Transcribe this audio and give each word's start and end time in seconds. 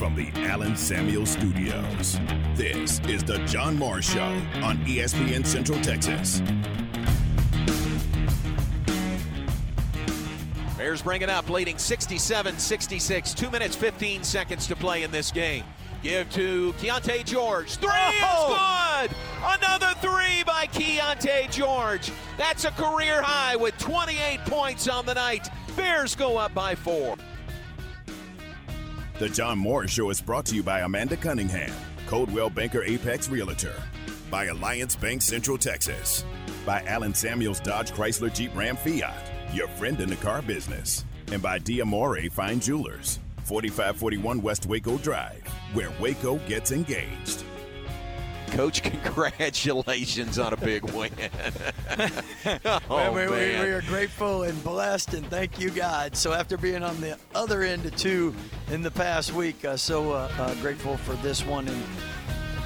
from 0.00 0.14
the 0.14 0.30
Allen 0.46 0.74
Samuel 0.74 1.26
Studios. 1.26 2.18
This 2.54 3.00
is 3.00 3.22
the 3.22 3.36
John 3.44 3.78
Morris 3.78 4.10
Show 4.10 4.40
on 4.62 4.78
ESPN 4.86 5.44
Central 5.44 5.78
Texas. 5.82 6.40
Bears 10.78 11.02
bring 11.02 11.20
it 11.20 11.28
up, 11.28 11.50
leading 11.50 11.76
67 11.76 12.58
66. 12.58 13.34
Two 13.34 13.50
minutes, 13.50 13.76
15 13.76 14.24
seconds 14.24 14.66
to 14.68 14.74
play 14.74 15.02
in 15.02 15.10
this 15.10 15.30
game. 15.30 15.64
Give 16.02 16.30
to 16.30 16.72
Keyonte 16.78 17.22
George. 17.26 17.76
Three 17.76 17.90
oh. 17.92 19.02
is 19.04 19.10
good! 19.10 19.18
Another 19.60 19.92
three 20.00 20.42
by 20.44 20.64
Keyonte 20.68 21.50
George. 21.50 22.10
That's 22.38 22.64
a 22.64 22.70
career 22.70 23.20
high 23.20 23.54
with 23.54 23.76
28 23.76 24.38
points 24.46 24.88
on 24.88 25.04
the 25.04 25.12
night. 25.12 25.50
Bears 25.76 26.14
go 26.14 26.38
up 26.38 26.54
by 26.54 26.74
four. 26.74 27.18
The 29.20 29.28
John 29.28 29.58
Morris 29.58 29.90
Show 29.90 30.08
is 30.08 30.18
brought 30.18 30.46
to 30.46 30.54
you 30.54 30.62
by 30.62 30.80
Amanda 30.80 31.14
Cunningham, 31.14 31.70
Coldwell 32.06 32.48
Banker 32.48 32.82
Apex 32.82 33.28
Realtor, 33.28 33.74
by 34.30 34.46
Alliance 34.46 34.96
Bank 34.96 35.20
Central 35.20 35.58
Texas, 35.58 36.24
by 36.64 36.82
Allen 36.84 37.12
Samuels 37.12 37.60
Dodge 37.60 37.90
Chrysler 37.90 38.32
Jeep 38.32 38.56
Ram 38.56 38.78
Fiat, 38.78 39.30
your 39.52 39.68
friend 39.68 40.00
in 40.00 40.08
the 40.08 40.16
car 40.16 40.40
business, 40.40 41.04
and 41.32 41.42
by 41.42 41.58
Diamore 41.58 42.32
Fine 42.32 42.60
Jewelers, 42.60 43.18
4541 43.44 44.40
West 44.40 44.64
Waco 44.64 44.96
Drive, 44.96 45.46
where 45.74 45.92
Waco 46.00 46.38
gets 46.48 46.72
engaged. 46.72 47.44
Coach, 48.50 48.82
congratulations 49.04 50.38
on 50.38 50.52
a 50.52 50.56
big 50.56 50.84
win. 50.92 51.10
oh, 52.90 53.12
we, 53.12 53.22
we, 53.22 53.36
we, 53.36 53.70
are 53.70 53.82
grateful 53.82 54.42
and 54.42 54.62
blessed, 54.64 55.14
and 55.14 55.26
thank 55.26 55.58
you, 55.58 55.70
God. 55.70 56.16
So, 56.16 56.32
after 56.32 56.56
being 56.56 56.82
on 56.82 57.00
the 57.00 57.18
other 57.34 57.62
end 57.62 57.86
of 57.86 57.96
two 57.96 58.34
in 58.70 58.82
the 58.82 58.90
past 58.90 59.32
week, 59.32 59.64
uh, 59.64 59.76
so 59.76 60.12
uh, 60.12 60.30
uh, 60.38 60.54
grateful 60.56 60.96
for 60.96 61.14
this 61.16 61.44
one. 61.44 61.68
And 61.68 61.82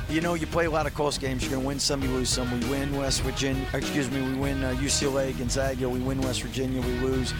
you 0.08 0.20
know, 0.20 0.34
you 0.34 0.46
play 0.46 0.66
a 0.66 0.70
lot 0.70 0.86
of 0.86 0.94
close 0.94 1.18
games. 1.18 1.42
You're 1.42 1.52
going 1.52 1.62
to 1.62 1.66
win 1.66 1.80
some, 1.80 2.02
you 2.02 2.10
lose 2.10 2.28
some. 2.28 2.50
We 2.60 2.68
win 2.68 2.96
West 2.96 3.22
Virginia. 3.22 3.66
Excuse 3.72 4.10
me, 4.10 4.22
we 4.22 4.34
win 4.34 4.60
UCLA, 4.60 5.34
uh, 5.34 5.38
Gonzaga. 5.38 5.88
We 5.88 6.00
win 6.00 6.20
West 6.20 6.42
Virginia. 6.42 6.80
We 6.80 6.92
lose 7.00 7.32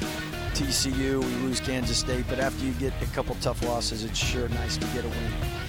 TCU. 0.54 1.22
We 1.22 1.34
lose 1.46 1.60
Kansas 1.60 1.98
State. 1.98 2.24
But 2.28 2.38
after 2.38 2.64
you 2.64 2.72
get 2.72 2.92
a 3.02 3.06
couple 3.06 3.36
tough 3.40 3.62
losses, 3.64 4.04
it's 4.04 4.18
sure 4.18 4.48
nice 4.48 4.76
to 4.76 4.86
get 4.88 5.04
a 5.04 5.08
win. 5.08 5.63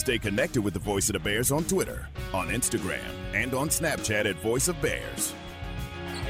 Stay 0.00 0.18
connected 0.18 0.62
with 0.62 0.72
the 0.72 0.80
Voice 0.80 1.10
of 1.10 1.12
the 1.12 1.18
Bears 1.18 1.52
on 1.52 1.62
Twitter, 1.64 2.08
on 2.32 2.48
Instagram, 2.48 3.04
and 3.34 3.52
on 3.52 3.68
Snapchat 3.68 4.24
at 4.24 4.34
Voice 4.36 4.66
of 4.66 4.80
Bears. 4.80 5.34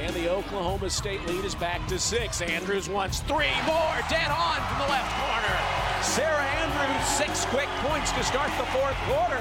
And 0.01 0.13
the 0.17 0.29
Oklahoma 0.29 0.91
State 0.91 1.25
lead 1.29 1.45
is 1.45 1.55
back 1.55 1.87
to 1.87 1.97
six. 1.97 2.43
Andrews 2.43 2.89
wants 2.89 3.21
three 3.21 3.55
more, 3.67 3.95
dead 4.11 4.29
on 4.29 4.57
from 4.57 4.79
the 4.81 4.89
left 4.89 5.15
corner. 5.23 5.57
Sarah 6.03 6.43
Andrews, 6.43 7.07
six 7.07 7.45
quick 7.45 7.69
points 7.87 8.11
to 8.11 8.25
start 8.25 8.51
the 8.59 8.65
fourth 8.73 8.97
quarter. 9.07 9.39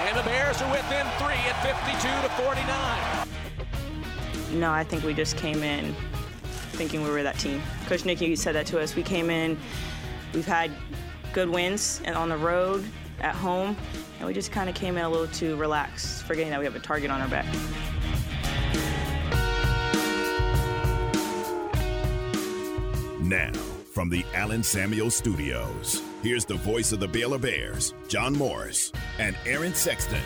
And 0.00 0.14
the 0.18 0.24
Bears 0.24 0.60
are 0.60 0.70
within 0.70 1.06
three 1.16 1.40
at 1.48 1.56
52 1.62 1.96
to 2.28 2.34
49. 2.44 3.26
No, 4.60 4.70
I 4.70 4.84
think 4.84 5.02
we 5.02 5.14
just 5.14 5.38
came 5.38 5.62
in 5.62 5.96
thinking 6.72 7.02
we 7.02 7.08
were 7.08 7.22
that 7.22 7.38
team. 7.38 7.62
Coach 7.86 8.04
Nicki 8.04 8.36
said 8.36 8.54
that 8.54 8.66
to 8.66 8.78
us. 8.78 8.94
We 8.94 9.02
came 9.02 9.30
in, 9.30 9.58
we've 10.34 10.44
had 10.44 10.70
good 11.32 11.48
wins 11.48 12.02
and 12.04 12.14
on 12.16 12.28
the 12.28 12.36
road, 12.36 12.84
at 13.20 13.34
home, 13.34 13.76
and 14.18 14.26
we 14.26 14.34
just 14.34 14.52
kind 14.52 14.68
of 14.68 14.74
came 14.74 14.96
in 14.96 15.04
a 15.04 15.08
little 15.08 15.28
too 15.28 15.56
relaxed, 15.56 16.24
forgetting 16.24 16.50
that 16.50 16.58
we 16.58 16.64
have 16.64 16.76
a 16.76 16.80
target 16.80 17.10
on 17.10 17.20
our 17.20 17.28
back. 17.28 17.46
Now, 23.20 23.52
from 23.92 24.08
the 24.08 24.24
Allen 24.34 24.62
Samuel 24.62 25.10
Studios, 25.10 26.00
here's 26.22 26.44
the 26.44 26.54
voice 26.54 26.92
of 26.92 27.00
the 27.00 27.08
Baylor 27.08 27.38
Bears, 27.38 27.92
John 28.06 28.34
Morris 28.34 28.92
and 29.18 29.36
Aaron 29.44 29.74
Sexton. 29.74 30.20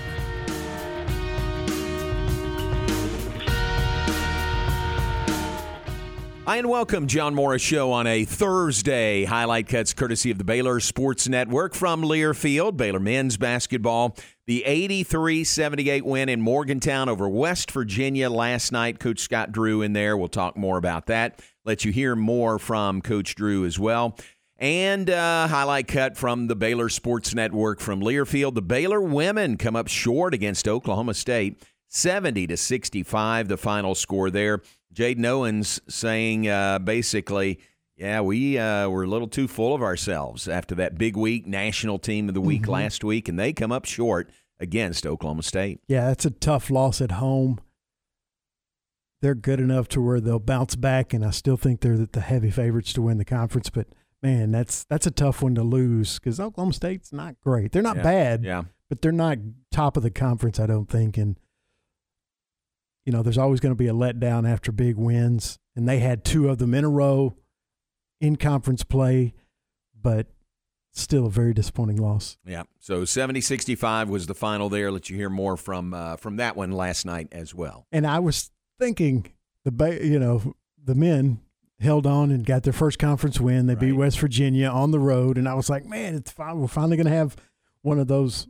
Hi, 6.50 6.56
and 6.56 6.68
welcome, 6.68 7.06
John 7.06 7.36
Morris 7.36 7.62
Show 7.62 7.92
on 7.92 8.08
a 8.08 8.24
Thursday. 8.24 9.22
Highlight 9.22 9.68
cuts 9.68 9.94
courtesy 9.94 10.32
of 10.32 10.38
the 10.38 10.42
Baylor 10.42 10.80
Sports 10.80 11.28
Network 11.28 11.74
from 11.74 12.02
Learfield. 12.02 12.76
Baylor 12.76 12.98
men's 12.98 13.36
basketball. 13.36 14.16
The 14.48 14.64
83 14.64 15.44
78 15.44 16.04
win 16.04 16.28
in 16.28 16.40
Morgantown 16.40 17.08
over 17.08 17.28
West 17.28 17.70
Virginia 17.70 18.28
last 18.28 18.72
night. 18.72 18.98
Coach 18.98 19.20
Scott 19.20 19.52
Drew 19.52 19.80
in 19.80 19.92
there. 19.92 20.16
We'll 20.16 20.26
talk 20.26 20.56
more 20.56 20.76
about 20.76 21.06
that. 21.06 21.40
Let 21.64 21.84
you 21.84 21.92
hear 21.92 22.16
more 22.16 22.58
from 22.58 23.00
Coach 23.00 23.36
Drew 23.36 23.64
as 23.64 23.78
well. 23.78 24.18
And 24.58 25.08
uh, 25.08 25.46
highlight 25.46 25.86
cut 25.86 26.16
from 26.16 26.48
the 26.48 26.56
Baylor 26.56 26.88
Sports 26.88 27.32
Network 27.32 27.78
from 27.78 28.00
Learfield. 28.00 28.56
The 28.56 28.62
Baylor 28.62 29.00
women 29.00 29.56
come 29.56 29.76
up 29.76 29.86
short 29.86 30.34
against 30.34 30.66
Oklahoma 30.66 31.14
State, 31.14 31.62
70 31.86 32.48
to 32.48 32.56
65, 32.56 33.46
the 33.46 33.56
final 33.56 33.94
score 33.94 34.30
there. 34.30 34.62
Jaden 34.94 35.26
Owens 35.26 35.80
saying 35.88 36.48
uh, 36.48 36.78
basically, 36.78 37.60
yeah, 37.96 38.20
we 38.20 38.58
uh, 38.58 38.88
were 38.88 39.04
a 39.04 39.06
little 39.06 39.28
too 39.28 39.46
full 39.46 39.74
of 39.74 39.82
ourselves 39.82 40.48
after 40.48 40.74
that 40.76 40.96
big 40.96 41.16
week, 41.16 41.46
national 41.46 41.98
team 41.98 42.28
of 42.28 42.34
the 42.34 42.40
week 42.40 42.62
mm-hmm. 42.62 42.72
last 42.72 43.04
week, 43.04 43.28
and 43.28 43.38
they 43.38 43.52
come 43.52 43.72
up 43.72 43.84
short 43.84 44.30
against 44.58 45.06
Oklahoma 45.06 45.42
State. 45.42 45.80
Yeah, 45.86 46.08
that's 46.08 46.24
a 46.24 46.30
tough 46.30 46.70
loss 46.70 47.00
at 47.00 47.12
home. 47.12 47.60
They're 49.22 49.34
good 49.34 49.60
enough 49.60 49.86
to 49.88 50.00
where 50.00 50.18
they'll 50.18 50.38
bounce 50.38 50.76
back, 50.76 51.12
and 51.12 51.24
I 51.24 51.30
still 51.30 51.58
think 51.58 51.80
they're 51.80 51.98
the 51.98 52.20
heavy 52.20 52.50
favorites 52.50 52.92
to 52.94 53.02
win 53.02 53.18
the 53.18 53.24
conference. 53.24 53.68
But 53.68 53.86
man, 54.22 54.50
that's 54.50 54.84
that's 54.84 55.06
a 55.06 55.10
tough 55.10 55.42
one 55.42 55.54
to 55.56 55.62
lose 55.62 56.18
because 56.18 56.40
Oklahoma 56.40 56.72
State's 56.72 57.12
not 57.12 57.38
great. 57.42 57.72
They're 57.72 57.82
not 57.82 57.96
yeah. 57.96 58.02
bad, 58.02 58.44
yeah, 58.44 58.62
but 58.88 59.02
they're 59.02 59.12
not 59.12 59.38
top 59.70 59.98
of 59.98 60.02
the 60.02 60.10
conference. 60.10 60.58
I 60.58 60.66
don't 60.66 60.88
think, 60.88 61.18
and 61.18 61.38
you 63.04 63.12
know, 63.12 63.22
there's 63.22 63.38
always 63.38 63.60
going 63.60 63.72
to 63.72 63.78
be 63.78 63.88
a 63.88 63.92
letdown 63.92 64.50
after 64.50 64.72
big 64.72 64.96
wins, 64.96 65.58
and 65.74 65.88
they 65.88 65.98
had 65.98 66.24
two 66.24 66.48
of 66.48 66.58
them 66.58 66.74
in 66.74 66.84
a 66.84 66.88
row 66.88 67.36
in 68.20 68.36
conference 68.36 68.84
play, 68.84 69.34
but 70.00 70.26
still 70.92 71.26
a 71.26 71.30
very 71.30 71.54
disappointing 71.54 71.96
loss. 71.96 72.36
Yeah. 72.44 72.64
So 72.78 73.02
70-65 73.02 74.08
was 74.08 74.26
the 74.26 74.34
final 74.34 74.68
there. 74.68 74.90
Let 74.90 75.08
you 75.08 75.16
hear 75.16 75.30
more 75.30 75.56
from 75.56 75.94
uh, 75.94 76.16
from 76.16 76.36
that 76.36 76.56
one 76.56 76.72
last 76.72 77.06
night 77.06 77.28
as 77.32 77.54
well. 77.54 77.86
And 77.92 78.06
I 78.06 78.18
was 78.18 78.50
thinking 78.78 79.32
the 79.64 79.98
you 80.02 80.18
know 80.18 80.54
the 80.82 80.94
men 80.94 81.40
held 81.80 82.06
on 82.06 82.30
and 82.30 82.44
got 82.44 82.62
their 82.62 82.72
first 82.72 82.98
conference 82.98 83.40
win. 83.40 83.66
They 83.66 83.74
right. 83.74 83.80
beat 83.80 83.92
West 83.92 84.18
Virginia 84.20 84.68
on 84.68 84.90
the 84.90 84.98
road, 84.98 85.38
and 85.38 85.48
I 85.48 85.54
was 85.54 85.70
like, 85.70 85.86
man, 85.86 86.14
it's 86.14 86.30
fine. 86.30 86.58
we're 86.58 86.66
finally 86.66 86.96
going 86.96 87.06
to 87.06 87.12
have 87.12 87.36
one 87.82 87.98
of 87.98 88.06
those 88.06 88.46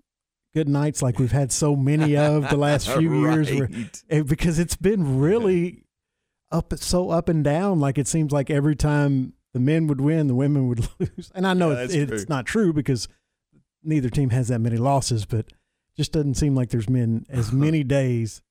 good 0.54 0.68
nights 0.68 1.02
like 1.02 1.18
we've 1.18 1.32
had 1.32 1.52
so 1.52 1.76
many 1.76 2.16
of 2.16 2.48
the 2.50 2.56
last 2.56 2.88
few 2.96 3.24
right. 3.24 3.46
years 3.46 3.52
where, 3.52 3.68
eh, 4.10 4.22
because 4.22 4.58
it's 4.58 4.76
been 4.76 5.20
really 5.20 5.84
up 6.50 6.72
so 6.76 7.10
up 7.10 7.28
and 7.28 7.44
down. 7.44 7.80
Like 7.80 7.98
it 7.98 8.08
seems 8.08 8.32
like 8.32 8.50
every 8.50 8.76
time 8.76 9.34
the 9.52 9.60
men 9.60 9.86
would 9.86 10.00
win 10.00 10.26
the 10.26 10.34
women 10.34 10.68
would 10.68 10.88
lose. 10.98 11.30
And 11.34 11.46
i 11.46 11.54
know 11.54 11.72
yeah, 11.72 11.82
it's, 11.82 11.94
it's 11.94 12.28
not 12.28 12.46
true 12.46 12.72
because 12.72 13.08
neither 13.82 14.10
team 14.10 14.30
has 14.30 14.48
that 14.48 14.60
many 14.60 14.76
losses 14.76 15.24
but 15.24 15.46
just 15.96 16.12
doesn't 16.12 16.34
seem 16.34 16.54
like 16.54 16.70
there's 16.70 16.86
been 16.86 17.26
as 17.28 17.52
many 17.52 17.82
days 17.82 18.42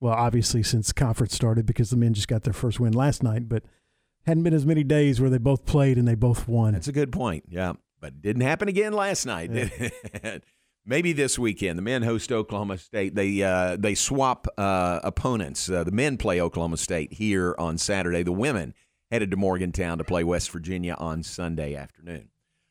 well 0.00 0.14
obviously 0.14 0.62
since 0.62 0.92
conference 0.92 1.34
started 1.34 1.66
because 1.66 1.90
the 1.90 1.96
men 1.96 2.14
just 2.14 2.28
got 2.28 2.42
their 2.44 2.52
first 2.52 2.80
win 2.80 2.92
last 2.92 3.22
night 3.22 3.48
but 3.48 3.64
hadn't 4.26 4.42
been 4.42 4.54
as 4.54 4.66
many 4.66 4.82
days 4.82 5.20
where 5.20 5.30
they 5.30 5.38
both 5.38 5.64
played 5.66 5.96
and 5.96 6.06
they 6.06 6.14
both 6.14 6.48
won. 6.48 6.72
That's 6.72 6.88
a 6.88 6.92
good 6.92 7.12
point. 7.12 7.44
Yeah. 7.48 7.74
But 8.00 8.08
it 8.08 8.22
didn't 8.22 8.42
happen 8.42 8.68
again 8.68 8.92
last 8.92 9.24
night 9.24 9.50
yeah. 9.52 10.38
maybe 10.86 11.12
this 11.12 11.38
weekend. 11.38 11.76
The 11.76 11.82
men 11.82 12.02
host 12.02 12.32
Oklahoma 12.32 12.78
State. 12.78 13.14
They 13.14 13.42
uh, 13.42 13.76
they 13.78 13.94
swap 13.94 14.46
uh, 14.56 15.00
opponents. 15.02 15.68
Uh, 15.68 15.84
the 15.84 15.90
men 15.90 16.16
play 16.16 16.40
Oklahoma 16.40 16.76
State 16.76 17.12
here 17.12 17.54
on 17.58 17.76
Saturday. 17.76 18.22
The 18.22 18.32
women 18.32 18.74
headed 19.10 19.30
to 19.32 19.36
Morgantown 19.36 19.98
to 19.98 20.04
play 20.04 20.24
West 20.24 20.50
Virginia 20.50 20.94
on 20.98 21.22
Sunday 21.22 21.74
afternoon. 21.74 22.28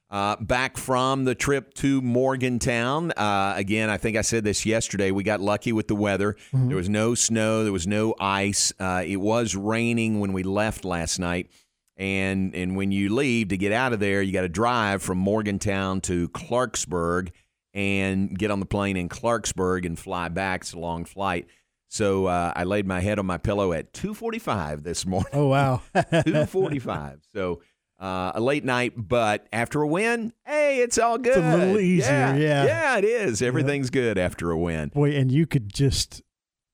Uh, 0.10 0.36
back 0.38 0.78
from 0.78 1.26
the 1.26 1.36
trip 1.36 1.74
to 1.74 2.02
Morgantown. 2.02 3.12
Uh, 3.12 3.54
again, 3.58 3.90
I 3.90 3.98
think 3.98 4.16
I 4.16 4.22
said 4.22 4.44
this 4.44 4.66
yesterday. 4.66 5.12
We 5.12 5.24
got 5.24 5.42
lucky 5.42 5.74
with 5.74 5.88
the 5.88 5.96
weather. 5.96 6.34
Mm-hmm. 6.54 6.68
There 6.68 6.78
was 6.78 6.90
no 6.90 7.16
snow. 7.16 7.64
There 7.64 7.74
was 7.74 7.88
no 7.88 8.16
ice. 8.20 8.72
Uh, 8.80 9.04
it 9.06 9.18
was 9.18 9.56
raining 9.56 10.20
when 10.20 10.32
we 10.32 10.44
left 10.44 10.86
last 10.86 11.20
night. 11.20 11.50
And 11.98 12.54
and 12.54 12.76
when 12.76 12.92
you 12.92 13.14
leave 13.16 13.48
to 13.50 13.58
get 13.58 13.72
out 13.72 13.94
of 13.94 14.00
there, 14.00 14.22
you 14.22 14.34
got 14.34 14.42
to 14.42 14.50
drive 14.50 15.02
from 15.02 15.18
Morgantown 15.18 16.02
to 16.02 16.28
Clarksburg 16.30 17.32
and 17.76 18.36
get 18.40 18.50
on 18.50 18.62
the 18.62 18.66
plane 18.66 18.98
in 18.98 19.10
Clarksburg 19.10 19.86
and 19.86 20.00
fly 20.00 20.30
back. 20.30 20.62
It's 20.62 20.74
a 20.74 20.80
long 20.80 21.06
flight. 21.06 21.48
So 21.88 22.26
uh, 22.26 22.54
I 22.56 22.64
laid 22.64 22.88
my 22.88 23.02
head 23.02 23.20
on 23.20 23.26
my 23.28 23.38
pillow 23.38 23.74
at 23.74 23.94
2:45 23.94 24.84
this 24.84 25.06
morning. 25.06 25.30
Oh 25.34 25.48
wow, 25.48 25.82
2:45. 25.96 27.20
So 27.32 27.62
uh, 28.00 28.32
a 28.34 28.42
late 28.42 28.66
night, 28.66 28.94
but 28.96 29.48
after 29.54 29.82
a 29.82 29.88
win, 29.88 30.34
hey, 30.46 30.80
it's 30.80 30.98
all 30.98 31.18
good. 31.18 31.38
It's 31.38 31.46
a 31.46 31.58
little 31.58 31.80
easier, 31.80 32.12
yeah, 32.12 32.36
yeah, 32.36 32.66
yeah 32.66 32.98
it 32.98 33.06
is. 33.06 33.42
Everything's 33.42 33.88
yeah. 33.88 34.02
good 34.02 34.18
after 34.18 34.52
a 34.52 34.58
win. 34.58 34.90
Boy, 34.90 35.16
and 35.16 35.32
you 35.32 35.46
could 35.46 35.72
just 35.72 36.24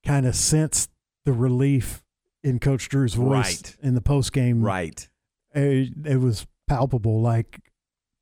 kind 0.06 0.26
of 0.26 0.36
sense 0.36 0.88
the 1.26 1.34
relief 1.34 2.04
in 2.44 2.60
Coach 2.60 2.90
Drew's 2.90 3.14
voice 3.14 3.62
right. 3.64 3.76
in 3.82 3.94
the 3.94 4.02
post 4.02 4.34
game. 4.34 4.64
Right, 4.64 5.08
It, 5.54 5.94
it 6.06 6.18
was 6.18 6.48
palpable. 6.68 7.22
Like 7.22 7.60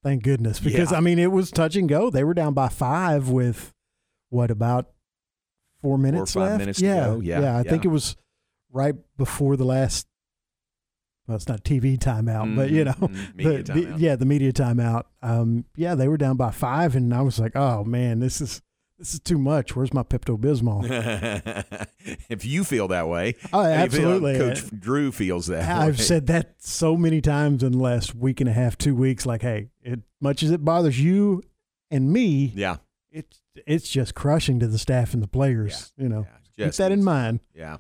Thank 0.04 0.24
goodness, 0.24 0.60
because 0.60 0.92
Yeah. 0.92 0.98
I 0.98 1.02
mean 1.02 1.20
it 1.20 1.32
was 1.32 1.52
touch 1.52 1.76
and 1.76 1.90
go. 1.90 2.10
They 2.10 2.24
were 2.24 2.34
down 2.34 2.54
by 2.54 2.70
five 2.70 3.30
with 3.30 3.74
what 4.30 4.50
about 4.52 4.90
four 5.82 5.98
minutes 5.98 6.34
five 6.34 6.44
left? 6.52 6.60
minutes 6.60 6.80
to 6.80 6.86
yeah, 6.86 7.06
go. 7.06 7.20
Yeah, 7.22 7.58
I 7.58 7.64
think 7.64 7.84
it 7.86 7.90
was 7.90 8.16
right 8.72 8.96
before 9.18 9.58
the 9.58 9.66
last. 9.66 10.08
Well, 11.28 11.36
it's 11.36 11.48
not 11.48 11.64
TV 11.64 11.98
timeout, 11.98 12.56
but 12.56 12.70
you 12.72 12.86
know, 12.86 12.94
Mhm, 12.94 13.10
mhm. 13.10 13.36
Media 13.36 13.64
the, 13.64 13.74
the- 13.86 14.00
yeah, 14.00 14.16
the 14.16 14.26
media 14.26 14.52
timeout. 14.54 15.04
Um, 15.22 15.66
yeah, 15.76 15.94
they 15.96 16.08
were 16.08 16.18
down 16.18 16.38
by 16.38 16.52
five, 16.52 16.96
and 16.96 17.14
I 17.14 17.22
was 17.22 17.38
like, 17.40 17.56
oh 17.56 17.84
man, 17.84 18.20
this 18.20 18.42
is 18.42 18.62
this 19.00 19.14
is 19.14 19.20
too 19.22 19.38
much. 19.38 19.76
Where's 19.76 19.94
my 19.94 20.04
Pepto 20.04 20.38
Bismol? 20.38 20.86
if 22.30 22.46
you 22.46 22.64
feel 22.64 22.90
that 22.90 23.08
way, 23.08 23.36
Oh, 23.54 23.64
feel- 23.64 23.72
absolutely. 23.72 24.38
Coach 24.38 24.64
Drew 24.80 25.12
feels 25.12 25.48
that. 25.48 25.68
I've 25.70 25.98
way. 25.98 26.04
said 26.04 26.28
that 26.28 26.56
so 26.60 26.96
many 26.98 27.22
times 27.22 27.64
in 27.64 27.72
the 27.72 27.78
last 27.80 28.14
week 28.14 28.40
and 28.42 28.50
a 28.50 28.54
half, 28.54 28.78
two 28.78 28.94
weeks. 28.96 29.26
Like, 29.26 29.42
hey, 29.42 29.70
it, 29.82 30.02
much 30.22 30.44
as 30.44 30.52
it 30.52 30.64
bothers 30.64 31.00
you 31.02 31.42
and 31.90 32.12
me, 32.12 32.52
yeah, 32.56 32.78
it's 33.12 33.42
it's 33.66 33.90
just 33.90 34.16
crushing 34.16 34.60
to 34.60 34.68
the 34.68 34.78
staff 34.78 35.14
and 35.14 35.24
the 35.24 35.28
players. 35.28 35.94
You 35.98 36.10
know, 36.10 36.28
yeah, 36.58 36.66
keep 36.66 36.76
that 36.76 36.92
in 36.92 37.04
mind. 37.04 37.40
Yeah, 37.56 37.78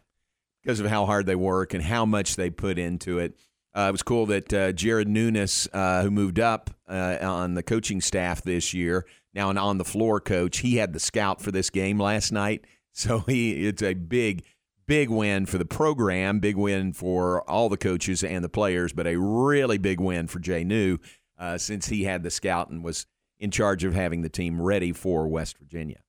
because 0.64 0.80
of 0.80 0.88
how 0.88 1.06
hard 1.06 1.26
they 1.26 1.36
work 1.36 1.74
and 1.74 1.84
how 1.84 2.06
much 2.06 2.36
they 2.38 2.50
put 2.50 2.80
into 2.80 3.20
it. 3.20 3.36
Uh, 3.76 3.86
it 3.90 3.92
was 3.92 4.02
cool 4.02 4.26
that 4.26 4.52
uh, 4.52 4.72
Jared 4.72 5.08
Nuness, 5.08 5.68
uh, 5.74 6.02
who 6.02 6.10
moved 6.10 6.40
up 6.40 6.72
uh, 6.88 7.18
on 7.22 7.54
the 7.54 7.62
coaching 7.62 8.02
staff 8.02 8.42
this 8.42 8.74
year, 8.74 9.06
now 9.34 9.50
an 9.50 9.58
on 9.58 9.78
the 9.78 9.86
floor 9.86 10.20
coach, 10.20 10.60
he 10.60 10.78
had 10.78 10.94
the 10.94 11.00
scout 11.00 11.42
for 11.42 11.52
this 11.52 11.70
game 11.70 12.00
last 12.00 12.32
night. 12.32 12.66
So 12.92 13.20
he 13.20 13.68
it's 13.68 13.84
a 13.84 13.94
big, 13.94 14.44
big 14.88 15.10
win 15.10 15.46
for 15.46 15.58
the 15.58 15.64
program, 15.64 16.40
big 16.40 16.58
win 16.58 16.92
for 16.92 17.48
all 17.50 17.70
the 17.70 17.78
coaches 17.78 18.24
and 18.24 18.44
the 18.44 18.50
players, 18.50 18.92
but 18.92 19.08
a 19.08 19.16
really 19.16 19.78
big 19.78 20.02
win 20.02 20.28
for 20.28 20.40
Jay 20.40 20.64
New 20.66 20.98
uh, 21.38 21.58
since 21.60 21.88
he 21.88 22.04
had 22.04 22.24
the 22.24 22.32
scout 22.32 22.72
and 22.72 22.84
was 22.84 23.06
in 23.40 23.52
charge 23.52 23.84
of 23.84 23.94
having 23.94 24.24
the 24.24 24.28
team 24.28 24.60
ready 24.60 24.92
for 24.92 25.28
West 25.28 25.60
Virginia. 25.60 26.02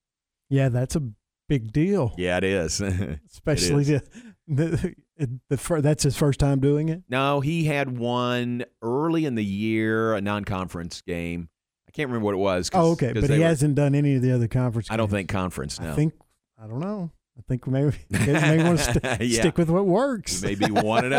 Yeah, 0.49 0.71
that's 0.71 0.97
a 0.97 1.03
big 1.49 1.71
deal. 1.71 2.15
Yeah, 2.17 2.39
it 2.39 2.45
is. 2.45 2.81
especially 3.31 3.83
is. 3.83 4.03
the 4.49 4.95
the, 5.19 5.41
the 5.49 5.81
that's 5.83 6.03
his 6.03 6.17
first 6.17 6.41
time 6.41 6.61
doing 6.61 6.89
it. 6.89 7.03
No, 7.11 7.41
he 7.41 7.65
had 7.65 7.99
one 7.99 8.65
early 8.83 9.27
in 9.27 9.35
the 9.35 9.45
year, 9.45 10.15
a 10.15 10.21
non-conference 10.23 11.03
game. 11.03 11.50
I 11.91 11.93
can't 11.93 12.09
remember 12.09 12.27
what 12.27 12.35
it 12.35 12.39
was. 12.39 12.71
Oh, 12.73 12.93
okay, 12.93 13.13
but 13.13 13.29
he 13.29 13.39
were- 13.41 13.45
hasn't 13.45 13.75
done 13.75 13.97
any 13.97 14.15
of 14.15 14.23
the 14.23 14.31
other 14.33 14.47
conference. 14.47 14.89
I 14.93 14.97
don't 14.97 15.11
think 15.11 15.29
conference. 15.29 15.81
No, 15.81 15.91
I 15.91 15.95
think 15.97 16.15
I 16.57 16.69
don't 16.69 16.79
know. 16.79 17.11
I 17.37 17.43
think 17.49 17.67
maybe 17.67 17.97
you 18.11 18.19
may 18.33 18.63
want 18.63 18.79
to 18.79 18.85
st- 18.85 19.21
Yeah. 19.29 19.41
stick 19.41 19.59
with 19.59 19.71
what 19.71 19.87
works. 19.87 20.41
maybe 20.41 20.67
one 20.71 21.13
and 21.13 21.15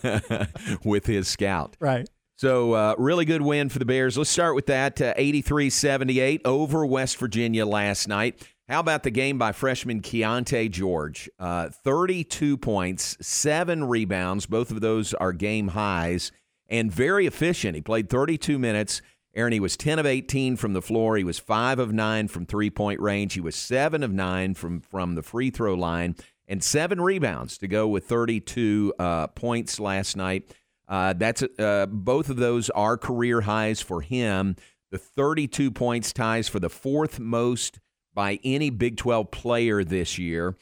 zero 0.00 0.46
with 0.84 1.04
his 1.04 1.28
scout. 1.28 1.76
Right. 1.78 2.08
So, 2.36 2.72
uh, 2.72 2.94
really 2.96 3.26
good 3.26 3.42
win 3.42 3.68
for 3.68 3.78
the 3.80 3.84
Bears. 3.84 4.16
Let's 4.16 4.30
start 4.30 4.54
with 4.54 4.66
that 4.66 4.98
uh, 5.02 5.12
83 5.16 5.68
78 5.68 6.40
over 6.46 6.86
West 6.86 7.18
Virginia 7.18 7.66
last 7.66 8.08
night. 8.08 8.40
How 8.66 8.80
about 8.80 9.02
the 9.02 9.10
game 9.10 9.36
by 9.36 9.52
freshman 9.52 10.00
Keyonte 10.00 10.70
George? 10.70 11.28
Uh, 11.38 11.68
32 11.84 12.56
points, 12.56 13.16
seven 13.20 13.84
rebounds. 13.84 14.46
Both 14.46 14.70
of 14.70 14.80
those 14.80 15.12
are 15.14 15.32
game 15.34 15.68
highs 15.68 16.32
and 16.68 16.90
very 16.92 17.26
efficient. 17.26 17.74
He 17.74 17.82
played 17.82 18.08
32 18.08 18.58
minutes. 18.58 19.02
Aaron, 19.38 19.52
he 19.52 19.60
was 19.60 19.76
10 19.76 19.98
of 19.98 20.06
18 20.06 20.56
from 20.56 20.72
the 20.72 20.82
floor. 20.82 21.16
He 21.16 21.24
was 21.24 21.38
5 21.38 21.78
of 21.78 21.92
9 21.92 22.28
from 22.28 22.44
three 22.44 22.70
point 22.70 23.00
range. 23.00 23.34
He 23.34 23.40
was 23.40 23.54
7 23.54 24.02
of 24.02 24.12
9 24.12 24.54
from, 24.54 24.80
from 24.80 25.14
the 25.14 25.22
free 25.22 25.50
throw 25.50 25.74
line 25.74 26.16
and 26.48 26.64
seven 26.64 27.00
rebounds 27.00 27.58
to 27.58 27.68
go 27.68 27.86
with 27.86 28.06
32 28.06 28.94
uh, 28.98 29.26
points 29.28 29.78
last 29.78 30.16
night. 30.16 30.50
Uh, 30.88 31.12
that's 31.12 31.44
uh, 31.58 31.86
both 31.90 32.30
of 32.30 32.36
those 32.36 32.70
are 32.70 32.96
career 32.96 33.42
highs 33.42 33.82
for 33.82 34.00
him. 34.00 34.56
The 34.90 34.98
32 34.98 35.70
points 35.70 36.14
ties 36.14 36.48
for 36.48 36.58
the 36.58 36.70
fourth 36.70 37.20
most 37.20 37.78
by 38.14 38.40
any 38.42 38.70
Big 38.70 38.96
12 38.96 39.30
player 39.30 39.84
this 39.84 40.18
year, 40.18 40.56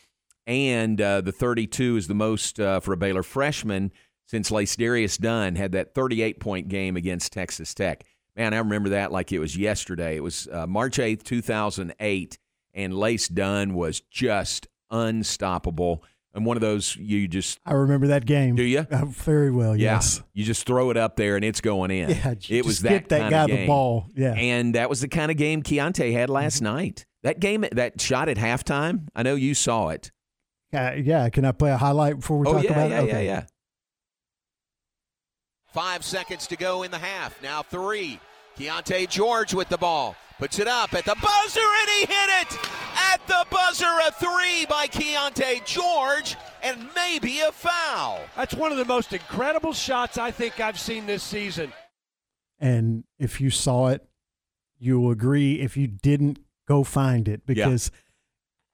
and 0.47 1.01
uh, 1.01 1.21
the 1.21 1.31
32 1.31 1.97
is 1.97 2.09
the 2.09 2.15
most 2.15 2.59
uh, 2.59 2.81
for 2.81 2.93
a 2.93 2.97
Baylor 2.97 3.23
freshman 3.23 3.93
since 4.27 4.51
Lacedarius 4.51 5.17
Dunn 5.17 5.55
had 5.55 5.71
that 5.73 5.95
38 5.95 6.41
point 6.41 6.69
game 6.69 6.97
against 6.97 7.33
Texas 7.33 7.73
Tech. 7.73 8.05
Man, 8.37 8.53
I 8.53 8.59
remember 8.59 8.91
that 8.91 9.13
like 9.13 9.33
it 9.33 9.39
was 9.39 9.57
yesterday. 9.57 10.17
It 10.17 10.23
was 10.23 10.47
uh, 10.53 10.67
March 10.67 10.99
8th, 10.99 11.23
2008, 11.23 12.39
and 12.75 12.95
Lace 12.95 13.29
Dunn 13.29 13.75
was 13.75 14.01
just 14.11 14.69
unstoppable. 14.91 16.05
And 16.35 16.45
one 16.45 16.59
of 16.59 16.61
those 16.61 16.95
you 16.97 17.29
just 17.29 17.59
I 17.65 17.73
remember 17.73 18.09
that 18.09 18.27
game. 18.27 18.57
do 18.57 18.63
you? 18.63 18.87
Uh, 18.91 19.07
very 19.07 19.51
well. 19.51 19.75
Yeah. 19.75 19.95
Yes. 19.95 20.23
You 20.35 20.45
just 20.45 20.67
throw 20.67 20.91
it 20.91 20.99
up 20.99 21.17
there 21.17 21.37
and 21.37 21.45
it's 21.45 21.63
going 21.63 21.91
in. 21.91 22.11
Yeah. 22.11 22.33
it 22.33 22.41
just 22.41 22.67
was 22.67 22.83
get 22.83 23.09
that, 23.09 23.09
that 23.09 23.19
kind 23.33 23.51
guy 23.51 23.57
the 23.57 23.67
ball. 23.67 24.07
Yeah. 24.15 24.35
And 24.35 24.75
that 24.75 24.91
was 24.91 25.01
the 25.01 25.09
kind 25.09 25.31
of 25.31 25.39
game 25.39 25.63
Keyonte 25.63 26.13
had 26.13 26.29
last 26.29 26.61
night. 26.61 27.07
That 27.23 27.41
game, 27.41 27.65
that 27.73 27.99
shot 28.03 28.29
at 28.29 28.37
halftime, 28.37 29.09
I 29.17 29.23
know 29.23 29.35
you 29.35 29.55
saw 29.55 29.89
it. 29.89 30.13
Uh, 30.75 30.93
yeah. 31.03 31.31
Can 31.31 31.47
I 31.47 31.53
play 31.53 31.71
a 31.71 31.79
highlight 31.79 32.17
before 32.17 32.37
we 32.37 32.47
oh, 32.49 32.53
talk 32.53 32.65
yeah, 32.65 32.71
about 32.71 32.91
yeah, 32.91 32.99
it? 32.99 33.03
Okay. 33.05 33.27
yeah, 33.27 33.33
yeah. 33.33 33.47
Five 35.77 36.07
seconds 36.07 36.47
to 36.47 36.57
go 36.57 36.85
in 36.85 36.91
the 36.91 36.97
half. 36.97 37.43
Now 37.43 37.63
three. 37.63 38.19
Keyonte 38.59 39.11
George 39.11 39.53
with 39.53 39.69
the 39.69 39.77
ball. 39.77 40.17
Puts 40.39 40.59
it 40.59 40.67
up 40.67 40.95
at 40.95 41.05
the 41.05 41.15
buzzer 41.21 41.61
and 41.61 41.91
he 41.91 42.01
hit 42.01 42.31
it! 42.41 42.59
At 43.13 43.21
the 43.27 43.45
buzzer, 43.51 43.85
a 43.85 44.11
three 44.13 44.65
by 44.71 44.87
Keyonte 44.87 45.67
George 45.67 46.35
and 46.63 46.89
maybe 46.97 47.41
a 47.41 47.53
foul. 47.53 48.21
That's 48.35 48.55
one 48.55 48.73
of 48.73 48.79
the 48.79 48.87
most 48.87 49.13
incredible 49.13 49.75
shots 49.75 50.17
I 50.17 50.31
think 50.31 50.61
I've 50.61 50.81
seen 50.81 51.05
this 51.05 51.23
season. 51.23 51.71
And 52.59 53.05
if 53.19 53.39
you 53.39 53.51
saw 53.51 53.89
it, 53.89 54.03
you'll 54.79 55.11
agree. 55.11 55.61
If 55.61 55.77
you 55.77 55.89
didn't, 55.89 56.39
go 56.67 56.85
find 56.85 57.29
it 57.29 57.45
because 57.45 57.91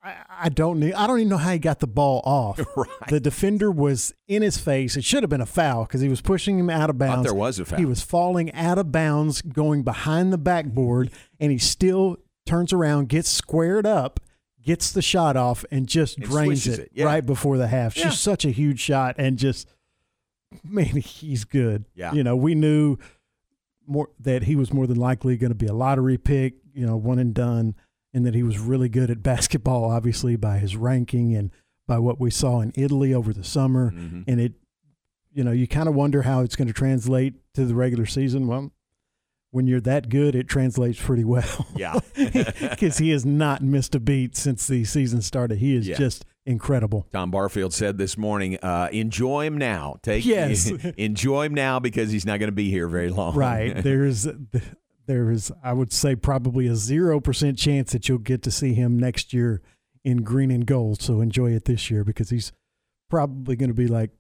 I, 0.02 0.14
I 0.42 0.48
don't 0.48 0.80
need, 0.80 0.94
I 0.94 1.06
don't 1.06 1.18
even 1.20 1.28
know 1.28 1.36
how 1.36 1.52
he 1.52 1.58
got 1.58 1.78
the 1.80 1.86
ball 1.86 2.20
off. 2.24 2.60
Right. 2.76 2.88
The 3.08 3.20
defender 3.20 3.70
was 3.70 4.12
in 4.26 4.42
his 4.42 4.58
face. 4.58 4.96
It 4.96 5.04
should 5.04 5.22
have 5.22 5.30
been 5.30 5.40
a 5.40 5.46
foul 5.46 5.84
because 5.84 6.00
he 6.00 6.08
was 6.08 6.20
pushing 6.20 6.58
him 6.58 6.70
out 6.70 6.90
of 6.90 6.98
bounds. 6.98 7.24
there 7.24 7.34
was 7.34 7.58
a 7.58 7.64
foul. 7.64 7.78
He 7.78 7.84
was 7.84 8.02
falling 8.02 8.52
out 8.54 8.78
of 8.78 8.90
bounds, 8.90 9.42
going 9.42 9.82
behind 9.82 10.32
the 10.32 10.38
backboard, 10.38 11.10
and 11.38 11.52
he 11.52 11.58
still 11.58 12.16
turns 12.46 12.72
around, 12.72 13.08
gets 13.08 13.28
squared 13.28 13.86
up, 13.86 14.20
gets 14.62 14.90
the 14.92 15.02
shot 15.02 15.36
off, 15.36 15.64
and 15.70 15.86
just 15.86 16.16
And 16.18 16.26
drains 16.26 16.66
it, 16.66 16.78
it, 16.80 16.90
yeah. 16.94 17.04
right 17.04 17.24
before 17.24 17.58
the 17.58 17.68
half. 17.68 17.96
Yeah. 17.96 18.04
Just 18.04 18.22
such 18.22 18.44
a 18.44 18.50
huge 18.50 18.80
shot, 18.80 19.16
and 19.18 19.36
just 19.38 19.68
man, 20.64 20.86
he's 20.96 21.44
good. 21.44 21.84
Yeah. 21.94 22.12
you 22.12 22.24
know, 22.24 22.34
we 22.36 22.54
knew 22.54 22.96
more 23.86 24.08
that 24.20 24.44
he 24.44 24.56
was 24.56 24.72
more 24.72 24.86
than 24.86 24.96
likely 24.98 25.36
going 25.36 25.50
to 25.50 25.56
be 25.56 25.66
a 25.66 25.74
lottery 25.74 26.18
pick, 26.18 26.54
you 26.72 26.86
know, 26.86 26.96
one 26.96 27.18
and 27.18 27.34
done, 27.34 27.74
and 28.14 28.26
that 28.26 28.34
he 28.34 28.42
was 28.42 28.58
really 28.58 28.88
good 28.88 29.10
at 29.10 29.22
basketball, 29.22 29.84
obviously 29.90 30.36
by 30.36 30.58
his 30.58 30.76
ranking 30.76 31.34
and 31.34 31.50
by 31.86 31.98
what 31.98 32.20
we 32.20 32.30
saw 32.30 32.60
in 32.60 32.72
Italy 32.76 33.12
over 33.14 33.32
the 33.32 33.44
summer. 33.44 33.90
Mhm. 33.90 34.24
And 34.28 34.40
it, 34.40 34.52
you 35.32 35.42
know, 35.44 35.50
you 35.52 35.66
kind 35.66 35.88
of 35.88 35.94
wonder 35.94 36.22
how 36.22 36.40
it's 36.40 36.56
going 36.56 36.68
to 36.68 36.74
translate 36.74 37.34
to 37.54 37.64
the 37.64 37.74
regular 37.74 38.06
season. 38.06 38.46
Well, 38.46 38.70
when 39.50 39.66
you're 39.66 39.80
that 39.82 40.08
good, 40.08 40.34
it 40.34 40.48
translates 40.48 40.98
pretty 41.00 41.24
well. 41.24 41.66
Yeah. 41.76 41.98
because 42.14 42.98
he 42.98 43.10
has 43.10 43.26
not 43.26 43.62
missed 43.62 43.94
a 43.94 44.00
beat 44.00 44.36
since 44.36 44.66
the 44.66 44.84
season 44.84 45.20
started. 45.20 45.58
He 45.58 45.74
is 45.76 45.86
Yeah. 45.88 45.96
just 45.98 46.24
incredible. 46.46 47.06
Tom 47.12 47.30
Barfield 47.30 47.72
said 47.74 47.98
this 47.98 48.16
morning, 48.16 48.56
uh, 48.62 48.88
enjoy 48.92 49.44
him 49.46 49.58
now. 49.58 49.96
Take 50.02 50.24
Yes. 50.24 50.70
enjoy 50.96 51.44
him 51.46 51.54
now 51.54 51.78
because 51.80 52.10
he's 52.10 52.24
not 52.24 52.38
going 52.38 52.48
to 52.48 52.52
be 52.54 52.70
here 52.70 52.88
very 52.88 53.10
long. 53.10 53.34
Right. 53.34 53.76
There's 53.82 54.26
there 55.12 55.30
is 55.30 55.52
I 55.62 55.74
would 55.74 55.92
say 55.92 56.16
probably 56.16 56.66
a 56.66 56.74
zero 56.74 57.20
percent 57.20 57.58
chance 57.58 57.92
that 57.92 58.08
you'll 58.08 58.18
get 58.18 58.42
to 58.42 58.50
see 58.50 58.72
him 58.72 58.98
next 58.98 59.32
year 59.32 59.60
in 60.04 60.22
green 60.22 60.50
and 60.50 60.66
gold. 60.66 61.02
So 61.02 61.20
enjoy 61.20 61.52
it 61.52 61.66
this 61.66 61.90
year 61.90 62.02
because 62.02 62.30
he's 62.30 62.52
probably 63.10 63.56
going 63.56 63.68
to 63.68 63.74
be 63.74 63.86
like 63.86 64.10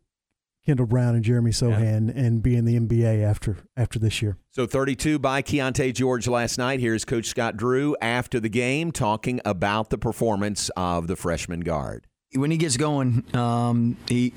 Kendall 0.66 0.86
Brown 0.86 1.14
and 1.14 1.24
Jeremy 1.24 1.50
Sochan 1.50 2.14
and 2.14 2.42
be 2.42 2.54
in 2.54 2.66
the 2.66 2.78
NBA 2.78 3.24
after 3.24 3.56
after 3.76 3.98
this 3.98 4.20
year. 4.20 4.36
So 4.50 4.66
32 4.66 5.18
by 5.18 5.40
Keyonte 5.40 5.94
George 5.94 6.28
last 6.28 6.58
night. 6.58 6.78
Here's 6.78 7.04
Coach 7.04 7.26
Scott 7.26 7.56
Drew 7.56 7.96
after 8.02 8.38
the 8.38 8.50
game 8.50 8.92
talking 8.92 9.40
about 9.44 9.90
the 9.90 9.98
performance 9.98 10.70
of 10.76 11.06
the 11.06 11.16
freshman 11.16 11.60
guard. 11.60 12.06
When 12.34 12.50
he 12.50 12.56
gets 12.56 12.76
going, 12.76 13.24
um, 13.34 13.96
he 14.08 14.32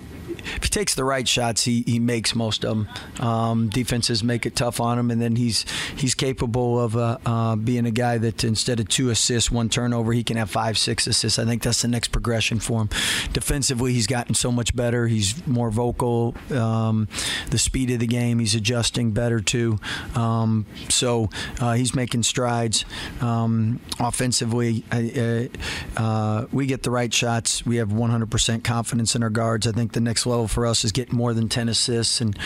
if 0.57 0.63
he 0.63 0.69
takes 0.69 0.93
the 0.95 1.03
right 1.03 1.27
shots, 1.27 1.63
he, 1.63 1.83
he 1.87 1.97
makes 1.97 2.35
most 2.35 2.63
of 2.65 2.77
them. 2.77 3.25
Um, 3.25 3.69
defenses 3.69 4.23
make 4.23 4.45
it 4.45 4.55
tough 4.55 4.79
on 4.79 4.99
him, 4.99 5.09
and 5.09 5.19
then 5.21 5.35
he's 5.37 5.65
he's 5.95 6.13
capable 6.13 6.79
of 6.79 6.95
uh, 6.95 7.17
uh, 7.25 7.55
being 7.55 7.85
a 7.85 7.91
guy 7.91 8.17
that 8.17 8.43
instead 8.43 8.79
of 8.79 8.89
two 8.89 9.09
assists, 9.09 9.49
one 9.49 9.69
turnover, 9.69 10.11
he 10.13 10.23
can 10.23 10.37
have 10.37 10.49
five, 10.49 10.77
six 10.77 11.07
assists. 11.07 11.39
I 11.39 11.45
think 11.45 11.63
that's 11.63 11.81
the 11.81 11.87
next 11.87 12.09
progression 12.09 12.59
for 12.59 12.81
him. 12.81 12.89
Defensively, 13.33 13.93
he's 13.93 14.07
gotten 14.07 14.35
so 14.35 14.51
much 14.51 14.75
better. 14.75 15.07
He's 15.07 15.45
more 15.47 15.71
vocal. 15.71 16.35
Um, 16.51 17.07
the 17.49 17.57
speed 17.57 17.89
of 17.91 17.99
the 17.99 18.07
game, 18.07 18.39
he's 18.39 18.55
adjusting 18.55 19.11
better 19.11 19.39
too. 19.39 19.79
Um, 20.15 20.65
so 20.89 21.29
uh, 21.59 21.73
he's 21.73 21.95
making 21.95 22.23
strides. 22.23 22.85
Um, 23.21 23.79
offensively, 23.99 24.83
I- 24.91 25.49
uh, 25.97 26.45
we 26.51 26.65
get 26.65 26.83
the 26.83 26.91
right 26.91 27.13
shots. 27.13 27.65
We 27.65 27.77
have 27.77 27.84
have 27.85 27.97
100% 27.97 28.63
confidence 28.63 29.15
in 29.15 29.23
our 29.23 29.29
guards. 29.29 29.67
I 29.67 29.71
think 29.71 29.93
the 29.93 30.01
next 30.01 30.25
level 30.25 30.47
for 30.47 30.65
us 30.65 30.83
is 30.83 30.91
getting 30.91 31.15
more 31.15 31.33
than 31.33 31.49
10 31.49 31.69
assists 31.69 32.21
and 32.21 32.37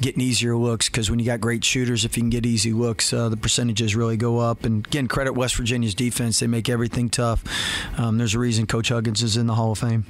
getting 0.00 0.20
easier 0.20 0.56
looks 0.56 0.88
because 0.88 1.10
when 1.10 1.18
you 1.18 1.26
got 1.26 1.40
great 1.40 1.64
shooters, 1.64 2.04
if 2.04 2.16
you 2.16 2.22
can 2.22 2.30
get 2.30 2.46
easy 2.46 2.72
looks, 2.72 3.12
uh, 3.12 3.28
the 3.28 3.36
percentages 3.36 3.96
really 3.96 4.16
go 4.16 4.38
up. 4.38 4.64
And 4.64 4.86
again, 4.86 5.08
credit 5.08 5.32
West 5.32 5.56
Virginia's 5.56 5.94
defense; 5.94 6.40
they 6.40 6.46
make 6.46 6.68
everything 6.68 7.08
tough. 7.10 7.44
Um, 7.98 8.18
there's 8.18 8.34
a 8.34 8.38
reason 8.38 8.66
Coach 8.66 8.88
Huggins 8.88 9.22
is 9.22 9.36
in 9.36 9.46
the 9.46 9.54
Hall 9.54 9.72
of 9.72 9.78
Fame. 9.78 10.04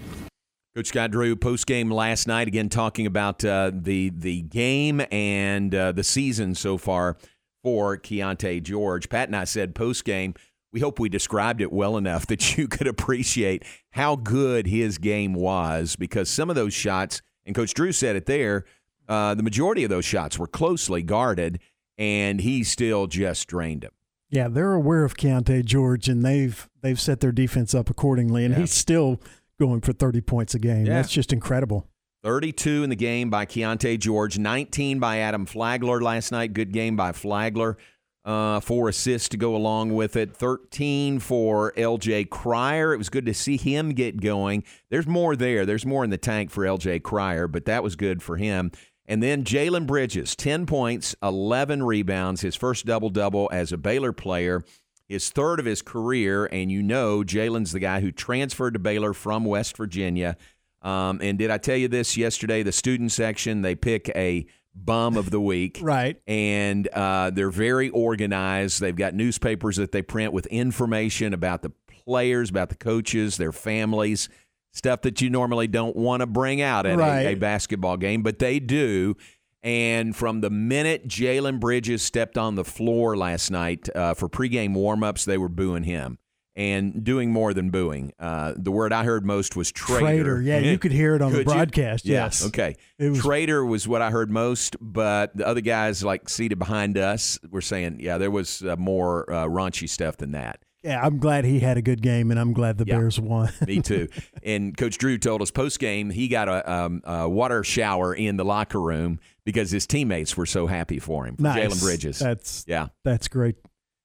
Coach 0.74 0.88
Scott 0.88 1.12
Drew 1.12 1.36
post 1.36 1.66
game 1.66 1.90
last 1.90 2.26
night 2.26 2.48
again 2.48 2.68
talking 2.68 3.06
about 3.06 3.44
uh, 3.44 3.70
the 3.72 4.10
the 4.10 4.42
game 4.42 5.00
and 5.12 5.72
uh, 5.72 5.92
the 5.92 6.02
season 6.02 6.54
so 6.54 6.78
far 6.78 7.16
for 7.62 7.96
Keyonte 7.96 8.62
George. 8.62 9.08
Pat 9.08 9.28
and 9.28 9.36
I 9.36 9.44
said 9.44 9.74
post 9.74 10.04
game 10.04 10.34
we 10.74 10.80
hope 10.80 10.98
we 10.98 11.08
described 11.08 11.60
it 11.60 11.72
well 11.72 11.96
enough 11.96 12.26
that 12.26 12.58
you 12.58 12.66
could 12.68 12.88
appreciate 12.88 13.62
how 13.92 14.16
good 14.16 14.66
his 14.66 14.98
game 14.98 15.32
was 15.32 15.94
because 15.94 16.28
some 16.28 16.50
of 16.50 16.56
those 16.56 16.74
shots 16.74 17.22
and 17.46 17.54
Coach 17.54 17.72
Drew 17.74 17.92
said 17.92 18.16
it 18.16 18.26
there. 18.26 18.64
Uh, 19.08 19.34
the 19.34 19.42
majority 19.42 19.84
of 19.84 19.90
those 19.90 20.04
shots 20.04 20.38
were 20.38 20.46
closely 20.46 21.02
guarded, 21.02 21.60
and 21.96 22.40
he 22.40 22.64
still 22.64 23.06
just 23.06 23.46
drained 23.46 23.82
them. 23.82 23.92
Yeah, 24.30 24.48
they're 24.48 24.72
aware 24.72 25.04
of 25.04 25.16
Keyonte 25.16 25.64
George, 25.64 26.08
and 26.08 26.24
they've 26.24 26.68
they've 26.80 26.98
set 26.98 27.20
their 27.20 27.30
defense 27.30 27.74
up 27.74 27.88
accordingly, 27.88 28.44
and 28.44 28.54
yeah. 28.54 28.60
he's 28.60 28.72
still 28.72 29.20
going 29.60 29.80
for 29.80 29.92
30 29.92 30.22
points 30.22 30.54
a 30.54 30.58
game. 30.58 30.86
Yeah. 30.86 30.94
That's 30.94 31.12
just 31.12 31.32
incredible. 31.32 31.86
32 32.24 32.82
in 32.82 32.90
the 32.90 32.96
game 32.96 33.28
by 33.28 33.44
Keyonte 33.44 33.98
George, 33.98 34.38
19 34.38 34.98
by 34.98 35.18
Adam 35.18 35.44
Flagler 35.44 36.00
last 36.00 36.32
night. 36.32 36.54
Good 36.54 36.72
game 36.72 36.96
by 36.96 37.12
Flagler. 37.12 37.76
Uh, 38.24 38.58
four 38.58 38.88
assists 38.88 39.28
to 39.28 39.36
go 39.36 39.54
along 39.54 39.94
with 39.94 40.16
it. 40.16 40.34
13 40.34 41.18
for 41.18 41.72
LJ 41.72 42.30
Cryer. 42.30 42.94
It 42.94 42.98
was 42.98 43.10
good 43.10 43.26
to 43.26 43.34
see 43.34 43.58
him 43.58 43.90
get 43.90 44.20
going. 44.20 44.64
There's 44.88 45.06
more 45.06 45.36
there. 45.36 45.66
There's 45.66 45.84
more 45.84 46.04
in 46.04 46.10
the 46.10 46.16
tank 46.16 46.50
for 46.50 46.64
LJ 46.64 47.02
Cryer, 47.02 47.46
but 47.46 47.66
that 47.66 47.82
was 47.82 47.96
good 47.96 48.22
for 48.22 48.38
him. 48.38 48.72
And 49.06 49.22
then 49.22 49.44
Jalen 49.44 49.86
Bridges, 49.86 50.34
10 50.34 50.64
points, 50.64 51.14
11 51.22 51.82
rebounds, 51.82 52.40
his 52.40 52.56
first 52.56 52.86
double 52.86 53.10
double 53.10 53.50
as 53.52 53.72
a 53.72 53.76
Baylor 53.76 54.12
player 54.12 54.64
his 55.08 55.30
third 55.30 55.60
of 55.60 55.66
his 55.66 55.82
career. 55.82 56.46
And 56.46 56.70
you 56.70 56.82
know, 56.82 57.22
Jalen's 57.22 57.72
the 57.72 57.80
guy 57.80 58.00
who 58.00 58.10
transferred 58.12 58.74
to 58.74 58.80
Baylor 58.80 59.12
from 59.12 59.44
West 59.44 59.76
Virginia. 59.76 60.36
Um, 60.82 61.20
and 61.22 61.38
did 61.38 61.50
I 61.50 61.58
tell 61.58 61.76
you 61.76 61.88
this 61.88 62.16
yesterday? 62.16 62.62
The 62.62 62.72
student 62.72 63.12
section, 63.12 63.62
they 63.62 63.74
pick 63.74 64.10
a 64.14 64.46
bum 64.74 65.16
of 65.16 65.30
the 65.30 65.40
week. 65.40 65.78
right. 65.82 66.20
And 66.26 66.88
uh, 66.88 67.30
they're 67.30 67.50
very 67.50 67.90
organized. 67.90 68.80
They've 68.80 68.94
got 68.94 69.14
newspapers 69.14 69.76
that 69.76 69.92
they 69.92 70.02
print 70.02 70.32
with 70.32 70.46
information 70.46 71.32
about 71.32 71.62
the 71.62 71.72
players, 72.04 72.50
about 72.50 72.68
the 72.68 72.76
coaches, 72.76 73.36
their 73.36 73.52
families, 73.52 74.28
stuff 74.72 75.02
that 75.02 75.20
you 75.20 75.30
normally 75.30 75.68
don't 75.68 75.96
want 75.96 76.20
to 76.20 76.26
bring 76.26 76.60
out 76.60 76.86
at 76.86 76.98
right. 76.98 77.22
a, 77.22 77.28
a 77.30 77.34
basketball 77.34 77.96
game, 77.96 78.22
but 78.22 78.38
they 78.38 78.58
do. 78.58 79.16
And 79.62 80.14
from 80.14 80.42
the 80.42 80.50
minute 80.50 81.08
Jalen 81.08 81.58
Bridges 81.58 82.02
stepped 82.02 82.36
on 82.36 82.54
the 82.54 82.64
floor 82.64 83.16
last 83.16 83.50
night 83.50 83.88
uh, 83.94 84.12
for 84.12 84.28
pregame 84.28 84.74
warmups, 84.74 85.24
they 85.24 85.38
were 85.38 85.48
booing 85.48 85.84
him 85.84 86.18
and 86.56 87.02
doing 87.02 87.32
more 87.32 87.52
than 87.52 87.70
booing. 87.70 88.12
Uh, 88.18 88.54
the 88.56 88.70
word 88.70 88.92
I 88.92 89.04
heard 89.04 89.24
most 89.24 89.56
was 89.56 89.72
traitor. 89.72 90.00
Traitor, 90.00 90.42
yeah, 90.42 90.58
you 90.58 90.78
could 90.78 90.92
hear 90.92 91.14
it 91.14 91.22
on 91.22 91.32
the 91.32 91.44
broadcast. 91.44 92.04
You? 92.06 92.12
Yes, 92.12 92.46
okay. 92.46 92.76
Was, 92.98 93.20
traitor 93.20 93.64
was 93.64 93.88
what 93.88 94.02
I 94.02 94.10
heard 94.10 94.30
most, 94.30 94.76
but 94.80 95.36
the 95.36 95.46
other 95.46 95.60
guys 95.60 96.04
like 96.04 96.28
seated 96.28 96.58
behind 96.58 96.96
us 96.96 97.38
were 97.50 97.60
saying, 97.60 97.98
yeah, 98.00 98.18
there 98.18 98.30
was 98.30 98.62
uh, 98.62 98.76
more 98.76 99.30
uh, 99.32 99.46
raunchy 99.46 99.88
stuff 99.88 100.16
than 100.16 100.32
that. 100.32 100.60
Yeah, 100.84 101.00
I'm 101.02 101.18
glad 101.18 101.46
he 101.46 101.60
had 101.60 101.78
a 101.78 101.82
good 101.82 102.02
game, 102.02 102.30
and 102.30 102.38
I'm 102.38 102.52
glad 102.52 102.76
the 102.76 102.84
yeah, 102.86 102.98
Bears 102.98 103.18
won. 103.18 103.50
me 103.66 103.80
too. 103.80 104.08
And 104.42 104.76
Coach 104.76 104.98
Drew 104.98 105.16
told 105.16 105.40
us 105.40 105.50
post 105.50 105.78
game 105.78 106.10
he 106.10 106.28
got 106.28 106.50
a, 106.50 106.70
um, 106.70 107.00
a, 107.04 107.26
water 107.26 107.64
shower 107.64 108.14
in 108.14 108.36
the 108.36 108.44
locker 108.44 108.78
room 108.78 109.18
because 109.46 109.70
his 109.70 109.86
teammates 109.86 110.36
were 110.36 110.44
so 110.44 110.66
happy 110.66 110.98
for 110.98 111.24
him. 111.24 111.36
Nice. 111.38 111.58
Jalen 111.58 111.80
Bridges. 111.80 112.18
That's 112.18 112.66
yeah, 112.68 112.88
that's 113.04 113.28
great. 113.28 113.56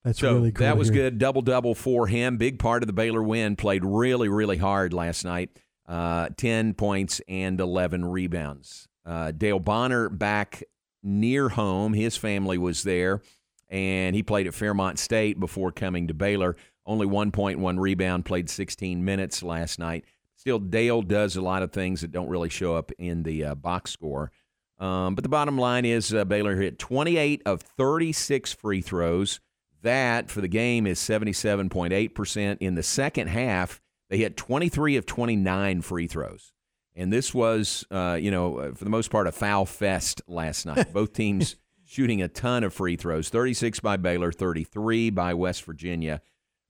That's 0.03 0.19
so 0.19 0.35
really 0.35 0.51
cool. 0.51 0.65
That 0.65 0.77
was 0.77 0.91
good. 0.91 1.17
Double 1.17 1.41
double 1.41 1.75
for 1.75 2.07
him. 2.07 2.37
Big 2.37 2.59
part 2.59 2.83
of 2.83 2.87
the 2.87 2.93
Baylor 2.93 3.21
win. 3.21 3.55
Played 3.55 3.83
really 3.83 4.29
really 4.29 4.57
hard 4.57 4.93
last 4.93 5.25
night. 5.25 5.49
Uh, 5.87 6.29
Ten 6.37 6.73
points 6.73 7.21
and 7.27 7.59
eleven 7.59 8.05
rebounds. 8.05 8.87
Uh, 9.05 9.31
Dale 9.31 9.59
Bonner 9.59 10.07
back 10.07 10.63
near 11.03 11.49
home. 11.49 11.93
His 11.93 12.15
family 12.15 12.57
was 12.57 12.83
there, 12.83 13.21
and 13.69 14.15
he 14.15 14.23
played 14.23 14.47
at 14.47 14.53
Fairmont 14.53 14.99
State 14.99 15.39
before 15.39 15.71
coming 15.71 16.07
to 16.07 16.13
Baylor. 16.13 16.55
Only 16.85 17.05
one 17.05 17.31
point, 17.31 17.59
one 17.59 17.79
rebound, 17.79 18.25
played 18.25 18.49
16 18.49 19.03
minutes 19.03 19.43
last 19.43 19.79
night. 19.79 20.05
Still, 20.35 20.57
Dale 20.57 21.01
does 21.01 21.35
a 21.35 21.41
lot 21.41 21.61
of 21.61 21.71
things 21.71 22.01
that 22.01 22.11
don't 22.11 22.29
really 22.29 22.49
show 22.49 22.75
up 22.75 22.91
in 22.97 23.23
the 23.23 23.43
uh, 23.43 23.55
box 23.55 23.91
score. 23.91 24.31
Um, 24.79 25.13
but 25.13 25.23
the 25.23 25.29
bottom 25.29 25.57
line 25.57 25.85
is 25.85 26.13
uh, 26.13 26.23
Baylor 26.23 26.55
hit 26.55 26.79
28 26.79 27.41
of 27.45 27.61
36 27.61 28.53
free 28.53 28.81
throws. 28.81 29.39
That 29.81 30.29
for 30.29 30.41
the 30.41 30.47
game 30.47 30.85
is 30.85 30.99
77.8%. 30.99 32.57
In 32.59 32.75
the 32.75 32.83
second 32.83 33.27
half, 33.27 33.81
they 34.09 34.17
hit 34.17 34.35
23 34.35 34.97
of 34.97 35.05
29 35.05 35.81
free 35.81 36.07
throws. 36.07 36.51
And 36.95 37.13
this 37.13 37.33
was, 37.33 37.85
uh, 37.91 38.17
you 38.19 38.31
know, 38.31 38.57
uh, 38.57 38.73
for 38.73 38.83
the 38.83 38.89
most 38.89 39.09
part, 39.09 39.27
a 39.27 39.31
foul 39.31 39.65
fest 39.65 40.21
last 40.27 40.65
night. 40.65 40.91
Both 40.93 41.13
teams 41.13 41.55
shooting 41.85 42.21
a 42.21 42.27
ton 42.27 42.63
of 42.63 42.73
free 42.73 42.97
throws 42.97 43.29
36 43.29 43.79
by 43.79 43.97
Baylor, 43.97 44.31
33 44.31 45.09
by 45.11 45.33
West 45.33 45.63
Virginia. 45.63 46.21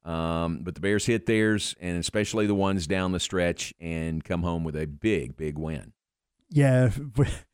Um, 0.05 0.59
but 0.63 0.75
the 0.75 0.81
Bears 0.81 1.05
hit 1.05 1.25
theirs, 1.25 1.75
and 1.79 1.97
especially 1.97 2.47
the 2.47 2.55
ones 2.55 2.87
down 2.87 3.11
the 3.11 3.19
stretch, 3.19 3.73
and 3.79 4.23
come 4.23 4.43
home 4.43 4.63
with 4.63 4.75
a 4.75 4.85
big, 4.87 5.35
big 5.35 5.57
win. 5.57 5.93
Yeah, 6.49 6.91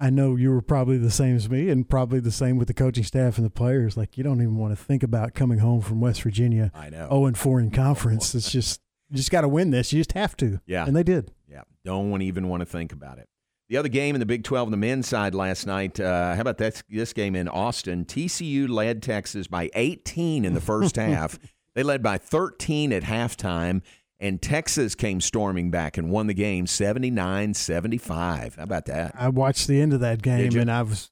I 0.00 0.10
know 0.10 0.34
you 0.36 0.50
were 0.50 0.62
probably 0.62 0.98
the 0.98 1.10
same 1.10 1.36
as 1.36 1.48
me, 1.48 1.70
and 1.70 1.88
probably 1.88 2.20
the 2.20 2.32
same 2.32 2.56
with 2.56 2.68
the 2.68 2.74
coaching 2.74 3.04
staff 3.04 3.36
and 3.38 3.46
the 3.46 3.50
players. 3.50 3.96
Like 3.96 4.18
you 4.18 4.24
don't 4.24 4.40
even 4.40 4.56
want 4.56 4.76
to 4.76 4.82
think 4.82 5.02
about 5.02 5.34
coming 5.34 5.58
home 5.60 5.80
from 5.80 6.00
West 6.00 6.22
Virginia. 6.22 6.72
I 6.74 6.90
know. 6.90 7.06
Oh, 7.10 7.26
and 7.26 7.38
four 7.38 7.60
in 7.60 7.70
conference. 7.70 8.34
It's 8.34 8.50
just 8.50 8.80
you 9.10 9.16
just 9.16 9.30
got 9.30 9.42
to 9.42 9.48
win 9.48 9.70
this. 9.70 9.92
You 9.92 10.00
just 10.00 10.12
have 10.12 10.36
to. 10.38 10.60
Yeah, 10.66 10.86
and 10.86 10.96
they 10.96 11.04
did. 11.04 11.32
Yeah, 11.48 11.62
don't 11.84 12.22
even 12.22 12.48
want 12.48 12.60
to 12.60 12.66
think 12.66 12.92
about 12.92 13.18
it. 13.18 13.28
The 13.68 13.78
other 13.78 13.88
game 13.88 14.14
in 14.14 14.20
the 14.20 14.26
Big 14.26 14.44
12 14.44 14.68
on 14.68 14.70
the 14.72 14.76
men's 14.76 15.08
side 15.08 15.34
last 15.34 15.66
night, 15.66 15.98
uh, 15.98 16.34
how 16.34 16.40
about 16.42 16.58
that, 16.58 16.82
this 16.90 17.14
game 17.14 17.34
in 17.34 17.48
Austin? 17.48 18.04
TCU 18.04 18.68
led 18.68 19.02
Texas 19.02 19.46
by 19.46 19.70
18 19.74 20.44
in 20.44 20.52
the 20.52 20.60
first 20.60 20.96
half. 20.96 21.38
They 21.74 21.82
led 21.82 22.02
by 22.02 22.18
13 22.18 22.92
at 22.92 23.04
halftime, 23.04 23.80
and 24.24 24.40
Texas 24.40 24.94
came 24.94 25.20
storming 25.20 25.70
back 25.70 25.98
and 25.98 26.10
won 26.10 26.26
the 26.26 26.34
game 26.34 26.66
79 26.66 27.54
75. 27.54 28.56
How 28.56 28.62
about 28.62 28.86
that? 28.86 29.14
I 29.16 29.28
watched 29.28 29.68
the 29.68 29.80
end 29.80 29.92
of 29.92 30.00
that 30.00 30.22
game, 30.22 30.56
and 30.56 30.70
I 30.70 30.82
was, 30.82 31.10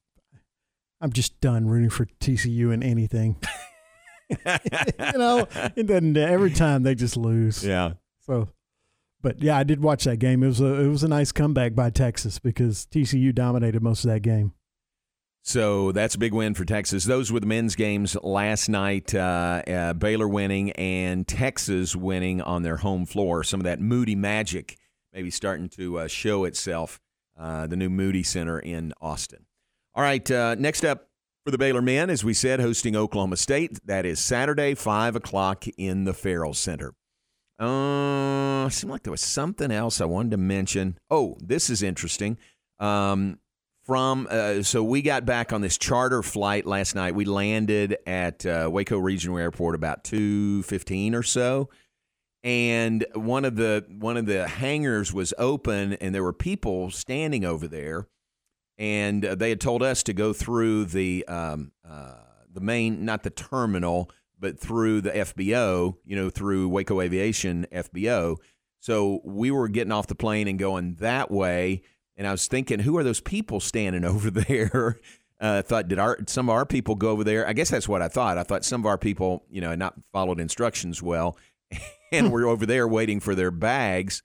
I'm 0.99 1.13
just 1.13 1.39
done 1.39 1.67
rooting 1.67 1.91
for 1.91 2.05
TCU 2.05 2.73
in 2.73 2.81
anything. 2.81 3.35
you 4.29 5.17
know, 5.17 5.47
it 5.75 5.85
doesn't, 5.85 6.17
every 6.17 6.51
time 6.51 6.83
they 6.83 6.95
just 6.95 7.15
lose. 7.15 7.63
Yeah. 7.63 7.93
So 8.21 8.49
but 9.21 9.41
yeah, 9.41 9.57
I 9.57 9.63
did 9.63 9.81
watch 9.81 10.03
that 10.03 10.17
game. 10.17 10.43
It 10.43 10.47
was 10.47 10.59
a 10.59 10.81
it 10.81 10.87
was 10.87 11.03
a 11.03 11.07
nice 11.07 11.31
comeback 11.31 11.75
by 11.75 11.89
Texas 11.89 12.39
because 12.39 12.87
TCU 12.91 13.33
dominated 13.33 13.81
most 13.81 14.03
of 14.03 14.11
that 14.11 14.19
game. 14.19 14.53
So 15.45 15.91
that's 15.91 16.15
a 16.15 16.17
big 16.17 16.33
win 16.33 16.53
for 16.53 16.63
Texas. 16.63 17.03
Those 17.03 17.31
were 17.31 17.41
the 17.41 17.45
men's 17.45 17.75
games 17.75 18.15
last 18.23 18.69
night. 18.69 19.13
Uh, 19.13 19.61
uh, 19.67 19.93
Baylor 19.93 20.27
winning 20.27 20.71
and 20.71 21.27
Texas 21.27 21.95
winning 21.95 22.41
on 22.41 22.63
their 22.63 22.77
home 22.77 23.05
floor. 23.05 23.43
Some 23.43 23.59
of 23.59 23.65
that 23.65 23.81
Moody 23.81 24.15
magic 24.15 24.77
maybe 25.13 25.29
starting 25.29 25.69
to 25.69 25.99
uh, 25.99 26.07
show 26.07 26.45
itself. 26.45 26.99
Uh, 27.37 27.67
the 27.67 27.75
new 27.75 27.89
Moody 27.89 28.23
Center 28.23 28.59
in 28.59 28.93
Austin. 29.01 29.45
All 29.95 30.03
right, 30.03 30.29
uh, 30.31 30.55
next 30.55 30.85
up 30.85 31.09
for 31.43 31.51
the 31.51 31.57
Baylor 31.57 31.81
men, 31.81 32.09
as 32.09 32.23
we 32.23 32.33
said, 32.33 32.59
hosting 32.59 32.95
Oklahoma 32.95 33.37
State. 33.37 33.79
That 33.85 34.05
is 34.05 34.19
Saturday, 34.19 34.75
five 34.75 35.15
o'clock 35.15 35.65
in 35.77 36.05
the 36.05 36.13
Ferrell 36.13 36.53
Center. 36.53 36.93
Uh, 37.59 38.69
seemed 38.69 38.91
like 38.91 39.03
there 39.03 39.11
was 39.11 39.21
something 39.21 39.71
else 39.71 39.99
I 39.99 40.05
wanted 40.05 40.31
to 40.31 40.37
mention. 40.37 40.97
Oh, 41.09 41.37
this 41.41 41.69
is 41.69 41.83
interesting. 41.83 42.37
Um, 42.79 43.39
from 43.83 44.27
uh, 44.29 44.63
so 44.63 44.83
we 44.83 45.01
got 45.01 45.25
back 45.25 45.51
on 45.53 45.61
this 45.61 45.77
charter 45.77 46.23
flight 46.23 46.65
last 46.65 46.95
night. 46.95 47.15
We 47.15 47.25
landed 47.25 47.97
at 48.07 48.45
uh, 48.45 48.69
Waco 48.71 48.97
Regional 48.97 49.37
Airport 49.37 49.75
about 49.75 50.03
two 50.03 50.63
fifteen 50.63 51.15
or 51.15 51.23
so, 51.23 51.69
and 52.43 53.05
one 53.13 53.45
of 53.45 53.55
the 53.55 53.85
one 53.89 54.17
of 54.17 54.25
the 54.25 54.47
hangars 54.47 55.13
was 55.13 55.33
open, 55.37 55.93
and 55.93 56.13
there 56.13 56.23
were 56.23 56.33
people 56.33 56.91
standing 56.91 57.45
over 57.45 57.67
there, 57.67 58.07
and 58.77 59.25
uh, 59.25 59.35
they 59.35 59.49
had 59.49 59.61
told 59.61 59.83
us 59.83 60.03
to 60.03 60.13
go 60.13 60.33
through 60.33 60.85
the 60.85 61.25
um, 61.27 61.71
uh, 61.87 62.15
the 62.51 62.61
main, 62.61 63.05
not 63.05 63.23
the 63.23 63.29
terminal 63.29 64.09
but 64.43 64.59
through 64.59 64.99
the 64.99 65.11
FBO, 65.11 65.95
you 66.03 66.17
know, 66.17 66.29
through 66.29 66.67
Waco 66.67 66.99
Aviation 66.99 67.65
FBO. 67.71 68.35
So 68.81 69.21
we 69.23 69.51
were 69.51 69.69
getting 69.69 69.93
off 69.93 70.07
the 70.07 70.15
plane 70.15 70.49
and 70.49 70.59
going 70.59 70.95
that 70.95 71.31
way. 71.31 71.81
And 72.17 72.27
I 72.27 72.31
was 72.31 72.47
thinking, 72.47 72.79
who 72.79 72.97
are 72.97 73.03
those 73.03 73.21
people 73.21 73.59
standing 73.59 74.03
over 74.13 74.29
there? 74.29 74.99
Uh, 75.41 75.57
I 75.57 75.61
thought, 75.61 75.87
did 75.87 75.99
our 75.99 76.17
some 76.27 76.47
of 76.49 76.53
our 76.55 76.65
people 76.65 76.95
go 76.95 77.09
over 77.09 77.23
there? 77.23 77.47
I 77.47 77.53
guess 77.53 77.69
that's 77.69 77.87
what 77.87 78.01
I 78.01 78.07
thought. 78.07 78.37
I 78.37 78.43
thought 78.43 78.63
some 78.63 78.81
of 78.81 78.85
our 78.85 78.97
people, 78.97 79.43
you 79.49 79.61
know, 79.61 79.71
had 79.71 79.79
not 79.79 79.95
followed 80.13 80.39
instructions 80.39 81.01
well, 81.01 81.37
and 82.11 82.31
were 82.31 82.47
over 82.47 82.65
there 82.65 82.87
waiting 82.87 83.19
for 83.19 83.35
their 83.35 83.51
bags. 83.51 84.21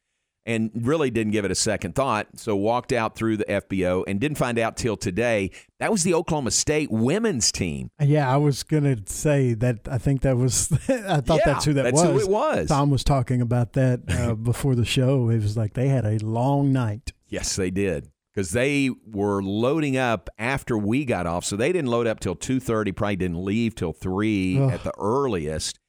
and 0.47 0.71
really 0.75 1.11
didn't 1.11 1.33
give 1.33 1.45
it 1.45 1.51
a 1.51 1.55
second 1.55 1.95
thought. 1.95 2.27
So 2.37 2.57
walked 2.57 2.93
out 2.93 3.17
through 3.17 3.37
the 3.39 3.45
FBO 3.45 4.05
and 4.07 4.19
didn't 4.21 4.39
find 4.39 4.59
out 4.59 4.77
till 4.79 4.97
today 4.97 5.51
that 5.79 5.91
was 5.93 6.05
the 6.05 6.15
Oklahoma 6.15 6.53
State 6.53 6.91
women's 6.91 7.51
team. 7.53 7.91
Yeah, 8.01 8.33
I 8.33 8.37
was 8.37 8.63
gonna 8.63 8.97
say 9.07 9.55
that. 9.55 9.89
I 9.91 9.99
think 9.99 10.21
that 10.23 10.37
was. 10.37 10.71
I 10.89 11.21
thought 11.21 11.41
Yeah, 11.41 11.45
that's 11.47 11.65
who 11.65 11.73
that 11.75 11.83
that's 11.83 12.01
was. 12.03 12.11
who 12.11 12.21
it 12.21 12.29
was. 12.31 12.69
Tom 12.69 12.91
was 12.91 13.03
talking 13.05 13.41
about 13.43 13.73
that 13.73 14.01
uh, 14.09 14.35
before 14.35 14.75
the 14.77 14.85
show. 14.87 15.29
It 15.31 15.43
was 15.43 15.57
like 15.57 15.75
they 15.75 15.89
had 15.89 16.05
a 16.07 16.19
long 16.25 16.73
night. 16.73 17.13
Yes, 17.29 17.57
they 17.57 17.71
did. 17.71 18.11
Because 18.35 18.53
they 18.53 18.91
were 19.07 19.43
loading 19.43 19.97
up 19.97 20.31
after 20.39 20.79
we 20.79 21.05
got 21.05 21.27
off, 21.27 21.45
so 21.45 21.57
they 21.57 21.73
didn't 21.73 21.91
load 21.91 22.07
up 22.07 22.21
till 22.21 22.37
two 22.37 22.61
thirty. 22.61 22.93
Probably 22.93 23.17
didn't 23.17 23.45
leave 23.45 23.75
till 23.75 23.93
three 23.93 24.59
Ugh. 24.59 24.71
at 24.73 24.85
the 24.85 24.93
earliest. 24.99 25.81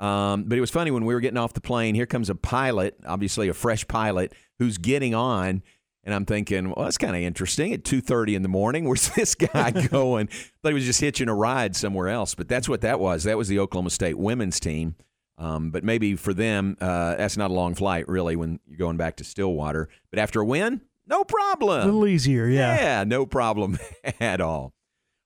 Um, 0.00 0.44
but 0.44 0.56
it 0.56 0.60
was 0.60 0.70
funny 0.70 0.90
when 0.90 1.04
we 1.04 1.12
were 1.12 1.20
getting 1.20 1.36
off 1.36 1.52
the 1.52 1.60
plane. 1.60 1.94
Here 1.94 2.06
comes 2.06 2.30
a 2.30 2.34
pilot, 2.34 2.94
obviously 3.06 3.48
a 3.48 3.54
fresh 3.54 3.86
pilot, 3.88 4.32
who's 4.58 4.78
getting 4.78 5.14
on, 5.14 5.62
and 6.04 6.14
I'm 6.14 6.24
thinking, 6.24 6.70
well, 6.70 6.84
that's 6.84 6.96
kind 6.98 7.14
of 7.16 7.20
interesting. 7.20 7.74
At 7.74 7.84
two 7.84 8.00
thirty 8.00 8.34
in 8.34 8.42
the 8.42 8.48
morning, 8.48 8.86
where's 8.86 9.10
this 9.14 9.34
guy 9.34 9.70
going? 9.88 10.28
Thought 10.28 10.68
he 10.68 10.74
was 10.74 10.84
just 10.86 11.00
hitching 11.00 11.28
a 11.28 11.34
ride 11.34 11.76
somewhere 11.76 12.08
else. 12.08 12.34
But 12.34 12.48
that's 12.48 12.68
what 12.70 12.80
that 12.82 13.00
was. 13.00 13.24
That 13.24 13.36
was 13.36 13.48
the 13.48 13.58
Oklahoma 13.58 13.90
State 13.90 14.16
women's 14.18 14.60
team. 14.60 14.94
Um, 15.38 15.70
but 15.70 15.84
maybe 15.84 16.16
for 16.16 16.34
them, 16.34 16.76
uh, 16.80 17.14
that's 17.14 17.36
not 17.36 17.50
a 17.50 17.54
long 17.54 17.74
flight, 17.74 18.08
really, 18.08 18.34
when 18.34 18.58
you're 18.66 18.76
going 18.76 18.96
back 18.96 19.16
to 19.16 19.24
Stillwater. 19.24 19.88
But 20.10 20.18
after 20.18 20.40
a 20.40 20.44
win, 20.44 20.82
no 21.06 21.22
problem. 21.24 21.82
A 21.82 21.84
little 21.84 22.06
easier, 22.06 22.46
yeah. 22.48 22.76
Yeah, 22.76 23.04
no 23.04 23.24
problem 23.24 23.78
at 24.20 24.40
all. 24.40 24.74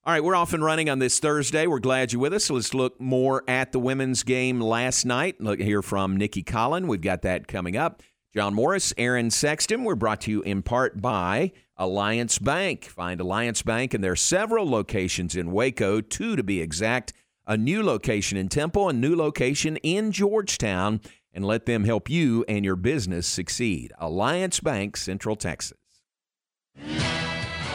All 0.05 0.13
right, 0.13 0.23
we're 0.23 0.35
off 0.35 0.53
and 0.53 0.63
running 0.63 0.89
on 0.89 0.99
this 0.99 1.19
Thursday. 1.19 1.65
We're 1.65 1.79
glad 1.79 2.11
you're 2.11 2.21
with 2.21 2.33
us. 2.33 2.49
Let's 2.49 2.73
look 2.73 2.99
more 2.99 3.43
at 3.47 3.71
the 3.71 3.79
women's 3.79 4.23
game 4.23 4.59
last 4.59 5.05
night. 5.05 5.39
Look 5.39 5.59
hear 5.59 5.81
from 5.81 6.17
Nicki 6.17 6.43
Collen. 6.43 6.87
We've 6.87 7.01
got 7.01 7.21
that 7.23 7.47
coming 7.47 7.77
up. 7.77 8.03
John 8.33 8.53
Morris, 8.53 8.93
Aaron 8.97 9.31
Sexton. 9.31 9.83
We're 9.83 9.95
brought 9.95 10.21
to 10.21 10.31
you 10.31 10.41
in 10.41 10.61
part 10.61 11.01
by 11.01 11.53
Alliance 11.77 12.37
Bank. 12.37 12.85
Find 12.85 13.21
Alliance 13.21 13.61
Bank, 13.61 13.93
and 13.93 14.03
there 14.03 14.11
are 14.11 14.17
several 14.17 14.69
locations 14.69 15.35
in 15.35 15.51
Waco, 15.51 16.01
two 16.01 16.35
to 16.35 16.43
be 16.43 16.59
exact. 16.61 17.13
A 17.45 17.57
new 17.57 17.83
location 17.83 18.37
in 18.37 18.47
Temple, 18.47 18.87
a 18.87 18.93
new 18.93 19.17
location 19.17 19.75
in 19.77 20.13
Georgetown, 20.13 21.01
and 21.33 21.43
let 21.43 21.65
them 21.65 21.83
help 21.83 22.09
you 22.09 22.45
and 22.47 22.63
your 22.63 22.77
business 22.77 23.27
succeed. 23.27 23.91
Alliance 23.97 24.61
Bank, 24.61 24.95
Central 24.95 25.35
Texas. 25.35 25.77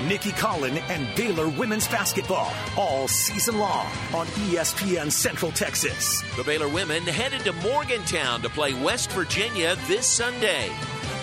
Nicki 0.06 0.30
Collen 0.30 0.78
and 0.88 1.14
Baylor 1.16 1.48
women's 1.48 1.86
basketball 1.88 2.50
all 2.78 3.08
season 3.08 3.58
long 3.58 3.86
on 4.14 4.26
ESPN 4.48 5.12
Central 5.12 5.52
Texas. 5.52 6.22
The 6.36 6.44
Baylor 6.44 6.68
women 6.68 7.02
headed 7.02 7.40
to 7.40 7.52
Morgantown 7.54 8.40
to 8.42 8.48
play 8.48 8.72
West 8.72 9.10
Virginia 9.10 9.76
this 9.86 10.06
Sunday. 10.06 10.70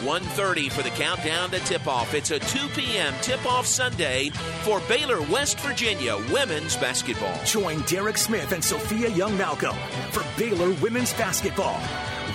1.30 0.05 0.71
for 0.71 0.83
the 0.83 0.91
countdown 0.91 1.49
to 1.49 1.59
tip-off. 1.59 2.13
It's 2.13 2.29
a 2.29 2.37
2 2.37 2.67
p.m. 2.69 3.13
tip-off 3.21 3.65
Sunday 3.65 4.29
for 4.61 4.79
Baylor 4.81 5.19
West 5.23 5.59
Virginia 5.61 6.17
women's 6.31 6.77
basketball. 6.77 7.43
Join 7.43 7.81
Derek 7.81 8.17
Smith 8.17 8.51
and 8.51 8.63
Sophia 8.63 9.09
Young 9.09 9.35
Malcolm 9.35 9.75
for 10.11 10.23
Baylor 10.37 10.71
women's 10.81 11.11
basketball 11.13 11.81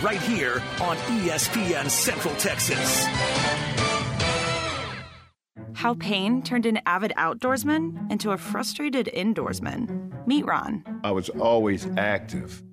right 0.02 0.20
here 0.22 0.60
on 0.80 0.96
ESPN 0.96 1.88
Central 1.88 2.34
Texas. 2.34 3.06
How 5.74 5.94
pain 5.94 6.42
turned 6.42 6.66
an 6.66 6.80
avid 6.86 7.12
outdoorsman 7.16 8.10
into 8.10 8.32
a 8.32 8.36
frustrated 8.36 9.08
indoorsman. 9.14 10.26
Meet 10.26 10.44
Ron. 10.44 11.00
I 11.04 11.12
was 11.12 11.28
always 11.30 11.88
active 11.96 12.62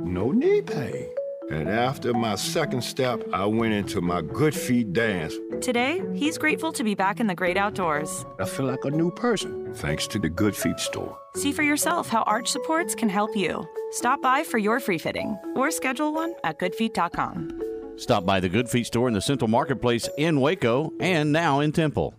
no 0.00 0.32
knee 0.32 0.62
pain. 0.62 1.08
And 1.50 1.68
after 1.68 2.14
my 2.14 2.36
second 2.36 2.82
step, 2.82 3.22
I 3.32 3.44
went 3.44 3.72
into 3.72 4.00
my 4.00 4.22
Good 4.22 4.54
Feet 4.54 4.92
dance. 4.92 5.34
Today, 5.60 6.00
he's 6.14 6.38
grateful 6.38 6.72
to 6.72 6.84
be 6.84 6.94
back 6.94 7.18
in 7.18 7.26
the 7.26 7.34
great 7.34 7.56
outdoors. 7.56 8.24
I 8.38 8.44
feel 8.44 8.66
like 8.66 8.84
a 8.84 8.90
new 8.90 9.10
person, 9.10 9.74
thanks 9.74 10.06
to 10.08 10.20
the 10.20 10.28
Good 10.28 10.54
Feet 10.54 10.78
store. 10.78 11.18
See 11.34 11.50
for 11.50 11.64
yourself 11.64 12.08
how 12.08 12.22
arch 12.22 12.48
supports 12.48 12.94
can 12.94 13.08
help 13.08 13.36
you. 13.36 13.66
Stop 13.90 14.22
by 14.22 14.44
for 14.44 14.58
your 14.58 14.78
free 14.78 14.98
fitting 14.98 15.36
or 15.56 15.72
schedule 15.72 16.12
one 16.12 16.34
at 16.44 16.60
goodfeet.com. 16.60 17.62
Stop 17.96 18.24
by 18.24 18.38
the 18.38 18.48
Good 18.48 18.68
Feet 18.68 18.86
store 18.86 19.08
in 19.08 19.14
the 19.14 19.20
Central 19.20 19.48
Marketplace 19.48 20.08
in 20.16 20.40
Waco 20.40 20.92
and 21.00 21.32
now 21.32 21.58
in 21.58 21.72
Temple. 21.72 22.14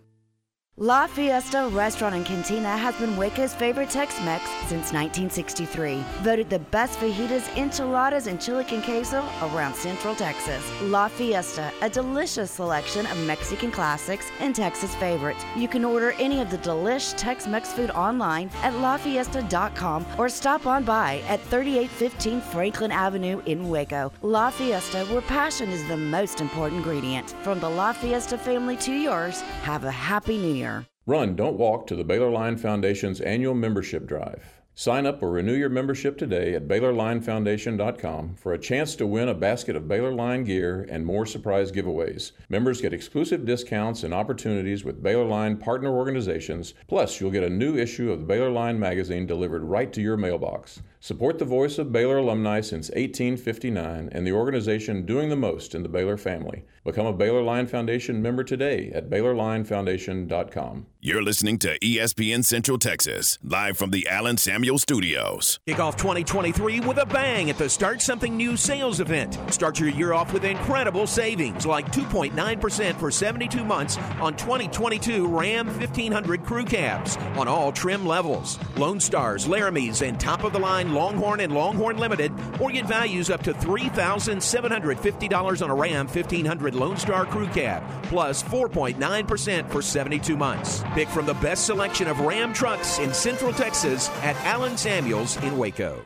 La 0.77 1.05
Fiesta 1.05 1.69
Restaurant 1.73 2.15
and 2.15 2.25
Cantina 2.25 2.77
has 2.77 2.95
been 2.95 3.17
Waco's 3.17 3.53
favorite 3.53 3.89
Tex-Mex 3.89 4.49
since 4.67 4.93
1963. 4.93 6.01
Voted 6.21 6.49
the 6.49 6.59
best 6.59 6.97
fajitas, 6.97 7.45
enchiladas, 7.57 8.27
and 8.27 8.41
chili 8.41 8.63
con 8.63 8.81
queso 8.81 9.21
around 9.41 9.75
Central 9.75 10.15
Texas. 10.15 10.63
La 10.83 11.09
Fiesta, 11.09 11.73
a 11.81 11.89
delicious 11.89 12.49
selection 12.49 13.05
of 13.07 13.17
Mexican 13.27 13.69
classics 13.69 14.31
and 14.39 14.55
Texas 14.55 14.95
favorites. 14.95 15.43
You 15.57 15.67
can 15.67 15.83
order 15.83 16.13
any 16.13 16.39
of 16.39 16.49
the 16.49 16.57
delish 16.59 17.15
Tex-Mex 17.17 17.73
food 17.73 17.91
online 17.91 18.49
at 18.63 18.73
lafiesta.com 18.73 20.05
or 20.17 20.29
stop 20.29 20.65
on 20.65 20.85
by 20.85 21.21
at 21.27 21.41
3815 21.41 22.39
Franklin 22.39 22.91
Avenue 22.93 23.41
in 23.45 23.69
Waco. 23.69 24.11
La 24.21 24.49
Fiesta, 24.49 25.05
where 25.07 25.21
passion 25.21 25.69
is 25.69 25.85
the 25.89 25.97
most 25.97 26.39
important 26.39 26.77
ingredient. 26.77 27.35
From 27.43 27.59
the 27.59 27.69
La 27.69 27.91
Fiesta 27.91 28.37
family 28.37 28.77
to 28.77 28.93
yours, 28.93 29.41
have 29.63 29.83
a 29.83 29.91
happy 29.91 30.37
new 30.37 30.53
year. 30.53 30.60
Run, 31.05 31.35
don't 31.35 31.57
walk 31.57 31.87
to 31.87 31.95
the 31.95 32.03
Baylor 32.03 32.29
Line 32.29 32.57
Foundation's 32.57 33.21
annual 33.21 33.55
membership 33.55 34.05
drive. 34.05 34.61
Sign 34.73 35.05
up 35.05 35.21
or 35.21 35.31
renew 35.31 35.53
your 35.53 35.69
membership 35.69 36.17
today 36.17 36.55
at 36.55 36.67
BaylorLineFoundation.com 36.67 38.35
for 38.35 38.53
a 38.53 38.57
chance 38.57 38.95
to 38.95 39.05
win 39.05 39.27
a 39.27 39.33
basket 39.33 39.75
of 39.75 39.87
Baylor 39.87 40.13
Line 40.13 40.45
gear 40.45 40.87
and 40.89 41.05
more 41.05 41.25
surprise 41.25 41.71
giveaways. 41.71 42.31
Members 42.47 42.79
get 42.79 42.93
exclusive 42.93 43.45
discounts 43.45 44.03
and 44.03 44.13
opportunities 44.13 44.85
with 44.85 45.03
Baylor 45.03 45.25
Line 45.25 45.57
partner 45.57 45.91
organizations. 45.91 46.73
Plus, 46.87 47.19
you'll 47.19 47.31
get 47.31 47.43
a 47.43 47.49
new 47.49 47.75
issue 47.75 48.11
of 48.11 48.21
the 48.21 48.25
Baylor 48.25 48.49
Line 48.49 48.79
magazine 48.79 49.25
delivered 49.25 49.63
right 49.63 49.91
to 49.91 50.01
your 50.01 50.15
mailbox. 50.15 50.81
Support 51.03 51.39
the 51.39 51.45
voice 51.45 51.79
of 51.79 51.91
Baylor 51.91 52.17
alumni 52.17 52.61
since 52.61 52.89
1859 52.89 54.09
and 54.11 54.27
the 54.27 54.33
organization 54.33 55.03
doing 55.03 55.29
the 55.29 55.35
most 55.35 55.73
in 55.73 55.81
the 55.81 55.89
Baylor 55.89 56.15
family. 56.15 56.63
Become 56.83 57.07
a 57.07 57.13
Baylor 57.13 57.41
Line 57.41 57.65
Foundation 57.65 58.21
member 58.21 58.43
today 58.43 58.91
at 58.93 59.09
BaylorLineFoundation.com. 59.09 60.85
You're 60.99 61.23
listening 61.23 61.57
to 61.59 61.79
ESPN 61.79 62.45
Central 62.45 62.77
Texas, 62.77 63.39
live 63.43 63.77
from 63.77 63.89
the 63.89 64.07
Allen 64.07 64.37
Samuel 64.37 64.77
Studios. 64.77 65.59
Kick 65.65 65.79
off 65.79 65.97
2023 65.97 66.81
with 66.81 66.99
a 66.99 67.05
bang 67.07 67.49
at 67.49 67.57
the 67.57 67.67
Start 67.67 68.03
Something 68.03 68.37
New 68.37 68.55
sales 68.55 68.99
event. 68.99 69.39
Start 69.51 69.79
your 69.79 69.89
year 69.89 70.13
off 70.13 70.31
with 70.31 70.43
incredible 70.43 71.07
savings 71.07 71.65
like 71.65 71.91
2.9% 71.91 72.99
for 72.99 73.09
72 73.09 73.65
months 73.65 73.97
on 74.19 74.35
2022 74.35 75.27
Ram 75.27 75.65
1500 75.65 76.43
crew 76.43 76.65
cabs 76.65 77.17
on 77.37 77.47
all 77.47 77.71
trim 77.71 78.05
levels. 78.05 78.59
Lone 78.77 78.99
Stars, 78.99 79.47
Laramies, 79.47 80.07
and 80.07 80.19
top 80.19 80.43
of 80.43 80.53
the 80.53 80.59
line 80.59 80.90
Longhorn 80.93 81.39
and 81.39 81.53
Longhorn 81.53 81.97
Limited, 81.97 82.31
or 82.59 82.69
get 82.71 82.85
values 82.85 83.29
up 83.29 83.41
to 83.43 83.53
$3,750 83.53 85.61
on 85.61 85.69
a 85.69 85.75
Ram 85.75 86.07
1500 86.07 86.75
Lone 86.75 86.97
Star 86.97 87.25
crew 87.25 87.47
cab, 87.47 87.83
plus 88.03 88.43
4.9% 88.43 89.69
for 89.69 89.81
72 89.81 90.37
months. 90.37 90.83
Pick 90.93 91.07
from 91.09 91.25
the 91.25 91.33
best 91.35 91.65
selection 91.65 92.07
of 92.07 92.19
Ram 92.19 92.53
trucks 92.53 92.99
in 92.99 93.13
Central 93.13 93.53
Texas 93.53 94.09
at 94.21 94.35
Allen 94.45 94.77
Samuels 94.77 95.37
in 95.43 95.57
Waco. 95.57 96.05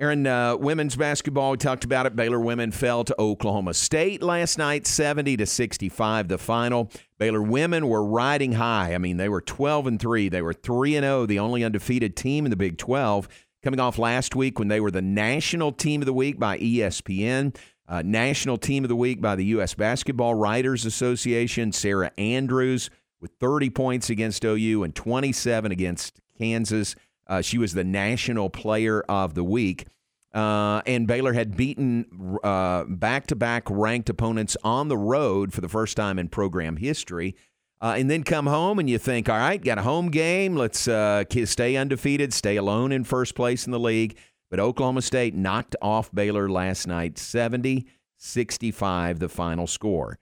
Aaron, 0.00 0.26
uh, 0.26 0.56
women's 0.56 0.96
basketball, 0.96 1.50
we 1.50 1.58
talked 1.58 1.84
about 1.84 2.06
it. 2.06 2.16
Baylor 2.16 2.40
women 2.40 2.70
fell 2.70 3.04
to 3.04 3.14
Oklahoma 3.20 3.74
State 3.74 4.22
last 4.22 4.56
night, 4.56 4.86
70 4.86 5.36
to 5.36 5.44
65, 5.44 6.28
the 6.28 6.38
final. 6.38 6.90
Baylor 7.18 7.42
women 7.42 7.86
were 7.86 8.02
riding 8.02 8.52
high. 8.52 8.94
I 8.94 8.98
mean, 8.98 9.18
they 9.18 9.28
were 9.28 9.42
12 9.42 9.86
and 9.86 10.00
3. 10.00 10.30
They 10.30 10.40
were 10.40 10.54
3 10.54 10.96
and 10.96 11.04
0, 11.04 11.26
the 11.26 11.38
only 11.38 11.62
undefeated 11.62 12.16
team 12.16 12.46
in 12.46 12.50
the 12.50 12.56
Big 12.56 12.78
12, 12.78 13.28
coming 13.62 13.78
off 13.78 13.98
last 13.98 14.34
week 14.34 14.58
when 14.58 14.68
they 14.68 14.80
were 14.80 14.90
the 14.90 15.02
national 15.02 15.70
team 15.70 16.00
of 16.00 16.06
the 16.06 16.14
week 16.14 16.38
by 16.38 16.58
ESPN, 16.58 17.54
uh, 17.86 18.00
national 18.02 18.56
team 18.56 18.84
of 18.84 18.88
the 18.88 18.96
week 18.96 19.20
by 19.20 19.36
the 19.36 19.44
U.S. 19.46 19.74
Basketball 19.74 20.34
Writers 20.34 20.86
Association. 20.86 21.72
Sarah 21.72 22.10
Andrews 22.16 22.88
with 23.20 23.32
30 23.38 23.68
points 23.68 24.08
against 24.08 24.46
OU 24.46 24.82
and 24.82 24.94
27 24.94 25.70
against 25.70 26.22
Kansas. 26.38 26.96
Uh, 27.31 27.40
she 27.40 27.57
was 27.57 27.73
the 27.73 27.85
national 27.85 28.51
player 28.51 29.01
of 29.09 29.35
the 29.35 29.45
week. 29.45 29.87
Uh, 30.35 30.83
and 30.87 31.07
Baylor 31.07 31.33
had 31.33 31.57
beaten 31.57 32.05
back 32.43 33.27
to 33.29 33.37
back 33.37 33.71
ranked 33.71 34.11
opponents 34.11 34.57
on 34.62 34.88
the 34.88 34.99
road 34.99 35.53
for 35.53 35.61
the 35.61 35.69
first 35.69 35.97
time 35.97 36.19
in 36.19 36.29
program 36.29 36.77
history. 36.77 37.35
Uh, 37.83 37.95
and 37.97 38.11
then 38.11 38.23
come 38.23 38.47
home 38.47 38.79
and 38.79 38.90
you 38.90 38.99
think, 38.99 39.29
all 39.29 39.38
right, 39.38 39.64
got 39.64 39.79
a 39.79 39.83
home 39.83 40.11
game. 40.11 40.55
Let's 40.55 40.87
uh, 40.87 41.25
stay 41.45 41.77
undefeated, 41.77 42.35
stay 42.35 42.57
alone 42.57 42.93
in 42.93 43.05
first 43.05 43.35
place 43.35 43.64
in 43.64 43.73
the 43.73 43.81
league. 43.81 44.19
But 44.51 44.61
Oklahoma 44.61 45.01
State 45.01 45.35
knocked 45.35 45.77
off 45.81 46.12
Baylor 46.12 46.51
last 46.51 46.87
night, 46.87 47.16
70 47.16 47.87
65, 48.23 49.19
the 49.19 49.31
final 49.31 49.66
score. 49.66 50.19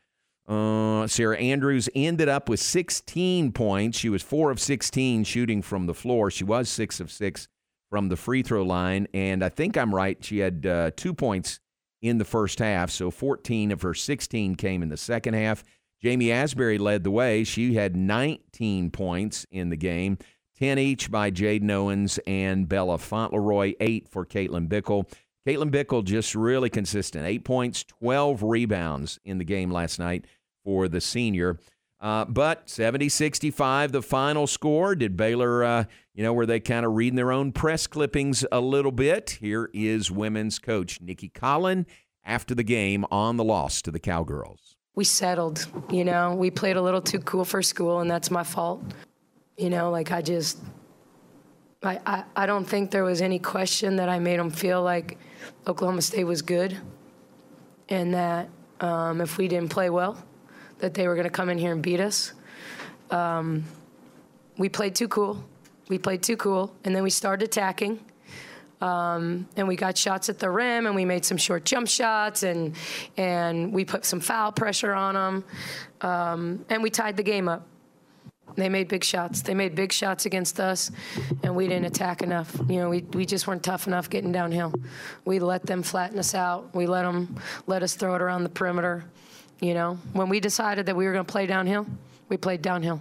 Uh, 0.48 1.06
Sarah 1.06 1.37
Andrews 1.37 1.90
ended 1.94 2.28
up 2.28 2.48
with 2.48 2.58
16 2.58 3.52
points. 3.52 3.98
She 3.98 4.08
was 4.08 4.22
4 4.22 4.50
of 4.50 4.58
16 4.58 5.24
shooting 5.24 5.61
from 5.61 5.87
the 5.87 5.94
floor. 5.94 6.30
She 6.30 6.44
was 6.44 6.70
6 6.70 7.00
of 7.00 7.12
6 7.12 7.48
from 7.90 8.08
the 8.08 8.16
free 8.16 8.42
throw 8.42 8.62
line. 8.62 9.06
And 9.12 9.44
I 9.44 9.50
think 9.50 9.76
I'm 9.76 9.94
right. 9.94 10.16
She 10.24 10.38
had 10.38 10.64
uh, 10.64 10.90
two 10.96 11.12
points 11.12 11.61
in 12.00 12.16
the 12.16 12.24
first 12.24 12.61
half. 12.61 12.90
So 12.90 13.11
14 13.11 13.72
of 13.72 13.82
her 13.82 13.92
16 13.92 14.54
came 14.54 14.82
in 14.82 14.88
the 14.88 14.96
second 14.96 15.34
half. 15.34 15.62
Ja'Mee 16.02 16.28
Asberry 16.28 16.78
led 16.78 17.04
the 17.04 17.11
way. 17.11 17.44
She 17.44 17.74
had 17.74 17.94
19 17.94 18.90
points 18.90 19.44
in 19.50 19.68
the 19.68 19.76
game, 19.76 20.16
10 20.58 20.78
each 20.78 21.11
by 21.11 21.30
Jaden 21.30 21.70
Owens 21.70 22.18
and 22.26 22.68
Bella 22.68 22.98
Fauntleroy, 22.98 23.74
8 23.80 24.08
for 24.08 24.24
Caitlin 24.24 24.68
Bickle. 24.68 25.11
Caitlin 25.46 25.70
Bickle 25.70 26.04
just 26.04 26.34
really 26.34 26.70
consistent. 26.70 27.24
Eight 27.24 27.42
points, 27.42 27.82
12 27.82 28.42
rebounds 28.42 29.18
in 29.24 29.38
the 29.38 29.44
game 29.44 29.70
last 29.70 29.98
night 29.98 30.26
for 30.68 30.87
the 30.87 31.00
senior. 31.00 31.59
Uh, 31.98 32.26
but 32.26 32.68
70 32.68 33.09
65, 33.09 33.90
the 33.90 34.02
final 34.02 34.46
score. 34.46 34.94
Did 34.94 35.16
Baylor, 35.16 35.64
uh, 35.64 35.85
you 36.12 36.22
know, 36.22 36.35
were 36.35 36.44
they 36.44 36.61
kind 36.61 36.85
of 36.85 36.92
reading 36.92 37.16
their 37.16 37.33
own 37.33 37.52
press 37.52 37.87
clippings 37.87 38.44
a 38.52 38.61
little 38.61 38.92
bit? 38.92 39.38
Here 39.40 39.70
is 39.72 40.11
women's 40.11 40.59
coach 40.59 41.00
Nicki 41.00 41.31
Collen 41.31 41.87
after 42.22 42.54
the 42.54 42.62
game 42.62 43.07
on 43.11 43.38
the 43.38 43.44
loss 43.44 43.81
to 43.81 43.90
the 43.90 43.98
Cowgirls. 43.98 44.76
We 44.94 45.04
settled, 45.04 45.66
you 45.90 46.04
know, 46.04 46.35
we 46.35 46.50
played 46.50 46.76
a 46.76 46.83
little 46.83 47.00
too 47.00 47.20
cool 47.20 47.46
for 47.46 47.62
school, 47.62 48.00
and 48.00 48.11
that's 48.11 48.31
my 48.31 48.44
fault. 48.44 48.83
You 49.57 49.70
know, 49.70 49.90
like 49.90 50.12
I 50.12 50.20
just, 50.20 50.59
I, 51.83 51.98
I, 52.04 52.24
I 52.37 52.44
don't 52.44 52.66
think 52.66 52.90
there 52.90 53.04
was 53.04 53.22
any 53.22 53.38
question 53.38 53.96
that 53.96 54.11
I 54.11 54.18
made 54.18 54.38
them 54.38 54.50
feel 54.50 54.83
like 54.83 55.16
Oklahoma 55.66 56.02
State 56.02 56.24
was 56.24 56.42
good 56.42 56.76
and 57.88 58.12
that 58.12 58.50
um, 58.81 59.22
if 59.22 59.38
we 59.38 59.48
didn't 59.48 59.70
play 59.70 59.88
well, 59.88 60.22
that 60.78 60.94
they 60.94 61.08
were 61.08 61.14
going 61.14 61.24
to 61.24 61.30
come 61.30 61.48
in 61.48 61.58
here 61.58 61.72
and 61.72 61.82
beat 61.82 62.00
us. 62.00 62.32
Um, 63.10 63.64
we 64.56 64.68
played 64.68 64.94
too 64.94 65.08
cool. 65.08 65.44
We 65.88 65.98
played 65.98 66.22
too 66.22 66.36
cool, 66.36 66.74
and 66.84 66.94
then 66.94 67.02
we 67.02 67.10
started 67.10 67.44
attacking. 67.44 68.00
Um, 68.80 69.48
and 69.56 69.66
we 69.66 69.74
got 69.74 69.98
shots 69.98 70.28
at 70.28 70.38
the 70.38 70.50
rim, 70.50 70.86
and 70.86 70.94
we 70.94 71.04
made 71.04 71.24
some 71.24 71.36
short 71.36 71.64
jump 71.64 71.88
shots, 71.88 72.42
and 72.42 72.76
and 73.16 73.72
we 73.72 73.84
put 73.84 74.04
some 74.04 74.20
foul 74.20 74.52
pressure 74.52 74.94
on 74.94 75.14
them, 75.14 75.44
um, 76.00 76.64
and 76.68 76.82
we 76.82 76.90
tied 76.90 77.16
the 77.16 77.22
game 77.22 77.48
up. 77.48 77.66
They 78.54 78.68
made 78.68 78.88
big 78.88 79.04
shots. 79.04 79.42
They 79.42 79.54
made 79.54 79.74
big 79.74 79.92
shots 79.92 80.26
against 80.26 80.58
us, 80.60 80.90
and 81.42 81.54
we 81.54 81.66
didn't 81.66 81.86
attack 81.86 82.22
enough. 82.22 82.56
You 82.68 82.80
know, 82.80 82.90
we, 82.90 83.02
we 83.12 83.26
just 83.26 83.46
weren't 83.46 83.62
tough 83.62 83.86
enough 83.86 84.10
getting 84.10 84.32
downhill. 84.32 84.72
We 85.24 85.38
let 85.38 85.64
them 85.64 85.82
flatten 85.82 86.18
us 86.18 86.34
out. 86.34 86.74
We 86.74 86.86
let 86.86 87.02
them 87.02 87.36
let 87.66 87.82
us 87.82 87.94
throw 87.94 88.14
it 88.14 88.22
around 88.22 88.44
the 88.44 88.48
perimeter. 88.48 89.04
You 89.61 89.75
know, 89.75 89.99
when 90.12 90.29
we 90.29 90.40
decided 90.40 90.87
that 90.87 90.97
we 90.97 91.05
were 91.05 91.12
going 91.12 91.25
to 91.25 91.31
play 91.31 91.47
downhill, 91.47 91.87
we 92.29 92.37
played 92.37 92.62
downhill. 92.62 93.01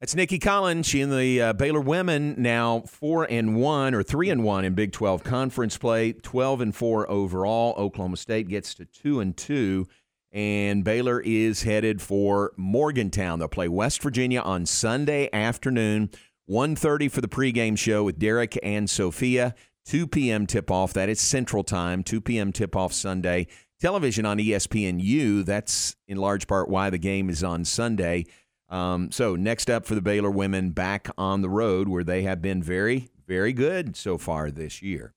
That's 0.00 0.14
Nikki 0.14 0.38
Collins. 0.38 0.86
She 0.86 1.00
and 1.00 1.10
the 1.10 1.40
uh, 1.40 1.52
Baylor 1.54 1.80
women 1.80 2.34
now 2.36 2.80
four 2.80 3.24
and 3.24 3.56
one 3.56 3.94
or 3.94 4.02
three 4.02 4.28
and 4.28 4.44
one 4.44 4.64
in 4.64 4.74
Big 4.74 4.92
12 4.92 5.24
conference 5.24 5.78
play, 5.78 6.12
12 6.12 6.60
and 6.60 6.76
four 6.76 7.10
overall. 7.10 7.74
Oklahoma 7.78 8.18
State 8.18 8.48
gets 8.48 8.74
to 8.74 8.84
two 8.84 9.20
and 9.20 9.36
two, 9.36 9.88
and 10.30 10.84
Baylor 10.84 11.20
is 11.20 11.62
headed 11.62 12.02
for 12.02 12.52
Morgantown. 12.56 13.38
They'll 13.38 13.48
play 13.48 13.68
West 13.68 14.02
Virginia 14.02 14.40
on 14.40 14.66
Sunday 14.66 15.30
afternoon, 15.32 16.10
1.30 16.50 17.10
for 17.10 17.22
the 17.22 17.28
pregame 17.28 17.78
show 17.78 18.04
with 18.04 18.18
Derek 18.18 18.58
and 18.62 18.90
Sophia. 18.90 19.54
2 19.86 20.06
p.m. 20.06 20.46
tip 20.46 20.70
off. 20.70 20.92
That 20.92 21.08
is 21.08 21.20
Central 21.20 21.64
Time. 21.64 22.02
2 22.02 22.20
p.m. 22.20 22.52
tip 22.52 22.76
off 22.76 22.92
Sunday 22.92 23.46
television 23.80 24.26
on 24.26 24.38
ESPNU. 24.38 25.44
That's 25.44 25.96
in 26.08 26.18
large 26.18 26.46
part 26.46 26.68
why 26.68 26.90
the 26.90 26.98
game 26.98 27.28
is 27.30 27.42
on 27.44 27.64
Sunday. 27.64 28.26
Um, 28.68 29.12
so, 29.12 29.36
next 29.36 29.70
up 29.70 29.86
for 29.86 29.94
the 29.94 30.02
Baylor 30.02 30.30
women 30.30 30.70
back 30.70 31.08
on 31.18 31.42
the 31.42 31.48
road 31.48 31.88
where 31.88 32.04
they 32.04 32.22
have 32.22 32.40
been 32.40 32.62
very, 32.62 33.10
very 33.26 33.52
good 33.52 33.96
so 33.96 34.18
far 34.18 34.50
this 34.50 34.82
year. 34.82 35.14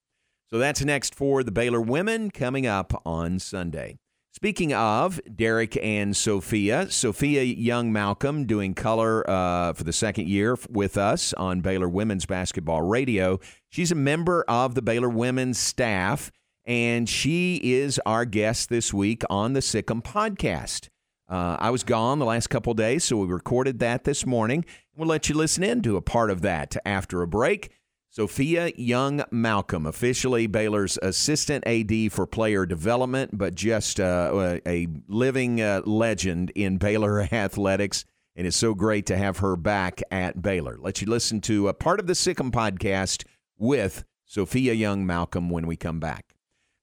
So, 0.50 0.58
that's 0.58 0.84
next 0.84 1.16
for 1.16 1.44
the 1.44 1.52
Baylor 1.52 1.82
women 1.82 2.30
coming 2.30 2.68
up 2.68 3.02
on 3.06 3.40
Sunday. 3.40 4.00
Speaking 4.38 4.72
of 4.72 5.20
Derek 5.36 5.76
and 5.84 6.16
Sophia, 6.16 6.92
Sophia 6.92 7.42
Young 7.42 7.92
Malcolm 7.92 8.46
doing 8.46 8.76
color 8.76 9.28
uh, 9.28 9.74
for 9.74 9.84
the 9.84 9.92
second 9.92 10.30
year 10.30 10.56
with 10.70 10.96
us 10.96 11.34
on 11.34 11.62
Baylor 11.62 11.90
Women's 11.90 12.28
Basketball 12.28 12.84
Radio. 12.84 13.40
She's 13.70 13.92
a 13.92 13.96
member 13.96 14.46
of 14.48 14.76
the 14.76 14.84
Baylor 14.84 15.10
Women's 15.10 15.58
staff, 15.58 16.32
and 16.68 17.08
she 17.08 17.56
is 17.64 18.00
our 18.06 18.26
guest 18.26 18.70
this 18.70 18.94
week 18.94 19.24
on 19.30 19.54
the 19.54 19.62
Sic 19.62 19.90
'Em 19.90 20.02
podcast. 20.02 20.90
Uh, 21.30 21.58
I 21.60 21.70
was 21.70 21.84
gone 21.84 22.20
the 22.20 22.26
last 22.26 22.48
couple 22.48 22.74
days, 22.74 23.06
so 23.06 23.18
we 23.18 23.28
recorded 23.28 23.80
that 23.80 24.04
this 24.04 24.26
morning. 24.26 24.66
We'll 24.96 25.08
let 25.08 25.30
you 25.30 25.36
listen 25.36 25.64
in 25.64 25.82
to 25.84 25.96
a 25.96 26.02
part 26.02 26.30
of 26.30 26.42
that 26.42 26.76
after 26.86 27.22
a 27.22 27.28
break. 27.28 27.72
Sophia 28.10 28.72
Young 28.76 29.24
Malcolm, 29.32 29.86
officially 29.86 30.48
Baylor's 30.48 30.98
assistant 31.02 31.66
AD 31.68 32.12
for 32.12 32.26
player 32.26 32.66
development, 32.66 33.38
but 33.38 33.56
just 33.56 34.00
uh, 34.00 34.60
a 34.66 34.88
living 35.08 35.62
uh, 35.62 35.82
legend 35.86 36.52
in 36.56 36.78
Baylor 36.78 37.22
athletics. 37.32 38.06
And 38.36 38.46
it's 38.46 38.58
so 38.58 38.74
great 38.74 39.06
to 39.08 39.18
have 39.18 39.40
her 39.40 39.56
back 39.56 40.02
at 40.12 40.42
Baylor. 40.42 40.78
Let 40.80 41.02
you 41.02 41.08
listen 41.08 41.42
to 41.42 41.68
a 41.68 41.74
part 41.74 42.00
of 42.00 42.08
the 42.08 42.16
Sic 42.16 42.40
'Em 42.40 42.52
podcast 42.52 43.26
with 43.58 44.04
Sophia 44.26 44.74
Young 44.74 45.06
Malcolm 45.06 45.50
when 45.50 45.66
we 45.66 45.76
come 45.76 46.00
back. 46.00 46.37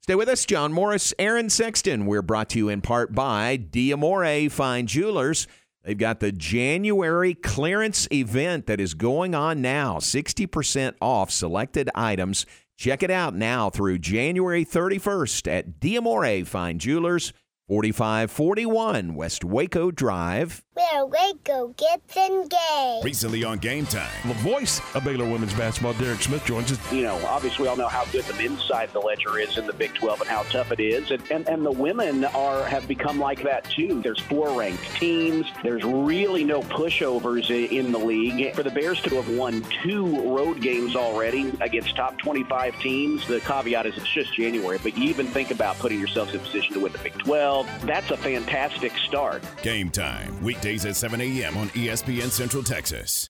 Stay 0.04 0.16
with 0.16 0.28
us, 0.28 0.44
John 0.44 0.70
Morris, 0.70 1.14
Aaron 1.18 1.48
Sexton. 1.48 2.04
We're 2.04 2.20
brought 2.20 2.50
to 2.50 2.58
you 2.58 2.68
in 2.68 2.82
part 2.82 3.14
by 3.14 3.56
Diamore 3.56 4.52
Fine 4.52 4.86
Jewelers. 4.86 5.46
They've 5.82 5.96
got 5.96 6.20
the 6.20 6.30
January 6.30 7.32
clearance 7.32 8.06
event 8.12 8.66
that 8.66 8.80
is 8.80 8.92
going 8.92 9.34
on 9.34 9.62
now 9.62 9.96
60% 9.96 10.96
off 11.00 11.30
selected 11.30 11.88
items. 11.94 12.44
Check 12.76 13.02
it 13.02 13.10
out 13.10 13.34
now 13.34 13.70
through 13.70 13.98
January 13.98 14.62
31st 14.62 15.50
at 15.50 15.80
Diamore 15.80 16.46
Fine 16.46 16.80
Jewelers, 16.80 17.32
4541 17.66 19.14
West 19.14 19.42
Waco 19.42 19.90
Drive 19.90 20.62
where 20.74 21.06
Waco 21.06 21.68
gets 21.76 22.16
engaged. 22.16 23.04
Recently 23.04 23.44
on 23.44 23.58
Game 23.58 23.86
Time. 23.86 24.10
The 24.26 24.34
voice 24.34 24.80
of 24.94 25.04
Baylor 25.04 25.28
women's 25.28 25.54
basketball, 25.54 25.94
Derek 25.94 26.20
Smith, 26.20 26.44
joins 26.44 26.72
us. 26.72 26.92
You 26.92 27.02
know, 27.02 27.14
obviously, 27.26 27.62
we 27.62 27.68
all 27.68 27.76
know 27.76 27.88
how 27.88 28.04
good 28.06 28.24
the 28.24 28.34
men's 28.34 28.62
side 28.64 28.88
of 28.88 28.92
the 28.92 29.00
ledger 29.00 29.38
is 29.38 29.56
in 29.56 29.66
the 29.66 29.72
Big 29.72 29.94
12 29.94 30.22
and 30.22 30.30
how 30.30 30.42
tough 30.44 30.72
it 30.72 30.80
is. 30.80 31.10
And, 31.12 31.22
and, 31.30 31.48
and 31.48 31.64
the 31.64 31.70
women 31.70 32.24
are 32.24 32.64
have 32.64 32.88
become 32.88 33.20
like 33.20 33.42
that, 33.44 33.64
too. 33.64 34.02
There's 34.02 34.18
four 34.18 34.58
ranked 34.58 34.84
teams. 34.96 35.46
There's 35.62 35.84
really 35.84 36.42
no 36.42 36.62
pushovers 36.62 37.50
in 37.50 37.92
the 37.92 37.98
league. 37.98 38.54
For 38.54 38.64
the 38.64 38.70
Bears 38.70 39.00
to 39.02 39.10
have 39.14 39.28
won 39.28 39.64
two 39.84 40.34
road 40.34 40.60
games 40.60 40.96
already 40.96 41.52
against 41.60 41.94
top 41.94 42.18
25 42.18 42.78
teams, 42.80 43.26
the 43.28 43.40
caveat 43.40 43.86
is 43.86 43.96
it's 43.96 44.08
just 44.08 44.34
January, 44.34 44.78
but 44.82 44.98
you 44.98 45.04
even 45.04 45.26
think 45.26 45.52
about 45.52 45.78
putting 45.78 46.00
yourselves 46.00 46.34
in 46.34 46.40
position 46.40 46.74
to 46.74 46.80
win 46.80 46.92
the 46.92 46.98
Big 46.98 47.16
12. 47.18 47.53
That's 47.62 48.10
a 48.10 48.16
fantastic 48.16 48.92
start. 48.98 49.42
Game 49.62 49.90
Time. 49.90 50.42
Weekdays 50.42 50.84
at 50.84 50.96
7 50.96 51.20
a.m. 51.20 51.56
on 51.56 51.68
ESPN 51.70 52.30
Central 52.30 52.62
Texas. 52.62 53.28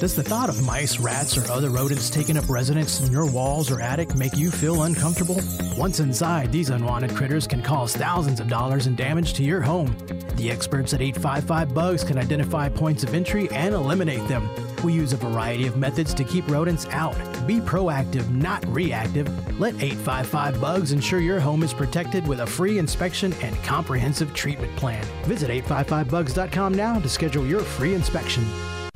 Does 0.00 0.14
the 0.14 0.22
thought 0.22 0.48
of 0.48 0.64
mice, 0.64 0.98
rats, 0.98 1.36
or 1.36 1.50
other 1.50 1.70
rodents 1.70 2.10
taking 2.10 2.36
up 2.36 2.48
residence 2.48 3.00
in 3.00 3.12
your 3.12 3.30
walls 3.30 3.70
or 3.70 3.80
attic 3.80 4.14
make 4.16 4.36
you 4.36 4.50
feel 4.50 4.82
uncomfortable? 4.82 5.40
Once 5.76 6.00
inside, 6.00 6.52
these 6.52 6.70
unwanted 6.70 7.14
critters 7.14 7.46
can 7.46 7.62
cause 7.62 7.94
thousands 7.94 8.40
of 8.40 8.48
dollars 8.48 8.86
in 8.86 8.94
damage 8.96 9.34
to 9.34 9.42
your 9.42 9.60
home. 9.60 9.96
The 10.36 10.50
experts 10.50 10.94
at 10.94 11.00
855 11.00 11.74
Bugs 11.74 12.04
can 12.04 12.18
identify 12.18 12.68
points 12.68 13.02
of 13.02 13.14
entry 13.14 13.50
and 13.50 13.74
eliminate 13.74 14.26
them. 14.28 14.48
We 14.84 14.92
use 14.92 15.14
a 15.14 15.16
variety 15.16 15.66
of 15.66 15.78
methods 15.78 16.12
to 16.12 16.24
keep 16.24 16.46
rodents 16.50 16.86
out. 16.90 17.16
Be 17.46 17.58
proactive, 17.58 18.28
not 18.30 18.62
reactive. 18.66 19.26
Let 19.58 19.74
855 19.76 20.60
Bugs 20.60 20.92
ensure 20.92 21.20
your 21.20 21.40
home 21.40 21.62
is 21.62 21.72
protected 21.72 22.26
with 22.26 22.40
a 22.40 22.46
free 22.46 22.78
inspection 22.78 23.32
and 23.40 23.56
comprehensive 23.64 24.34
treatment 24.34 24.76
plan. 24.76 25.02
Visit 25.24 25.48
855bugs.com 25.64 26.74
now 26.74 27.00
to 27.00 27.08
schedule 27.08 27.46
your 27.46 27.60
free 27.60 27.94
inspection. 27.94 28.44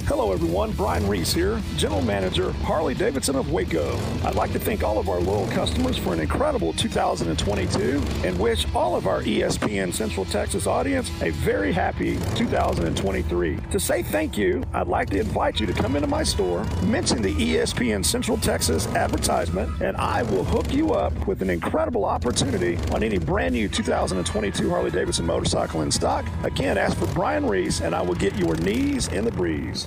Hello, 0.09 0.33
everyone. 0.33 0.73
Brian 0.73 1.07
Reese 1.07 1.35
here, 1.35 1.61
General 1.77 2.01
Manager, 2.01 2.53
Harley 2.65 2.95
Davidson 2.95 3.37
of 3.37 3.53
Waco. 3.53 3.95
I'd 4.25 4.37
like 4.37 4.53
to 4.53 4.59
thank 4.59 4.83
all 4.83 4.99
of 4.99 5.11
our 5.11 5.21
loyal 5.21 5.47
customers 5.49 5.99
for 5.99 6.15
an 6.15 6.21
incredible 6.21 6.73
2022 6.73 8.03
and 8.25 8.41
wish 8.41 8.67
all 8.75 8.97
of 8.97 9.07
our 9.07 9.21
ESPN 9.21 9.93
Central 9.93 10.25
Texas 10.25 10.67
audience 10.67 11.11
a 11.21 11.29
very 11.29 11.73
happy 11.73 12.19
2023. 12.37 13.59
To 13.71 13.79
say 13.79 14.03
thank 14.03 14.39
you, 14.39 14.65
I'd 14.73 14.87
like 14.87 15.11
to 15.11 15.21
invite 15.21 15.61
you 15.61 15.67
to 15.67 15.75
come 15.75 15.95
into 15.95 16.09
my 16.09 16.23
store, 16.23 16.65
mention 16.85 17.21
the 17.21 17.35
ESPN 17.35 18.03
Central 18.03 18.39
Texas 18.39 18.87
advertisement, 18.95 19.83
and 19.83 19.95
I 19.99 20.23
will 20.23 20.43
hook 20.43 20.73
you 20.73 20.95
up 20.95 21.13
with 21.27 21.43
an 21.43 21.51
incredible 21.51 22.07
opportunity 22.07 22.79
on 22.95 23.03
any 23.03 23.19
brand 23.19 23.53
new 23.53 23.69
2022 23.69 24.71
Harley 24.71 24.91
Davidson 24.91 25.27
motorcycle 25.27 25.83
in 25.83 25.91
stock. 25.91 26.25
Again, 26.45 26.79
ask 26.79 26.97
for 26.97 27.07
Brian 27.09 27.45
Reese, 27.45 27.83
and 27.83 27.95
I 27.95 28.01
will 28.01 28.15
get 28.15 28.35
your 28.37 28.57
knees 28.57 29.09
in 29.09 29.27
the 29.27 29.33
breeze. 29.33 29.87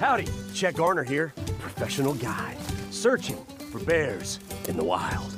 Howdy, 0.00 0.28
Chet 0.54 0.76
Garner 0.76 1.04
here, 1.04 1.34
professional 1.58 2.14
guide, 2.14 2.56
searching 2.90 3.36
for 3.70 3.80
bears 3.80 4.38
in 4.66 4.78
the 4.78 4.82
wild. 4.82 5.36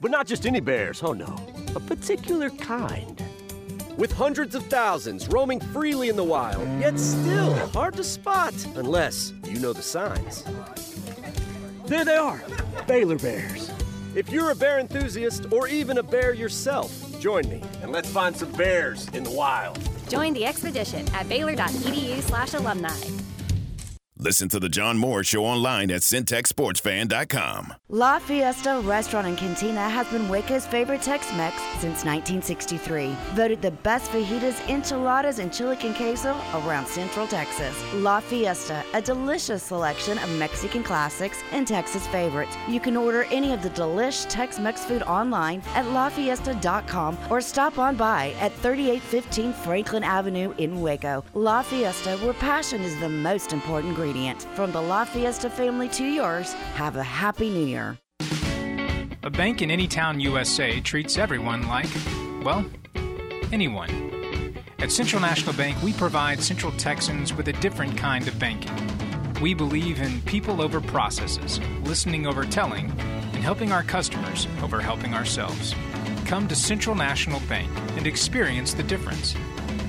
But 0.00 0.12
not 0.12 0.28
just 0.28 0.46
any 0.46 0.60
bears, 0.60 1.02
oh 1.02 1.14
no, 1.14 1.36
a 1.74 1.80
particular 1.80 2.48
kind. 2.50 3.20
With 3.96 4.12
hundreds 4.12 4.54
of 4.54 4.64
thousands 4.66 5.26
roaming 5.26 5.58
freely 5.58 6.10
in 6.10 6.14
the 6.14 6.22
wild, 6.22 6.62
yet 6.78 6.96
still 6.96 7.54
hard 7.70 7.94
to 7.94 8.04
spot 8.04 8.54
unless 8.76 9.32
you 9.48 9.58
know 9.58 9.72
the 9.72 9.82
signs. 9.82 10.44
There 11.86 12.04
they 12.04 12.14
are, 12.14 12.40
Baylor 12.86 13.18
Bears. 13.18 13.72
If 14.14 14.30
you're 14.30 14.52
a 14.52 14.54
bear 14.54 14.78
enthusiast 14.78 15.52
or 15.52 15.66
even 15.66 15.98
a 15.98 16.04
bear 16.04 16.34
yourself, 16.34 16.92
join 17.18 17.48
me 17.48 17.64
and 17.82 17.90
let's 17.90 18.08
find 18.08 18.36
some 18.36 18.52
bears 18.52 19.08
in 19.08 19.24
the 19.24 19.32
wild. 19.32 19.76
Join 20.08 20.34
the 20.34 20.46
expedition 20.46 21.04
at 21.14 21.28
baylor.edu 21.28 22.22
slash 22.22 22.54
alumni. 22.54 23.23
Listen 24.24 24.48
to 24.48 24.58
the 24.58 24.70
John 24.70 24.96
Morris 24.96 25.26
Show 25.26 25.44
online 25.44 25.90
at 25.90 26.00
centexsportsfan.com. 26.00 27.74
La 27.90 28.18
Fiesta 28.18 28.80
Restaurant 28.82 29.26
and 29.26 29.36
Cantina 29.36 29.86
has 29.86 30.06
been 30.08 30.30
Waco's 30.30 30.66
favorite 30.66 31.02
Tex-Mex 31.02 31.54
since 31.72 32.06
1963. 32.06 33.14
Voted 33.34 33.60
the 33.60 33.70
best 33.70 34.10
fajitas, 34.10 34.66
enchiladas, 34.66 35.40
and 35.40 35.52
chili 35.52 35.76
con 35.76 35.92
queso 35.92 36.34
around 36.54 36.86
Central 36.86 37.26
Texas. 37.26 37.76
La 37.96 38.18
Fiesta, 38.18 38.82
a 38.94 39.02
delicious 39.02 39.62
selection 39.62 40.16
of 40.16 40.30
Mexican 40.38 40.82
classics 40.82 41.42
and 41.52 41.68
Texas 41.68 42.06
favorites. 42.06 42.56
You 42.66 42.80
can 42.80 42.96
order 42.96 43.24
any 43.24 43.52
of 43.52 43.62
the 43.62 43.70
delish 43.70 44.26
Tex-Mex 44.30 44.86
food 44.86 45.02
online 45.02 45.60
at 45.74 45.84
lafiesta.com 45.84 47.18
or 47.28 47.42
stop 47.42 47.78
on 47.78 47.94
by 47.94 48.32
at 48.40 48.52
3815 48.62 49.52
Franklin 49.52 50.02
Avenue 50.02 50.54
in 50.56 50.80
Waco. 50.80 51.22
La 51.34 51.60
Fiesta, 51.60 52.16
where 52.22 52.32
passion 52.32 52.80
is 52.80 52.98
the 53.00 53.08
most 53.10 53.52
important 53.52 53.90
ingredient. 53.90 54.13
From 54.54 54.70
the 54.70 54.80
La 54.80 55.04
Fiesta 55.04 55.50
family 55.50 55.88
to 55.88 56.04
yours, 56.04 56.52
have 56.74 56.94
a 56.94 57.02
happy 57.02 57.50
new 57.50 57.66
year. 57.66 57.98
A 59.24 59.30
bank 59.30 59.60
in 59.60 59.72
any 59.72 59.88
town 59.88 60.20
USA 60.20 60.80
treats 60.80 61.18
everyone 61.18 61.66
like, 61.66 61.88
well, 62.44 62.64
anyone. 63.50 63.90
At 64.78 64.92
Central 64.92 65.20
National 65.20 65.52
Bank, 65.54 65.82
we 65.82 65.92
provide 65.94 66.40
Central 66.40 66.70
Texans 66.72 67.34
with 67.34 67.48
a 67.48 67.54
different 67.54 67.96
kind 67.96 68.28
of 68.28 68.38
banking. 68.38 68.70
We 69.40 69.52
believe 69.52 70.00
in 70.00 70.22
people 70.22 70.62
over 70.62 70.80
processes, 70.80 71.58
listening 71.82 72.24
over 72.24 72.44
telling, 72.44 72.92
and 73.32 73.42
helping 73.42 73.72
our 73.72 73.82
customers 73.82 74.46
over 74.62 74.80
helping 74.80 75.12
ourselves. 75.12 75.74
Come 76.24 76.46
to 76.46 76.54
Central 76.54 76.94
National 76.94 77.40
Bank 77.48 77.68
and 77.96 78.06
experience 78.06 78.74
the 78.74 78.84
difference. 78.84 79.34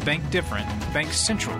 Bank 0.04 0.28
different, 0.32 0.68
Bank 0.94 1.14
Central. 1.14 1.60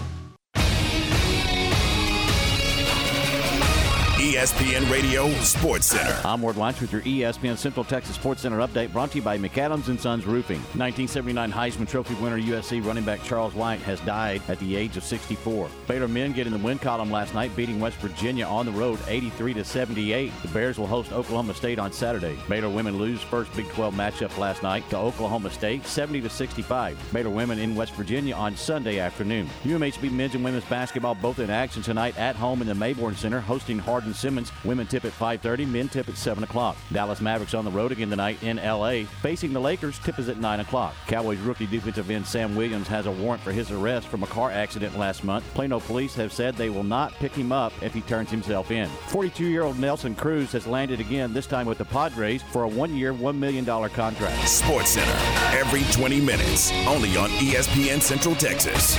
ESPN 4.21 4.87
Radio 4.91 5.31
Sports 5.39 5.87
Center. 5.87 6.15
I'm 6.23 6.43
Ward 6.43 6.55
Lynch 6.55 6.79
with 6.79 6.93
your 6.93 7.01
ESPN 7.01 7.57
Central 7.57 7.83
Texas 7.83 8.13
Sports 8.13 8.43
Center 8.43 8.59
update 8.59 8.93
brought 8.93 9.09
to 9.09 9.15
you 9.17 9.23
by 9.23 9.35
McAdams 9.39 9.87
and 9.87 9.99
Sons 9.99 10.27
Roofing. 10.27 10.59
1979 10.77 11.51
Heisman 11.51 11.89
Trophy 11.89 12.13
winner 12.13 12.39
USC 12.39 12.85
running 12.85 13.03
back 13.03 13.23
Charles 13.23 13.55
White 13.55 13.79
has 13.79 13.99
died 14.01 14.43
at 14.47 14.59
the 14.59 14.75
age 14.75 14.95
of 14.95 15.03
64. 15.03 15.67
Baylor 15.87 16.07
men 16.07 16.33
get 16.33 16.45
in 16.45 16.53
the 16.53 16.59
win 16.59 16.77
column 16.77 17.09
last 17.09 17.33
night, 17.33 17.55
beating 17.55 17.79
West 17.79 17.97
Virginia 17.97 18.45
on 18.45 18.67
the 18.67 18.71
road 18.71 18.99
83 19.07 19.55
to 19.55 19.63
78. 19.63 20.31
The 20.43 20.47
Bears 20.49 20.77
will 20.77 20.85
host 20.85 21.11
Oklahoma 21.11 21.55
State 21.55 21.79
on 21.79 21.91
Saturday. 21.91 22.37
Baylor 22.47 22.69
women 22.69 22.99
lose 22.99 23.23
first 23.23 23.51
Big 23.55 23.67
12 23.69 23.95
matchup 23.95 24.37
last 24.37 24.61
night 24.61 24.87
to 24.91 24.97
Oklahoma 24.97 25.49
State 25.49 25.83
70 25.87 26.21
to 26.21 26.29
65. 26.29 26.95
Baylor 27.11 27.31
women 27.31 27.57
in 27.57 27.73
West 27.73 27.93
Virginia 27.93 28.35
on 28.35 28.55
Sunday 28.55 28.99
afternoon. 28.99 29.49
UMHB 29.63 30.11
men's 30.11 30.35
and 30.35 30.43
women's 30.43 30.65
basketball 30.65 31.15
both 31.15 31.39
in 31.39 31.49
action 31.49 31.81
tonight 31.81 32.15
at 32.19 32.35
home 32.35 32.61
in 32.61 32.67
the 32.67 32.75
Mayborn 32.75 33.15
Center, 33.15 33.39
hosting 33.39 33.79
Hardin 33.79 34.10
Simmons. 34.13 34.51
Women 34.63 34.87
tip 34.87 35.05
at 35.05 35.11
5:30, 35.11 35.65
men 35.65 35.89
tip 35.89 36.09
at 36.09 36.17
7 36.17 36.43
o'clock. 36.43 36.77
Dallas 36.91 37.21
Mavericks 37.21 37.53
on 37.53 37.65
the 37.65 37.71
road 37.71 37.91
again 37.91 38.09
tonight 38.09 38.41
in 38.43 38.57
LA, 38.57 39.05
facing 39.21 39.53
the 39.53 39.59
Lakers. 39.59 39.99
Tip 39.99 40.19
is 40.19 40.29
at 40.29 40.37
9 40.37 40.59
o'clock. 40.59 40.95
Cowboys 41.07 41.39
rookie 41.39 41.67
defensive 41.67 42.09
end 42.09 42.25
Sam 42.25 42.55
Williams 42.55 42.87
has 42.87 43.05
a 43.05 43.11
warrant 43.11 43.43
for 43.43 43.51
his 43.51 43.71
arrest 43.71 44.07
from 44.07 44.23
a 44.23 44.27
car 44.27 44.51
accident 44.51 44.97
last 44.97 45.23
month. 45.23 45.45
Plano 45.53 45.79
police 45.79 46.15
have 46.15 46.33
said 46.33 46.55
they 46.55 46.69
will 46.69 46.83
not 46.83 47.13
pick 47.13 47.33
him 47.33 47.51
up 47.51 47.73
if 47.81 47.93
he 47.93 48.01
turns 48.01 48.29
himself 48.29 48.71
in. 48.71 48.87
42-year-old 49.09 49.79
Nelson 49.79 50.15
Cruz 50.15 50.51
has 50.51 50.67
landed 50.67 50.99
again, 50.99 51.33
this 51.33 51.47
time 51.47 51.65
with 51.65 51.77
the 51.77 51.85
Padres, 51.85 52.43
for 52.43 52.63
a 52.63 52.67
one-year, 52.67 53.13
$1 53.13 53.37
million 53.37 53.65
contract. 53.65 54.47
Sports 54.47 54.91
Center 54.91 55.11
every 55.57 55.83
20 55.91 56.21
minutes, 56.21 56.71
only 56.87 57.15
on 57.17 57.29
ESPN 57.31 58.01
Central 58.01 58.35
Texas. 58.35 58.97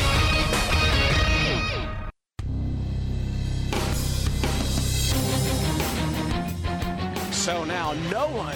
So 7.43 7.65
now 7.65 7.93
no 8.09 8.29
one 8.29 8.55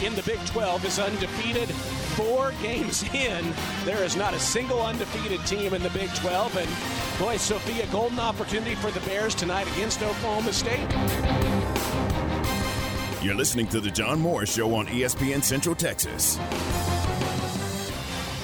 in 0.00 0.14
the 0.14 0.22
Big 0.22 0.38
12 0.46 0.84
is 0.84 1.00
undefeated. 1.00 1.68
Four 2.14 2.52
games 2.62 3.02
in, 3.12 3.52
there 3.84 4.04
is 4.04 4.14
not 4.14 4.32
a 4.32 4.38
single 4.38 4.80
undefeated 4.80 5.44
team 5.44 5.74
in 5.74 5.82
the 5.82 5.90
Big 5.90 6.08
12. 6.14 6.56
And 6.56 7.18
boy, 7.18 7.36
Sophia, 7.36 7.84
golden 7.90 8.20
opportunity 8.20 8.76
for 8.76 8.92
the 8.92 9.00
Bears 9.00 9.34
tonight 9.34 9.66
against 9.72 10.02
Oklahoma 10.02 10.52
State. 10.52 10.88
You're 13.20 13.34
listening 13.34 13.66
to 13.70 13.80
the 13.80 13.90
John 13.90 14.20
Morris 14.20 14.54
Show 14.54 14.72
on 14.72 14.86
ESPN 14.86 15.42
Central 15.42 15.74
Texas. 15.74 16.38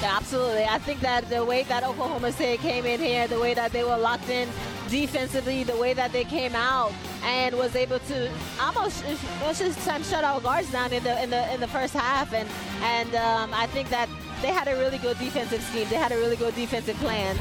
Absolutely. 0.03 0.65
I 0.65 0.79
think 0.81 0.99
that 1.03 1.31
the 1.31 1.45
way 1.45 1.63
that 1.63 1.85
Oklahoma 1.85 2.33
State 2.33 2.59
came 2.59 2.85
in 2.85 2.99
here, 2.99 3.29
the 3.29 3.39
way 3.39 3.55
that 3.55 3.71
they 3.71 3.85
were 3.85 3.97
locked 3.97 4.29
in 4.29 4.49
defensively, 4.95 5.65
the 5.65 5.77
way 5.77 5.93
that 5.93 6.13
they 6.13 6.23
came 6.23 6.55
out 6.55 6.93
and 7.25 7.57
was 7.57 7.75
able 7.75 7.99
to 7.99 8.31
almost 8.61 9.05
most 9.41 9.61
of 9.61 9.75
the 9.75 9.81
time 9.81 10.05
shut 10.05 10.23
our 10.23 10.41
guards 10.41 10.71
down 10.71 10.93
in 10.93 11.03
the 11.03 11.21
in 11.21 11.31
the 11.31 11.53
in 11.53 11.59
the 11.59 11.67
first 11.67 11.95
half, 11.95 12.33
and 12.33 12.49
and 12.83 13.13
um, 13.17 13.53
I 13.53 13.67
think 13.67 13.89
that 13.91 14.09
they 14.41 14.53
had 14.53 14.69
a 14.69 14.77
really 14.77 14.99
good 14.99 15.19
defensive 15.19 15.63
scheme. 15.63 15.89
They 15.89 15.97
had 15.97 16.13
a 16.13 16.17
really 16.17 16.37
good 16.37 16.55
defensive 16.55 16.97
plan. 16.99 17.35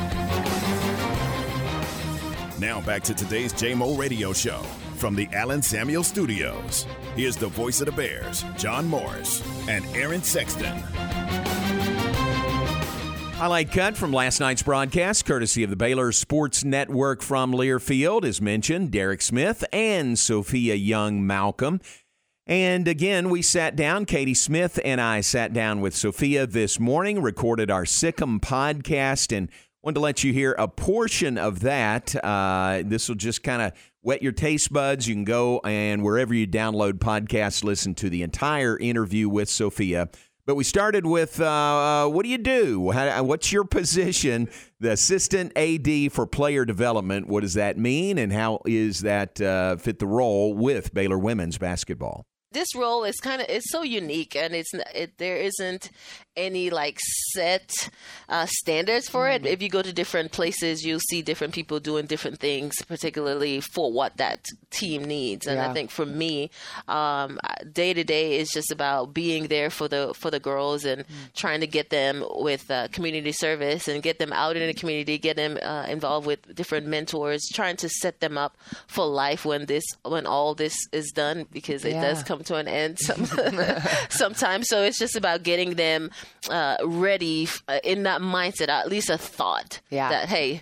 Now 2.60 2.82
back 2.82 3.04
to 3.04 3.14
today's 3.14 3.54
JMO 3.54 4.00
Radio 4.00 4.34
Show 4.34 4.64
from 4.96 5.14
the 5.14 5.30
Allen 5.32 5.62
Samuels 5.62 6.08
Studios. 6.08 6.88
Here's 7.16 7.38
the 7.38 7.50
voice 7.50 7.82
of 7.82 7.86
the 7.86 7.92
Bears, 7.92 8.44
John 8.58 8.88
Morris 8.88 9.44
and 9.68 9.86
Aaron 9.96 10.24
Sexton. 10.24 10.82
Highlight 13.36 13.72
cut 13.72 13.98
from 13.98 14.14
last 14.14 14.40
night's 14.40 14.64
broadcast, 14.64 15.26
courtesy 15.26 15.64
of 15.64 15.70
the 15.70 15.76
Baylor 15.76 16.12
Sports 16.12 16.64
Network 16.64 17.22
from 17.22 17.52
Learfield, 17.52 18.24
as 18.24 18.40
mentioned, 18.40 18.92
Derek 18.92 19.22
Smith 19.22 19.66
and 19.74 20.18
Sophia 20.18 20.76
Young 20.76 21.26
Malcolm. 21.28 21.82
And 22.46 22.88
again, 22.88 23.30
we 23.30 23.42
sat 23.42 23.76
down, 23.76 24.06
Katie 24.06 24.34
Smith 24.34 24.80
and 24.86 25.02
I 25.02 25.22
sat 25.22 25.52
down 25.52 25.82
with 25.82 25.96
Sophia 25.96 26.46
this 26.46 26.80
morning, 26.80 27.22
recorded 27.22 27.72
our 27.72 27.86
Sic 27.86 28.22
'Em 28.22 28.40
podcast, 28.40 29.36
and 29.36 29.50
wanted 29.82 29.96
to 29.96 30.02
let 30.02 30.24
you 30.24 30.32
hear 30.32 30.54
a 30.54 30.68
portion 30.68 31.38
of 31.38 31.62
that. 31.62 32.16
Uh, 32.24 32.84
this 32.86 33.10
will 33.10 33.16
just 33.16 33.44
kind 33.44 33.62
of 33.62 33.74
whet 34.02 34.22
your 34.22 34.32
taste 34.32 34.72
buds. 34.72 35.08
You 35.08 35.16
can 35.16 35.26
go 35.26 35.60
and 35.66 36.04
wherever 36.04 36.34
you 36.34 36.48
download 36.48 37.00
podcasts, 37.00 37.64
listen 37.64 37.96
to 37.96 38.10
the 38.10 38.22
entire 38.22 38.78
interview 38.78 39.28
with 39.28 39.50
Sophia. 39.50 40.08
But 40.46 40.56
we 40.56 40.66
started 40.66 41.06
with 41.06 41.40
uh, 41.40 42.08
what 42.10 42.24
do 42.24 42.30
you 42.30 42.38
do? 42.38 42.92
How, 42.92 43.24
what's 43.24 43.52
your 43.52 43.64
position? 43.64 44.50
The 44.80 44.92
assistant 44.92 45.54
AD 45.56 46.12
for 46.12 46.28
player 46.28 46.66
development. 46.66 47.28
What 47.28 47.42
does 47.42 47.54
that 47.54 47.78
mean, 47.78 48.18
and 48.18 48.34
how 48.34 48.60
is 48.66 49.02
that 49.02 49.40
uh, 49.40 49.78
fit 49.78 50.00
the 50.00 50.08
role 50.08 50.54
with 50.54 50.94
Baylor 50.94 51.18
women's 51.18 51.58
basketball? 51.58 52.26
this 52.54 52.76
role 52.76 53.04
is 53.04 53.20
kind 53.20 53.42
of 53.42 53.48
it's 53.50 53.72
so 53.72 53.82
unique 53.82 54.36
and 54.36 54.54
it's 54.54 54.72
it, 54.94 55.18
there 55.18 55.38
isn't 55.38 55.90
any 56.36 56.70
like 56.70 56.98
set 57.34 57.90
uh, 58.30 58.46
standards 58.50 59.08
for 59.10 59.30
it. 59.30 59.46
If 59.46 59.62
you 59.62 59.70
go 59.70 59.82
to 59.82 59.94
different 59.94 60.32
places 60.32 60.84
you'll 60.84 61.00
see 61.10 61.22
different 61.22 61.54
people 61.54 61.80
doing 61.80 62.06
different 62.06 62.40
things 62.40 62.74
particularly 62.88 63.60
for 63.62 63.92
what 63.92 64.18
that 64.18 64.46
team 64.72 65.04
needs. 65.06 65.48
And 65.48 65.58
Yeah. 65.58 65.70
i 65.70 65.74
think 65.74 65.92
for 65.92 66.06
me 66.06 66.50
um, 66.88 67.40
day 67.72 67.94
to 67.94 68.04
day 68.04 68.38
is 68.40 68.50
just 68.50 68.72
about 68.72 69.14
being 69.14 69.48
there 69.48 69.70
for 69.70 69.88
the 69.88 70.14
for 70.16 70.32
the 70.32 70.40
girls 70.40 70.86
and 70.86 71.06
trying 71.36 71.60
to 71.62 71.68
get 71.68 71.90
them 71.90 72.24
with 72.36 72.70
uh, 72.72 72.88
community 72.92 73.32
service 73.32 73.88
and 73.88 74.02
get 74.04 74.18
them 74.20 74.34
out 74.34 74.56
in 74.56 74.66
the 74.68 74.74
community 74.74 75.18
get 75.18 75.36
them 75.36 75.58
uh, 75.62 75.86
involved 75.88 76.26
with 76.26 76.56
different 76.56 76.88
mentors 76.88 77.42
trying 77.54 77.76
to 77.78 77.90
set 77.90 78.20
them 78.20 78.38
up 78.38 78.58
for 78.88 79.06
life 79.06 79.46
when 79.46 79.66
this 79.68 79.84
when 80.04 80.26
all 80.26 80.56
this 80.56 80.76
is 80.92 81.12
done 81.12 81.46
because 81.52 81.86
it 81.86 81.94
does 81.94 82.24
come 82.24 82.44
to 82.44 82.56
an 82.56 82.68
end 82.68 82.98
some, 83.00 83.26
sometimes. 84.10 84.68
So 84.68 84.84
it's 84.84 84.98
just 85.00 85.16
about 85.16 85.44
getting 85.44 85.76
them 85.76 86.10
uh, 86.50 86.78
ready 86.84 87.48
uh, 87.68 87.80
in 87.84 88.04
that 88.04 88.22
mindset, 88.22 88.70
at 88.70 88.90
least 88.90 89.10
a 89.10 89.18
thought 89.18 89.80
Yeah. 89.90 90.10
that 90.10 90.30
hey. 90.30 90.62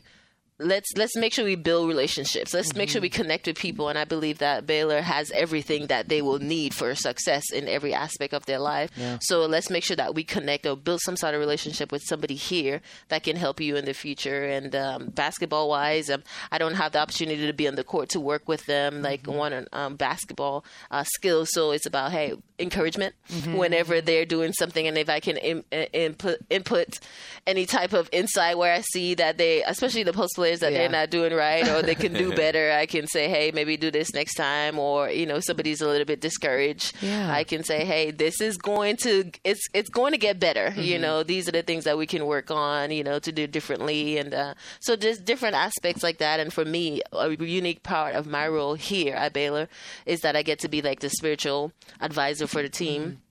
Let's 0.61 0.89
let's 0.95 1.15
make 1.15 1.33
sure 1.33 1.43
we 1.45 1.55
build 1.55 1.87
relationships. 1.87 2.53
Let's 2.53 2.75
make 2.75 2.89
sure 2.89 3.01
we 3.01 3.09
connect 3.09 3.47
with 3.47 3.57
people, 3.57 3.89
and 3.89 3.97
I 3.97 4.05
believe 4.05 4.37
that 4.37 4.67
Baylor 4.67 5.01
has 5.01 5.31
everything 5.31 5.87
that 5.87 6.07
they 6.07 6.21
will 6.21 6.39
need 6.39 6.73
for 6.73 6.93
success 6.95 7.43
in 7.51 7.67
every 7.67 7.93
aspect 7.93 8.33
of 8.33 8.45
their 8.45 8.59
life. 8.59 8.91
Yeah. 8.95 9.17
So 9.21 9.45
let's 9.45 9.69
make 9.69 9.83
sure 9.83 9.95
that 9.95 10.13
we 10.13 10.23
connect 10.23 10.65
or 10.65 10.75
build 10.77 11.01
some 11.01 11.17
sort 11.17 11.33
of 11.33 11.39
relationship 11.39 11.91
with 11.91 12.03
somebody 12.05 12.35
here 12.35 12.81
that 13.09 13.23
can 13.23 13.35
help 13.35 13.59
you 13.59 13.75
in 13.75 13.85
the 13.85 13.93
future. 13.93 14.43
And 14.45 14.75
um, 14.75 15.07
basketball 15.07 15.69
wise, 15.69 16.09
um, 16.09 16.23
I 16.51 16.57
don't 16.57 16.75
have 16.75 16.91
the 16.91 16.99
opportunity 16.99 17.45
to 17.47 17.53
be 17.53 17.67
on 17.67 17.75
the 17.75 17.83
court 17.83 18.09
to 18.09 18.19
work 18.19 18.47
with 18.47 18.65
them 18.67 19.01
like 19.01 19.25
one 19.27 19.53
on 19.53 19.67
um, 19.73 19.95
basketball 19.95 20.63
uh, 20.91 21.03
skills. 21.03 21.49
So 21.51 21.71
it's 21.71 21.85
about 21.85 22.11
hey 22.11 22.33
encouragement 22.59 23.15
Mhm. 23.31 23.57
whenever 23.57 24.01
they're 24.01 24.25
doing 24.25 24.53
something, 24.53 24.85
and 24.87 24.97
if 24.97 25.09
I 25.09 25.19
can 25.19 25.37
in, 25.37 25.63
in- 25.71 25.87
input 25.93 26.37
input 26.49 26.99
any 27.47 27.65
type 27.65 27.93
of 27.93 28.09
insight 28.11 28.57
where 28.57 28.73
I 28.73 28.81
see 28.81 29.15
that 29.15 29.37
they, 29.37 29.63
especially 29.63 30.03
the 30.03 30.13
post 30.13 30.33
players, 30.35 30.50
that 30.59 30.71
Yeah. 30.73 30.79
they're 30.79 30.89
not 30.89 31.09
doing 31.09 31.33
right 31.33 31.67
or 31.67 31.81
they 31.81 31.95
can 31.95 32.13
do 32.13 32.35
better, 32.35 32.71
I 32.71 32.85
can 32.85 33.07
say 33.07 33.29
hey 33.29 33.51
maybe 33.53 33.77
do 33.77 33.89
this 33.89 34.13
next 34.13 34.35
time. 34.35 34.77
Or 34.77 35.09
you 35.09 35.25
know 35.25 35.39
somebody's 35.39 35.81
a 35.81 35.87
little 35.87 36.05
bit 36.05 36.21
discouraged, 36.21 36.95
Yeah. 37.01 37.31
I 37.33 37.43
can 37.43 37.63
say 37.63 37.85
hey 37.85 38.11
this 38.11 38.41
is 38.41 38.57
going 38.57 38.97
to 38.97 39.31
it's 39.43 39.65
it's 39.73 39.89
going 39.89 40.11
to 40.11 40.17
get 40.17 40.39
better. 40.39 40.73
You 40.75 40.97
Mhm. 40.97 41.01
know 41.01 41.23
these 41.23 41.47
are 41.47 41.53
the 41.53 41.63
things 41.63 41.85
that 41.85 41.97
we 41.97 42.05
can 42.05 42.25
work 42.25 42.51
on. 42.51 42.91
You 42.91 43.03
know 43.03 43.17
to 43.19 43.31
do 43.31 43.47
differently, 43.47 44.17
and 44.17 44.33
uh, 44.33 44.53
so 44.81 44.95
just 44.95 45.25
different 45.25 45.55
aspects 45.55 46.03
like 46.03 46.17
that. 46.19 46.39
And 46.39 46.51
for 46.53 46.65
me, 46.65 47.01
a 47.13 47.29
unique 47.31 47.83
part 47.83 48.15
of 48.15 48.27
my 48.27 48.47
role 48.47 48.75
here 48.75 49.15
at 49.15 49.33
Baylor 49.33 49.69
is 50.05 50.19
that 50.21 50.35
I 50.35 50.43
get 50.43 50.59
to 50.59 50.67
be 50.67 50.81
like 50.81 50.99
the 50.99 51.09
spiritual 51.09 51.71
advisor 51.99 52.47
for 52.47 52.61
the 52.61 52.69
team 52.69 53.21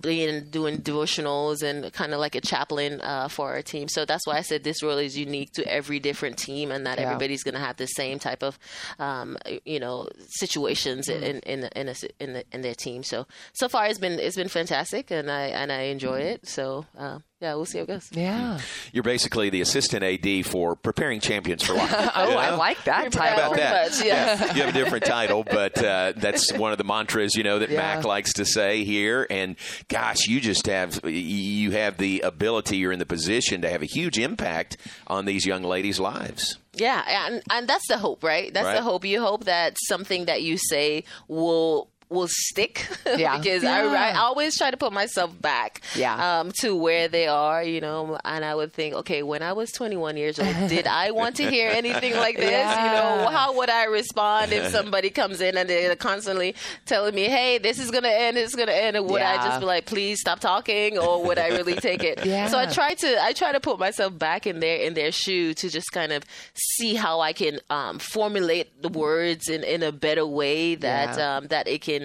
being 0.00 0.50
doing 0.50 0.78
devotionals 0.78 1.62
and 1.62 1.92
kind 1.92 2.12
of 2.12 2.20
like 2.20 2.34
a 2.34 2.40
chaplain 2.40 3.00
uh, 3.00 3.28
for 3.28 3.50
our 3.52 3.62
team. 3.62 3.88
So 3.88 4.04
that's 4.04 4.26
why 4.26 4.36
I 4.36 4.42
said 4.42 4.62
this 4.64 4.82
role 4.82 4.98
is 4.98 5.16
unique 5.16 5.52
to 5.52 5.66
every 5.66 5.98
different 5.98 6.36
team, 6.38 6.70
and 6.70 6.84
not 6.84 6.98
Yeah. 6.98 7.04
everybody's 7.06 7.42
going 7.42 7.54
to 7.54 7.60
have 7.60 7.76
the 7.76 7.86
same 7.86 8.18
type 8.18 8.42
of, 8.42 8.58
um, 8.98 9.36
you 9.64 9.80
know, 9.80 10.08
situations 10.28 11.08
Mm. 11.08 11.22
in 11.22 11.38
in 11.40 11.64
in, 11.76 11.88
a, 11.88 11.94
in, 12.20 12.32
the, 12.34 12.44
in 12.52 12.62
their 12.62 12.74
team. 12.74 13.02
So 13.02 13.26
so 13.52 13.68
far 13.68 13.86
it's 13.86 13.98
been 13.98 14.18
it's 14.18 14.36
been 14.36 14.48
fantastic, 14.48 15.10
and 15.10 15.30
I 15.30 15.46
and 15.48 15.72
I 15.72 15.82
enjoy 15.82 16.20
it. 16.20 16.46
So 16.48 16.86
uh, 16.96 17.18
yeah, 17.40 17.54
we'll 17.54 17.66
see 17.66 17.78
how 17.78 17.84
it 17.84 17.86
goes. 17.86 18.08
Yeah. 18.12 18.58
You're 18.92 19.04
basically 19.04 19.48
the 19.50 19.60
assistant 19.60 20.02
AD 20.02 20.44
for 20.46 20.74
preparing 20.74 21.20
champions 21.20 21.62
for 21.62 21.74
life. 21.74 21.90
Oh, 22.18 22.36
I 22.36 22.50
like 22.56 22.82
that 22.84 23.12
Pretty 23.12 23.18
How 23.18 23.34
about 23.34 23.56
that? 23.56 23.90
much, 23.90 24.04
yeah. 24.04 24.54
you 24.54 24.62
have 24.62 24.70
a 24.74 24.78
different 24.78 25.04
title, 25.04 25.44
but 25.44 25.82
uh, 25.82 26.14
that's 26.16 26.52
one 26.56 26.72
of 26.72 26.78
the 26.78 26.84
mantras 26.84 27.36
you 27.36 27.44
know 27.44 27.60
that 27.60 27.70
Yeah. 27.70 27.76
Mack 27.78 28.04
likes 28.04 28.32
to 28.34 28.44
say 28.44 28.82
here. 28.84 29.26
And 29.30 29.54
gosh, 29.88 30.26
you 30.26 30.40
just 30.40 30.66
have 30.66 31.00
you 31.04 31.70
have 31.72 31.96
the 31.98 32.20
ability, 32.20 32.78
you're 32.78 32.90
in 32.92 32.98
the 32.98 33.06
position 33.06 33.62
to 33.62 33.70
have 33.70 33.82
a 33.82 33.86
huge 33.86 34.18
impact 34.18 34.76
on 35.06 35.24
these 35.26 35.46
young 35.46 35.62
ladies' 35.62 36.00
lives. 36.00 36.58
Yeah, 36.74 37.02
and 37.30 37.42
and 37.50 37.68
that's 37.68 37.86
the 37.88 37.98
hope, 37.98 38.22
right? 38.24 38.52
That's 38.52 38.64
Right. 38.66 38.76
the 38.76 38.82
hope. 38.82 39.04
You 39.04 39.20
hope 39.20 39.44
that 39.44 39.76
something 39.86 40.24
that 40.26 40.42
you 40.42 40.56
say 40.58 41.04
will 41.28 41.88
will 42.10 42.28
stick 42.28 42.86
Yeah. 43.06 43.38
because 43.38 43.62
Yeah. 43.62 43.82
I, 43.82 44.10
I 44.12 44.18
always 44.18 44.56
try 44.56 44.70
to 44.70 44.76
put 44.76 44.92
myself 44.92 45.38
back 45.40 45.82
Yeah. 45.94 46.40
um, 46.40 46.52
to 46.60 46.74
where 46.74 47.08
they 47.08 47.26
are, 47.26 47.62
you 47.62 47.80
know, 47.80 48.18
and 48.24 48.44
I 48.44 48.54
would 48.54 48.72
think, 48.72 48.94
okay, 48.94 49.22
when 49.22 49.42
I 49.42 49.52
was 49.52 49.70
21 49.72 50.16
years 50.16 50.38
old, 50.38 50.54
did 50.68 50.86
I 50.86 51.10
want 51.10 51.36
to 51.36 51.50
hear 51.50 51.68
anything 51.70 52.14
like 52.14 52.36
this? 52.36 52.50
You 52.50 52.92
know, 52.92 53.28
how 53.30 53.56
would 53.56 53.68
I 53.70 53.84
respond 53.84 54.52
if 54.52 54.70
somebody 54.72 55.10
comes 55.10 55.40
in 55.40 55.56
and 55.56 55.68
they're 55.68 55.96
constantly 55.96 56.54
telling 56.86 57.14
me, 57.14 57.24
hey, 57.24 57.58
this 57.58 57.78
is 57.78 57.90
going 57.90 58.04
to 58.04 58.10
end, 58.20 58.38
it's 58.38 58.54
going 58.54 58.68
to 58.68 58.76
end, 58.76 58.96
and 58.96 59.06
would 59.08 59.20
I 59.22 59.36
just 59.46 59.60
be 59.60 59.66
like, 59.66 59.84
please 59.86 60.20
stop 60.20 60.40
talking, 60.40 60.96
or 60.98 61.24
would 61.24 61.38
I 61.38 61.48
really 61.48 61.74
take 61.74 62.02
it? 62.02 62.24
Yeah. 62.24 62.48
So 62.48 62.58
I 62.58 62.66
try 62.66 62.94
to 62.94 63.22
I 63.22 63.32
try 63.32 63.52
to 63.52 63.60
put 63.60 63.78
myself 63.78 64.18
back 64.18 64.46
in 64.46 64.60
their 64.60 64.78
in 64.78 64.94
their 64.94 65.12
shoe 65.12 65.52
to 65.54 65.68
just 65.68 65.92
kind 65.92 66.12
of 66.12 66.24
see 66.54 66.94
how 66.94 67.20
I 67.20 67.32
can 67.32 67.58
um, 67.70 67.98
formulate 67.98 68.80
the 68.82 68.88
words 68.88 69.48
in, 69.48 69.62
in 69.64 69.82
a 69.82 69.92
better 69.92 70.26
way 70.26 70.74
that 70.76 71.16
Yeah. 71.18 71.36
um, 71.36 71.46
that 71.48 71.68
it 71.68 71.82
can 71.82 71.97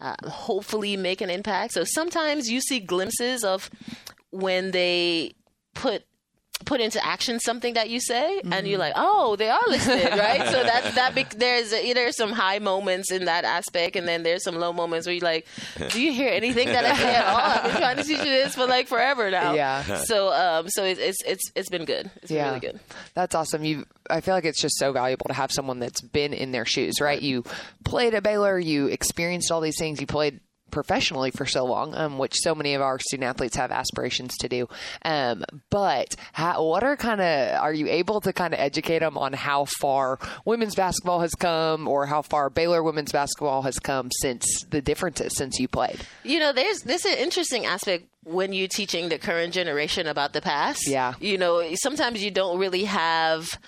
uh, 0.00 0.14
hopefully 0.24 0.96
make 0.96 1.20
an 1.20 1.30
impact. 1.30 1.74
So 1.74 1.84
sometimes 1.84 2.50
you 2.50 2.60
see 2.60 2.80
glimpses 2.80 3.44
of 3.44 3.70
when 4.30 4.70
they 4.72 5.34
put 5.74 6.04
put 6.64 6.80
into 6.80 7.04
action 7.04 7.38
something 7.40 7.74
that 7.74 7.90
you 7.90 8.00
say 8.00 8.40
and 8.50 8.66
you're 8.66 8.78
like 8.78 8.94
oh 8.96 9.36
they 9.36 9.50
are 9.50 9.62
listening 9.68 10.06
right? 10.06 10.48
So 10.48 10.62
that's 10.62 10.94
that 10.94 11.14
bec 11.14 11.30
there's 11.30 11.70
there's 11.70 12.16
some 12.16 12.32
high 12.32 12.58
moments 12.58 13.10
in 13.10 13.26
that 13.26 13.44
aspect 13.44 13.96
and 13.96 14.06
then 14.08 14.22
there's 14.22 14.44
some 14.44 14.54
low 14.54 14.72
moments 14.72 15.06
where 15.06 15.14
you're 15.14 15.24
like 15.24 15.46
do 15.90 16.00
you 16.00 16.12
hear 16.12 16.30
anything 16.30 16.68
that 16.68 16.84
I 16.84 16.96
say 16.96 17.14
at 17.14 17.26
all? 17.26 17.36
I've 17.36 17.62
been 17.64 17.76
trying 17.80 17.96
to 17.96 18.02
teach 18.04 18.18
you 18.18 18.24
this 18.24 18.54
for 18.54 18.66
like 18.66 18.88
forever 18.88 19.30
now. 19.30 19.54
Yeah. 19.54 19.82
so 20.04 20.32
um 20.32 20.68
so 20.68 20.84
it, 20.84 20.98
it's 20.98 21.22
it's 21.24 21.50
it's 21.54 21.68
been 21.68 21.84
good. 21.84 22.10
It's 22.22 22.30
been 22.30 22.44
really 22.44 22.60
good. 22.60 22.80
That's 23.14 23.34
awesome. 23.34 23.64
You 23.64 23.84
I 24.08 24.20
feel 24.20 24.34
like 24.34 24.44
it's 24.44 24.60
just 24.60 24.78
so 24.78 24.92
valuable 24.92 25.26
to 25.28 25.34
have 25.34 25.50
someone 25.52 25.80
that's 25.80 26.00
been 26.00 26.32
in 26.32 26.52
their 26.52 26.64
shoes, 26.64 27.00
right? 27.00 27.20
You 27.20 27.44
played 27.84 28.14
at 28.14 28.22
Baylor, 28.22 28.58
you 28.58 28.86
experienced 28.86 29.50
all 29.50 29.60
these 29.60 29.78
things, 29.78 30.00
you 30.00 30.06
played 30.06 30.40
professionally 30.70 31.30
for 31.30 31.46
so 31.46 31.64
long, 31.64 31.94
um, 31.94 32.18
which 32.18 32.34
so 32.34 32.54
many 32.54 32.74
of 32.74 32.82
our 32.82 32.98
student 32.98 33.28
athletes 33.28 33.56
have 33.56 33.70
aspirations 33.70 34.36
to 34.38 34.48
do. 34.48 34.68
Um, 35.04 35.44
but 35.70 36.16
how, 36.32 36.64
what 36.64 36.82
are 36.82 36.96
kind 36.96 37.20
of 37.20 37.60
are 37.60 37.72
you 37.72 37.88
able 37.88 38.20
to 38.22 38.32
kind 38.32 38.52
of 38.52 38.60
educate 38.60 38.98
them 38.98 39.16
on 39.16 39.32
how 39.32 39.66
far 39.66 40.18
women's 40.44 40.74
basketball 40.74 41.20
has 41.20 41.34
come, 41.34 41.86
or 41.88 42.06
how 42.06 42.22
far 42.22 42.50
Baylor 42.50 42.82
women's 42.82 43.12
basketball 43.12 43.62
has 43.62 43.78
come 43.78 44.10
since 44.20 44.64
the 44.70 44.82
differences 44.82 45.36
since 45.36 45.58
you 45.58 45.68
played? 45.68 46.00
You 46.24 46.40
know, 46.40 46.52
there's 46.52 46.82
there's 46.82 47.04
an 47.04 47.18
interesting 47.18 47.66
aspect 47.66 48.06
when 48.24 48.52
you're 48.52 48.68
teaching 48.68 49.10
the 49.10 49.18
current 49.18 49.52
generation 49.52 50.06
about 50.06 50.32
the 50.32 50.40
past. 50.40 50.88
Yeah. 50.88 51.14
You 51.20 51.38
know, 51.38 51.74
sometimes 51.74 52.22
you 52.22 52.30
don't 52.30 52.58
really 52.58 52.84
have 52.84 53.60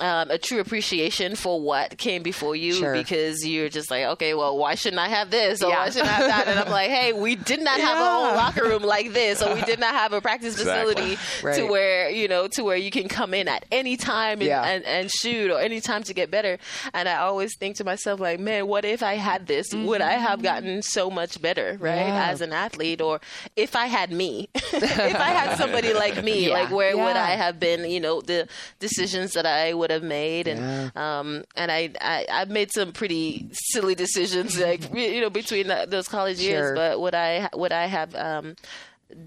um, 0.00 0.30
a 0.30 0.38
true 0.38 0.58
appreciation 0.60 1.36
for 1.36 1.60
what 1.60 1.96
came 1.98 2.22
before 2.22 2.56
you 2.56 2.74
Sure. 2.74 2.92
because 2.94 3.46
you're 3.46 3.68
just 3.68 3.90
like, 3.90 4.04
okay, 4.04 4.34
well, 4.34 4.56
why 4.58 4.74
shouldn't 4.74 4.98
I 5.00 5.08
have 5.08 5.30
this 5.30 5.62
or 5.62 5.68
Yeah. 5.70 5.78
why 5.84 5.90
shouldn't 5.90 6.08
I 6.08 6.12
have 6.12 6.26
that? 6.28 6.48
And 6.48 6.58
I'm 6.58 6.70
like, 6.70 6.90
hey, 6.90 7.12
we 7.12 7.36
did 7.36 7.62
not 7.62 7.78
have 7.80 7.96
a 7.98 8.04
whole 8.04 8.34
locker 8.36 8.64
room 8.64 8.82
like 8.82 9.12
this, 9.12 9.40
or 9.42 9.54
we 9.54 9.62
did 9.62 9.78
not 9.78 9.94
have 9.94 10.12
a 10.12 10.20
practice 10.20 10.58
Exactly. 10.58 10.94
facility 10.94 11.16
to 11.42 11.46
Right. 11.46 11.70
where 11.70 12.10
you 12.10 12.26
know 12.28 12.48
to 12.48 12.64
where 12.64 12.76
you 12.76 12.90
can 12.90 13.08
come 13.08 13.34
in 13.34 13.46
at 13.48 13.64
any 13.70 13.96
time 13.96 14.40
and, 14.40 14.48
Yeah. 14.48 14.62
and, 14.64 14.84
and 14.84 15.10
shoot 15.10 15.50
or 15.50 15.60
any 15.60 15.80
time 15.80 16.02
to 16.04 16.14
get 16.14 16.30
better. 16.30 16.58
And 16.92 17.08
I 17.08 17.16
always 17.16 17.56
think 17.56 17.76
to 17.76 17.84
myself, 17.84 18.18
like, 18.20 18.40
man, 18.40 18.66
what 18.66 18.84
if 18.84 19.02
I 19.02 19.14
had 19.14 19.46
this? 19.46 19.72
Would 19.72 20.00
I 20.00 20.12
have 20.14 20.42
gotten 20.42 20.82
so 20.82 21.10
much 21.10 21.40
better, 21.40 21.76
right, 21.80 21.94
Mm-hmm. 21.98 22.08
Yeah. 22.08 22.28
as 22.30 22.40
an 22.40 22.52
athlete? 22.52 23.00
Or 23.00 23.20
if 23.56 23.76
I 23.76 23.86
had 23.86 24.10
me, 24.10 24.48
if 24.54 25.16
I 25.16 25.30
had 25.30 25.56
somebody 25.56 25.92
like 25.92 26.22
me, 26.24 26.46
Yeah. 26.48 26.54
like 26.54 26.70
where 26.70 26.96
would 26.96 27.16
I 27.16 27.30
have 27.36 27.60
been? 27.60 27.88
You 27.88 28.00
know, 28.00 28.20
the 28.20 28.48
decisions 28.80 29.32
that 29.32 29.46
I 29.46 29.72
would 29.74 29.83
have 29.90 30.02
made, 30.02 30.46
and 30.48 30.96
um, 30.96 31.44
and 31.56 31.70
I, 31.72 31.90
I 32.00 32.26
I've 32.30 32.50
made 32.50 32.72
some 32.72 32.92
pretty 32.92 33.48
silly 33.52 33.94
decisions, 33.94 34.58
like 34.58 34.94
you 34.94 35.20
know, 35.20 35.30
between 35.30 35.68
the, 35.68 35.86
those 35.88 36.08
college 36.08 36.38
Sure. 36.38 36.48
years. 36.50 36.72
But 36.76 37.00
would 37.00 37.14
I 37.14 37.48
would 37.54 37.72
I 37.72 37.86
have 37.86 38.14
um, 38.14 38.56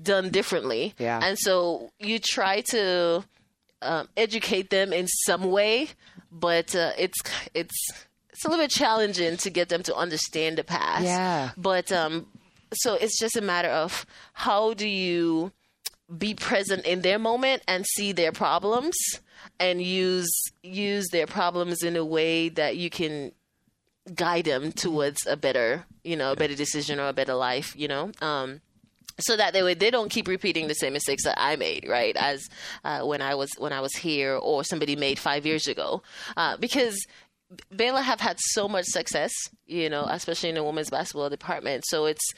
done 0.04 0.30
differently? 0.30 0.94
Yeah. 0.98 1.20
And 1.22 1.38
so 1.40 1.90
you 2.00 2.20
try 2.20 2.62
to 2.72 3.24
um, 3.82 4.08
educate 4.18 4.70
them 4.70 4.92
in 4.94 5.08
some 5.08 5.52
way, 5.52 5.90
but 6.32 6.76
uh, 6.76 6.92
it's 6.98 7.18
it's 7.54 7.76
it's 8.30 8.46
a 8.46 8.50
little 8.50 8.64
bit 8.64 8.72
challenging 8.72 9.38
to 9.38 9.50
get 9.50 9.70
them 9.70 9.84
to 9.84 9.96
understand 9.96 10.58
the 10.58 10.64
past. 10.64 11.04
Yeah. 11.06 11.52
But 11.58 11.92
um, 11.92 12.28
so 12.74 12.96
it's 12.96 13.18
just 13.20 13.36
a 13.36 13.42
matter 13.42 13.70
of 13.70 14.06
how 14.34 14.74
do 14.74 14.88
you 14.88 15.52
be 16.18 16.34
present 16.34 16.86
in 16.86 17.02
their 17.02 17.20
moment 17.20 17.62
and 17.68 17.86
see 17.86 18.14
their 18.14 18.32
problems 18.32 18.96
and 19.60 19.82
use 19.82 20.30
use 20.64 21.08
their 21.12 21.28
problems 21.28 21.84
in 21.84 21.96
a 21.96 22.06
way 22.06 22.50
that 22.50 22.78
you 22.78 22.90
can 22.90 23.32
guide 24.16 24.46
them 24.46 24.72
towards 24.72 25.26
a 25.28 25.36
better 25.36 25.86
you 26.04 26.16
know 26.16 26.32
a 26.32 26.36
better 26.36 26.56
decision 26.56 27.00
or 27.00 27.10
a 27.10 27.14
better 27.14 27.34
life 27.34 27.74
you 27.76 27.88
know 27.88 28.12
um 28.22 28.62
so 29.20 29.36
that 29.36 29.54
they 29.54 29.64
would, 29.64 29.80
they 29.80 29.90
don't 29.90 30.10
keep 30.10 30.28
repeating 30.28 30.68
the 30.68 30.76
same 30.76 30.94
mistakes 30.94 31.24
that 31.24 31.40
I 31.42 31.56
made, 31.56 31.88
right? 31.88 32.16
As 32.16 32.48
uh, 32.84 33.02
when 33.02 33.22
I 33.22 33.36
was 33.36 33.50
when 33.58 33.74
I 33.74 33.82
was 33.82 33.96
here, 33.96 34.36
or 34.36 34.64
somebody 34.64 34.96
made 34.96 35.18
five 35.18 35.46
years 35.46 35.68
ago, 35.68 36.04
uh, 36.36 36.58
because 36.58 37.04
Baylor 37.76 38.02
have 38.02 38.20
had 38.20 38.38
so 38.40 38.68
much 38.68 38.86
success, 38.86 39.32
you 39.66 39.90
know, 39.90 40.06
especially 40.10 40.50
in 40.50 40.56
the 40.56 40.64
women's 40.64 40.90
basketball 40.90 41.30
department. 41.30 41.86
So 41.88 42.06
it's 42.06 42.34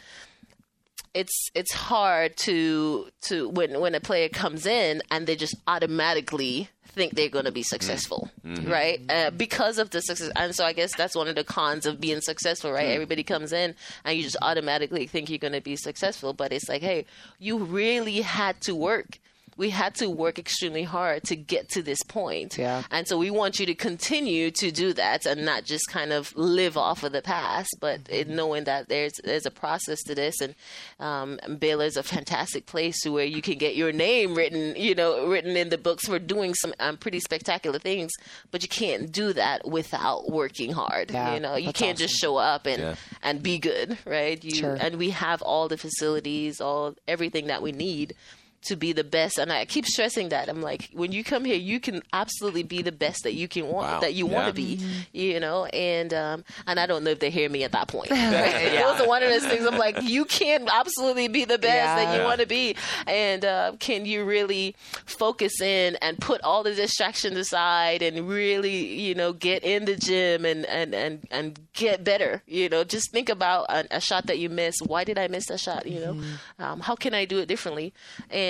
it's 1.14 1.50
it's 1.56 1.74
hard 1.74 2.38
to 2.38 3.10
to 3.28 3.50
when 3.50 3.80
when 3.80 3.96
a 3.96 4.00
player 4.00 4.30
comes 4.30 4.66
in 4.66 5.02
and 5.12 5.26
they 5.28 5.36
just 5.36 5.56
automatically 5.68 6.70
think 6.86 7.14
they're 7.16 7.30
going 7.30 7.46
to 7.46 7.52
be 7.52 7.62
successful, 7.64 8.30
Mhm. 8.46 8.68
right? 8.70 9.00
Uh, 9.10 9.30
because 9.30 9.78
of 9.78 9.92
the 9.92 10.02
success, 10.02 10.32
and 10.36 10.56
so 10.56 10.66
I 10.66 10.74
guess 10.74 10.96
that's 10.96 11.16
one 11.16 11.28
of 11.28 11.36
the 11.36 11.44
cons 11.44 11.86
of 11.86 12.02
being 12.02 12.20
successful, 12.22 12.72
right? 12.72 12.88
Hmm. 12.88 12.94
Everybody 12.94 13.24
comes 13.24 13.54
in 13.54 13.76
and 14.04 14.18
you 14.18 14.24
just 14.24 14.38
automatically 14.42 15.06
think 15.06 15.30
you're 15.30 15.38
going 15.38 15.54
to 15.54 15.62
be 15.62 15.76
successful, 15.76 16.34
but 16.34 16.52
it's 16.52 16.68
like, 16.68 16.82
hey, 16.82 17.06
you 17.38 17.60
really 17.60 18.22
had 18.22 18.60
to 18.62 18.74
work. 18.76 19.20
We 19.60 19.70
had 19.72 19.94
to 19.96 20.10
work 20.10 20.40
extremely 20.40 20.84
hard 20.84 21.24
to 21.24 21.36
get 21.36 21.68
to 21.72 21.84
this 21.84 22.02
point. 22.04 22.58
Yeah. 22.58 22.84
And 22.90 23.08
so 23.08 23.18
we 23.18 23.30
want 23.30 23.60
you 23.60 23.66
to 23.66 23.76
continue 23.76 24.52
to 24.52 24.72
do 24.72 24.94
that 24.94 25.26
and 25.26 25.44
not 25.46 25.66
just 25.66 25.90
kind 25.90 26.14
of 26.14 26.34
live 26.38 26.78
off 26.78 27.04
of 27.04 27.12
the 27.12 27.22
past, 27.22 27.76
but 27.82 28.00
it, 28.10 28.30
knowing 28.30 28.64
that 28.64 28.88
there's 28.88 29.14
there's 29.24 29.46
a 29.46 29.52
process 29.52 30.02
to 30.04 30.16
this. 30.16 30.40
And 30.40 30.56
um, 31.00 31.40
is 31.62 31.98
a 31.98 32.04
fantastic 32.04 32.66
place 32.66 33.02
to 33.02 33.12
where 33.12 33.26
you 33.26 33.42
can 33.42 33.58
get 33.58 33.76
your 33.76 33.92
name 33.92 34.34
written, 34.34 34.76
you 34.78 34.96
know, 34.96 35.28
written 35.28 35.58
in 35.58 35.70
the 35.70 35.78
books 35.78 36.06
for 36.08 36.20
doing 36.20 36.54
some 36.54 36.74
um, 36.80 36.96
pretty 36.98 37.20
spectacular 37.20 37.80
things. 37.80 38.12
But 38.52 38.64
you 38.64 38.70
can't 38.70 39.12
do 39.12 39.34
that 39.34 39.68
without 39.68 40.32
working 40.32 40.72
hard. 40.72 41.12
Yeah, 41.12 41.34
you 41.34 41.40
know, 41.42 41.56
you 41.56 41.74
can't 41.74 41.98
just 41.98 42.16
show 42.16 42.38
up 42.38 42.66
and 42.66 42.82
Yeah. 42.82 42.96
and 43.22 43.44
be 43.44 43.60
good, 43.60 43.98
right? 44.06 44.42
You 44.44 44.56
Sure. 44.56 44.78
and 44.80 44.96
we 44.98 45.10
have 45.12 45.42
all 45.42 45.68
the 45.68 45.78
facilities, 45.78 46.62
all 46.62 46.96
everything 47.08 47.48
that 47.48 47.62
we 47.62 47.72
need 47.72 48.16
to 48.64 48.76
be 48.76 48.92
the 48.92 49.04
best 49.04 49.38
and 49.38 49.52
I 49.54 49.64
keep 49.66 49.86
stressing 49.86 50.30
that 50.30 50.50
I'm 50.50 50.62
like 50.62 50.90
when 50.94 51.12
you 51.14 51.24
come 51.24 51.46
here 51.46 51.56
you 51.56 51.80
can 51.80 52.02
absolutely 52.12 52.64
be 52.64 52.82
the 52.82 52.92
best 52.92 53.24
that 53.24 53.34
you 53.34 53.48
can 53.48 53.68
want 53.68 53.88
Wow. 53.88 54.00
that 54.02 54.14
you 54.16 54.28
Yeah. 54.28 54.34
want 54.34 54.48
to 54.48 54.54
be 54.54 54.80
you 55.14 55.40
know 55.40 55.66
and 55.66 56.14
um 56.14 56.44
and 56.68 56.78
I 56.80 56.86
don't 56.86 57.04
know 57.06 57.12
if 57.12 57.20
they 57.20 57.30
hear 57.30 57.50
me 57.50 57.64
at 57.64 57.72
that 57.72 57.88
point 57.88 58.12
Yeah. 58.12 58.42
right? 58.42 58.72
Yeah. 58.74 58.82
those 58.92 59.00
are 59.00 59.08
one 59.08 59.24
of 59.24 59.30
those 59.30 59.46
things 59.46 59.66
I'm 59.66 59.78
like 59.78 60.02
you 60.02 60.26
can 60.26 60.68
absolutely 60.70 61.30
be 61.30 61.46
the 61.46 61.58
best 61.58 61.96
that 61.96 62.08
you 62.08 62.20
Yeah. 62.20 62.26
want 62.26 62.42
to 62.42 62.48
be 62.48 62.76
and 63.08 63.46
uh, 63.46 63.74
can 63.80 64.06
you 64.06 64.26
really 64.26 64.76
focus 65.06 65.62
in 65.62 65.96
and 66.02 66.20
put 66.20 66.42
all 66.42 66.62
the 66.64 66.76
distractions 66.76 67.38
aside 67.38 68.02
and 68.02 68.28
really 68.28 69.00
you 69.00 69.16
know 69.16 69.32
get 69.32 69.64
in 69.64 69.86
the 69.86 69.96
gym 69.96 70.44
and 70.44 70.66
and 70.66 70.94
and, 70.94 71.26
and 71.32 71.60
get 71.74 72.04
better 72.04 72.44
you 72.46 72.68
know 72.68 72.84
just 72.84 73.12
think 73.12 73.30
about 73.30 73.66
a, 73.70 73.86
a 73.98 74.02
shot 74.02 74.26
that 74.28 74.38
you 74.38 74.50
missed 74.50 74.82
why 74.86 75.06
did 75.06 75.18
I 75.18 75.28
miss 75.30 75.46
that 75.48 75.60
shot 75.62 75.86
you 75.88 76.00
know 76.02 76.18
um, 76.60 76.82
how 76.82 76.96
can 76.96 77.14
I 77.14 77.24
do 77.26 77.40
it 77.40 77.46
differently 77.48 77.94
and 78.30 78.49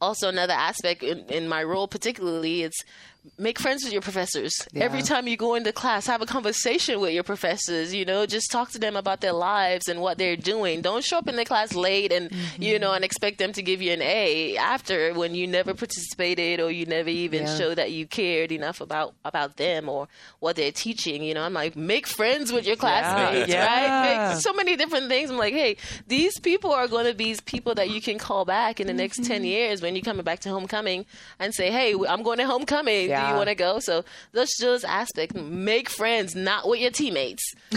also 0.00 0.28
another 0.28 0.52
aspect 0.52 1.02
in, 1.02 1.20
in 1.30 1.48
my 1.48 1.62
role 1.62 1.88
particularly 1.88 2.62
it's 2.62 2.84
make 3.38 3.58
friends 3.58 3.84
with 3.84 3.92
your 3.92 4.02
professors. 4.02 4.52
Every 4.74 5.02
time 5.02 5.26
you 5.26 5.36
go 5.36 5.54
into 5.54 5.72
class 5.72 6.06
have 6.06 6.22
a 6.22 6.26
conversation 6.26 7.00
with 7.00 7.12
your 7.12 7.22
professors 7.22 7.94
you 7.94 8.04
know 8.04 8.26
just 8.26 8.50
talk 8.50 8.70
to 8.70 8.78
them 8.78 8.96
about 8.96 9.20
their 9.20 9.32
lives 9.32 9.88
and 9.88 10.00
what 10.00 10.18
they're 10.18 10.36
doing. 10.36 10.80
Don't 10.82 11.04
show 11.04 11.18
up 11.18 11.28
in 11.28 11.36
the 11.36 11.44
class 11.44 11.74
late 11.74 12.12
and 12.12 12.30
you 12.58 12.74
mm-hmm. 12.74 12.82
know 12.82 12.92
and 12.92 13.04
expect 13.04 13.38
them 13.38 13.52
to 13.52 13.62
give 13.62 13.80
you 13.80 13.92
an 13.92 14.02
a 14.02 14.56
after 14.56 15.14
when 15.14 15.34
you 15.34 15.46
never 15.46 15.74
participated 15.74 16.60
or 16.60 16.70
you 16.70 16.86
never 16.86 17.08
even 17.08 17.44
Yeah. 17.44 17.58
showed 17.58 17.74
that 17.76 17.92
you 17.92 18.06
cared 18.06 18.52
enough 18.52 18.80
about 18.80 19.14
about 19.24 19.56
them 19.56 19.88
or 19.88 20.08
what 20.40 20.56
they're 20.56 20.72
teaching 20.72 21.22
you 21.22 21.34
know. 21.34 21.42
I'm 21.42 21.54
like 21.54 21.76
make 21.76 22.06
friends 22.06 22.52
with 22.52 22.66
your 22.66 22.76
classmates 22.76 23.50
Yeah. 23.50 23.66
right? 23.66 24.28
Make 24.32 24.40
so 24.42 24.52
many 24.52 24.76
different 24.76 25.08
things. 25.08 25.30
I'm 25.30 25.38
like 25.38 25.54
hey 25.54 25.76
these 26.06 26.38
people 26.40 26.72
are 26.72 26.88
going 26.88 27.06
to 27.06 27.14
be 27.14 27.36
people 27.46 27.74
that 27.74 27.90
you 27.90 28.00
can 28.00 28.18
call 28.18 28.44
back 28.44 28.80
in 28.80 28.86
the 28.86 28.92
next 28.92 29.24
10 29.24 29.38
mm-hmm. 29.38 29.44
years 29.44 29.82
when 29.82 29.94
you're 29.96 30.04
coming 30.04 30.24
back 30.24 30.40
to 30.40 30.48
homecoming 30.50 31.06
and 31.38 31.54
say 31.54 31.70
hey 31.70 31.94
i'm 32.08 32.22
going 32.22 32.38
to 32.38 32.46
homecoming 32.46 33.08
Yeah. 33.14 33.30
you 33.30 33.36
want 33.36 33.48
to 33.48 33.54
go? 33.54 33.78
So 33.80 34.04
those 34.32 34.50
those 34.60 34.84
aspect 34.84 35.34
Make 35.34 35.88
friends, 35.88 36.34
not 36.34 36.68
with 36.68 36.80
your 36.80 36.90
teammates. 36.90 37.42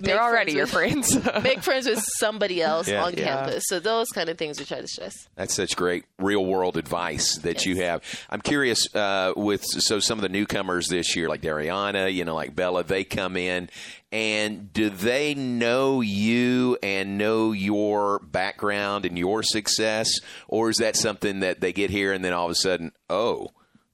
They're 0.00 0.22
already 0.22 0.52
your 0.52 0.62
with- 0.64 0.70
friends. 0.72 1.18
make 1.42 1.62
friends 1.62 1.86
with 1.86 2.02
somebody 2.18 2.62
else 2.70 2.88
Yeah. 2.88 3.04
on 3.04 3.14
Yeah. 3.14 3.24
campus. 3.44 3.64
So 3.66 3.80
those 3.80 4.08
kind 4.10 4.28
of 4.28 4.38
things 4.38 4.58
we 4.58 4.64
try 4.66 4.80
to 4.80 4.88
stress. 4.88 5.28
That's 5.36 5.54
such 5.54 5.76
great 5.76 6.04
real 6.18 6.44
world 6.44 6.76
advice 6.76 7.36
that 7.38 7.66
you 7.66 7.76
have. 7.82 8.02
I'm 8.28 8.40
curious 8.40 8.92
uh, 8.94 9.32
with 9.36 9.62
so 9.64 9.98
some 10.00 10.18
of 10.18 10.22
the 10.22 10.28
newcomers 10.28 10.88
this 10.88 11.14
year, 11.16 11.28
like 11.28 11.42
Darianna, 11.42 12.12
you 12.12 12.24
know, 12.24 12.34
like 12.34 12.54
Bella, 12.54 12.84
they 12.84 13.04
come 13.04 13.36
in, 13.36 13.68
and 14.12 14.72
do 14.72 14.90
they 14.90 15.34
know 15.34 16.00
you 16.00 16.76
and 16.82 17.16
know 17.18 17.52
your 17.52 18.18
background 18.20 19.04
and 19.04 19.18
your 19.18 19.42
success, 19.42 20.10
or 20.48 20.70
is 20.70 20.76
that 20.78 20.96
something 20.96 21.40
that 21.40 21.60
they 21.60 21.72
get 21.72 21.90
here 21.90 22.12
and 22.12 22.24
then 22.24 22.32
all 22.32 22.46
of 22.46 22.50
a 22.52 22.56
sudden, 22.56 22.92
oh. 23.08 23.48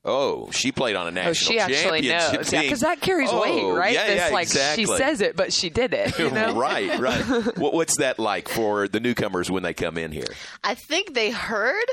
Oh, 0.09 0.51
she 0.53 0.71
played 0.71 0.95
on 0.95 1.09
a 1.09 1.11
national 1.11 1.31
Oh, 1.31 1.35
she 1.35 1.59
actually 1.59 2.03
championship 2.03 2.33
knows. 2.41 2.53
Yeah, 2.53 2.61
team. 2.61 2.69
because 2.69 2.81
that 2.81 3.01
carries 3.01 3.29
Oh, 3.33 3.41
weight, 3.43 3.77
right? 3.79 3.93
Yeah, 3.93 4.07
It's 4.07 4.21
yeah, 4.29 4.35
like 4.35 4.43
exactly. 4.45 4.85
she 4.85 4.97
says 4.97 5.21
it, 5.21 5.35
but 5.37 5.53
she 5.53 5.69
did 5.69 5.93
it. 5.93 6.17
You 6.19 6.31
know? 6.33 6.55
right, 6.55 6.97
right. 7.01 7.23
what, 7.59 7.75
what's 7.75 7.97
that 7.99 8.19
like 8.21 8.49
for 8.49 8.87
the 8.87 9.01
newcomers 9.01 9.51
when 9.51 9.63
they 9.65 9.75
come 9.75 9.99
in 9.99 10.13
here? 10.13 10.29
I 10.63 10.75
think 10.77 11.15
they 11.15 11.31
heard, 11.33 11.87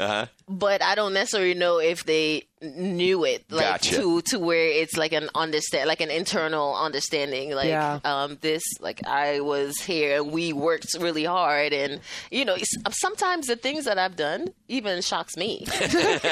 Uh 0.00 0.06
huh. 0.08 0.26
But 0.52 0.82
I 0.82 0.94
don't 0.96 1.14
necessarily 1.14 1.54
know 1.54 1.78
if 1.78 2.04
they 2.04 2.44
knew 2.62 3.24
it 3.24 3.42
like 3.50 3.64
Gotcha. 3.64 3.96
to 3.96 4.20
to 4.20 4.38
where 4.38 4.66
it's 4.68 4.94
like 4.94 5.14
an 5.14 5.30
understand 5.34 5.88
like 5.88 6.02
an 6.02 6.10
internal 6.10 6.76
understanding 6.76 7.52
like 7.54 7.68
Yeah. 7.68 8.00
um 8.04 8.36
this 8.42 8.62
like 8.80 9.00
I 9.06 9.40
was 9.40 9.78
here 9.80 10.18
and 10.20 10.30
we 10.30 10.52
worked 10.52 10.88
really 11.00 11.24
hard 11.24 11.72
and 11.72 12.00
you 12.30 12.44
know 12.44 12.56
sometimes 12.90 13.46
the 13.46 13.56
things 13.56 13.86
that 13.86 13.96
I've 13.96 14.14
done 14.14 14.48
even 14.68 15.00
shocks 15.00 15.38
me 15.38 15.60
because 15.64 16.22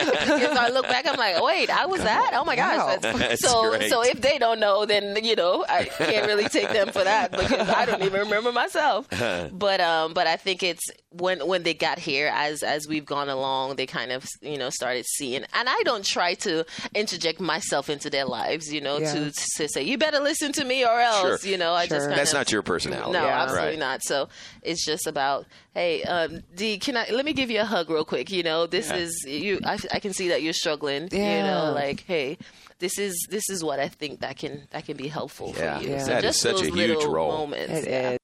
I 0.59 0.69
look 0.71 0.85
back 0.87 1.07
I'm 1.07 1.17
like 1.17 1.41
wait 1.43 1.71
I 1.71 1.87
was 1.87 2.03
that 2.03 2.33
oh 2.35 2.45
my 2.45 2.57
gosh 2.57 2.77
Wow. 2.77 2.97
that's, 3.01 3.19
That's 3.19 3.49
so 3.51 3.71
great. 3.71 3.89
so 3.91 4.03
if 4.05 4.21
they 4.21 4.37
don't 4.39 4.61
know 4.61 4.85
then 4.85 5.17
you 5.25 5.35
know 5.35 5.65
I 5.67 5.85
can't 5.85 6.27
really 6.27 6.49
take 6.51 6.69
them 6.69 6.89
for 6.89 7.05
that 7.05 7.31
because 7.31 7.69
I 7.71 7.87
don't 7.87 8.03
even 8.03 8.21
remember 8.21 8.53
myself 8.53 9.09
but 9.53 9.81
um 9.81 10.13
but 10.13 10.27
I 10.27 10.37
think 10.37 10.63
it's 10.63 10.85
when 11.11 11.47
when 11.47 11.63
they 11.63 11.73
got 11.73 11.99
here 11.99 12.31
as 12.35 12.63
as 12.63 12.87
we've 12.87 13.07
gone 13.07 13.31
along 13.31 13.77
they 13.77 13.87
kind 13.87 14.08
of 14.13 14.27
you 14.43 14.59
know 14.59 14.71
started 14.71 15.05
seeing 15.07 15.45
and 15.55 15.69
I 15.69 15.83
don't 15.85 16.05
try 16.05 16.35
to 16.35 16.65
interject 16.95 17.41
myself 17.41 17.89
into 17.91 18.11
their 18.11 18.25
lives 18.25 18.73
you 18.73 18.81
know 18.81 18.99
Yeah. 18.99 19.13
to 19.15 19.31
to 19.31 19.69
say 19.69 19.83
you 19.83 19.99
better 19.99 20.21
listen 20.21 20.53
to 20.53 20.65
me 20.65 20.85
or 20.85 21.01
else 21.01 21.43
Sure. 21.43 21.51
you 21.51 21.59
know 21.59 21.73
I 21.75 21.87
just 21.87 22.01
Sure. 22.01 22.09
kind 22.09 22.19
That's 22.19 22.33
of 22.33 22.39
not 22.39 22.53
your 22.53 22.63
personality. 22.63 23.13
no, 23.13 23.25
Yeah. 23.25 23.43
absolutely 23.43 23.69
Right. 23.71 23.79
not. 23.79 24.03
So 24.03 24.29
it's 24.63 24.85
just 24.85 25.07
about, 25.07 25.47
hey, 25.75 26.03
um, 26.05 26.43
D, 26.55 26.79
can 26.79 26.97
I 26.97 27.09
let 27.11 27.25
me 27.25 27.33
give 27.33 27.51
you 27.51 27.61
a 27.61 27.65
hug 27.65 27.89
real 27.91 28.05
quick? 28.05 28.31
You 28.31 28.43
know, 28.43 28.67
this 28.67 28.89
Yeah. 28.89 28.97
is 28.97 29.25
you. 29.27 29.61
I, 29.65 29.79
I 29.93 29.99
can 30.01 30.13
see 30.13 30.29
that 30.29 30.43
you're 30.43 30.53
struggling. 30.53 31.09
You 31.13 31.19
know, 31.19 31.73
like, 31.75 32.05
hey, 32.07 32.39
this 32.79 32.99
is 32.99 33.15
this 33.31 33.49
is 33.51 33.63
what 33.65 33.79
I 33.81 33.89
think 33.89 34.21
that 34.21 34.37
can 34.37 34.69
that 34.71 34.87
can 34.87 34.97
be 34.97 35.09
helpful 35.09 35.55
Yeah. 35.57 35.79
for 35.79 35.85
you. 35.85 35.91
Yeah. 35.93 35.99
So 36.05 36.07
That 36.11 36.25
is 36.25 36.31
just 36.37 36.41
such 36.41 36.63
a 36.63 36.67
huge 36.67 36.75
little 36.75 37.13
role. 37.13 37.33
Moments. 37.39 37.73
It 37.87 37.89
yeah. 37.91 38.11
is. 38.13 38.19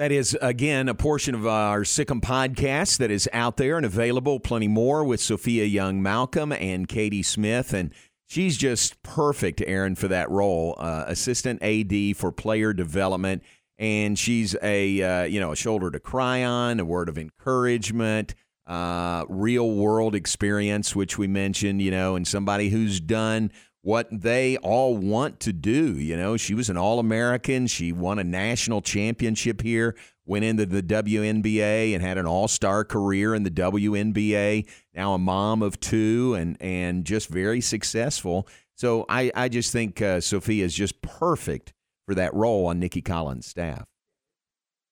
That 0.00 0.12
is, 0.12 0.34
again, 0.40 0.88
a 0.88 0.94
portion 0.94 1.34
of 1.34 1.46
our 1.46 1.84
Sic 1.84 2.10
'Em 2.10 2.22
podcast 2.22 2.96
that 2.96 3.10
is 3.10 3.28
out 3.34 3.58
there 3.58 3.76
and 3.76 3.84
available. 3.84 4.40
Plenty 4.40 4.66
more 4.66 5.04
with 5.04 5.20
Sophia 5.20 5.66
Young 5.66 6.02
Malcolm 6.02 6.52
and 6.52 6.88
Katie 6.88 7.22
Smith. 7.22 7.74
And 7.74 7.92
she's 8.26 8.56
just 8.56 9.02
perfect, 9.02 9.62
Aaron, 9.66 9.94
for 9.96 10.08
that 10.08 10.30
role. 10.30 10.74
Uh, 10.78 11.04
assistant 11.06 11.62
AD 11.62 12.14
for 12.14 12.32
player 12.32 12.72
development. 12.72 13.42
And 13.78 14.18
she's 14.18 14.56
a, 14.62 15.02
uh, 15.02 15.24
you 15.24 15.38
know, 15.38 15.52
a 15.52 15.56
shoulder 15.56 15.90
to 15.90 16.00
cry 16.00 16.44
on, 16.44 16.80
a 16.80 16.84
word 16.86 17.10
of 17.10 17.18
encouragement, 17.18 18.34
uh, 18.66 19.26
real 19.28 19.70
world 19.70 20.14
experience, 20.14 20.96
which 20.96 21.18
we 21.18 21.26
mentioned, 21.26 21.82
you 21.82 21.90
know, 21.90 22.16
and 22.16 22.26
somebody 22.26 22.70
who's 22.70 23.00
done 23.00 23.52
what 23.82 24.08
they 24.10 24.56
all 24.58 24.96
want 24.96 25.40
to 25.40 25.52
do. 25.52 25.98
You 25.98 26.16
know, 26.16 26.36
she 26.36 26.54
was 26.54 26.68
an 26.68 26.76
All 26.76 26.98
American. 26.98 27.66
She 27.66 27.92
won 27.92 28.18
a 28.18 28.24
national 28.24 28.82
championship 28.82 29.62
here, 29.62 29.96
went 30.26 30.44
into 30.44 30.66
the 30.66 30.82
WNBA 30.82 31.94
and 31.94 32.02
had 32.02 32.18
an 32.18 32.26
all 32.26 32.48
star 32.48 32.84
career 32.84 33.34
in 33.34 33.42
the 33.42 33.50
WNBA. 33.50 34.68
Now 34.94 35.14
a 35.14 35.18
mom 35.18 35.62
of 35.62 35.80
two 35.80 36.34
and, 36.38 36.56
and 36.60 37.04
just 37.04 37.28
very 37.28 37.60
successful. 37.60 38.46
So 38.74 39.04
I, 39.08 39.30
I 39.34 39.48
just 39.48 39.72
think 39.72 40.00
uh, 40.00 40.20
Sophia 40.20 40.64
is 40.64 40.74
just 40.74 41.02
perfect 41.02 41.72
for 42.06 42.14
that 42.14 42.32
role 42.34 42.66
on 42.66 42.80
Nicki 42.80 43.02
Collen's 43.02 43.46
staff. 43.46 43.86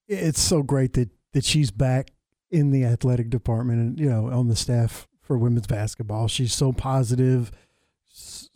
it's 0.08 0.40
so 0.40 0.62
great 0.62 0.94
that 0.94 1.10
that 1.32 1.44
she's 1.44 1.70
back 1.70 2.10
in 2.50 2.70
the 2.70 2.84
athletic 2.84 3.28
department 3.30 3.80
and 3.80 4.00
you 4.00 4.08
know 4.08 4.28
on 4.28 4.48
the 4.48 4.56
staff 4.56 5.06
for 5.22 5.36
women's 5.36 5.66
basketball. 5.66 6.26
She's 6.26 6.54
so 6.54 6.72
positive, 6.72 7.52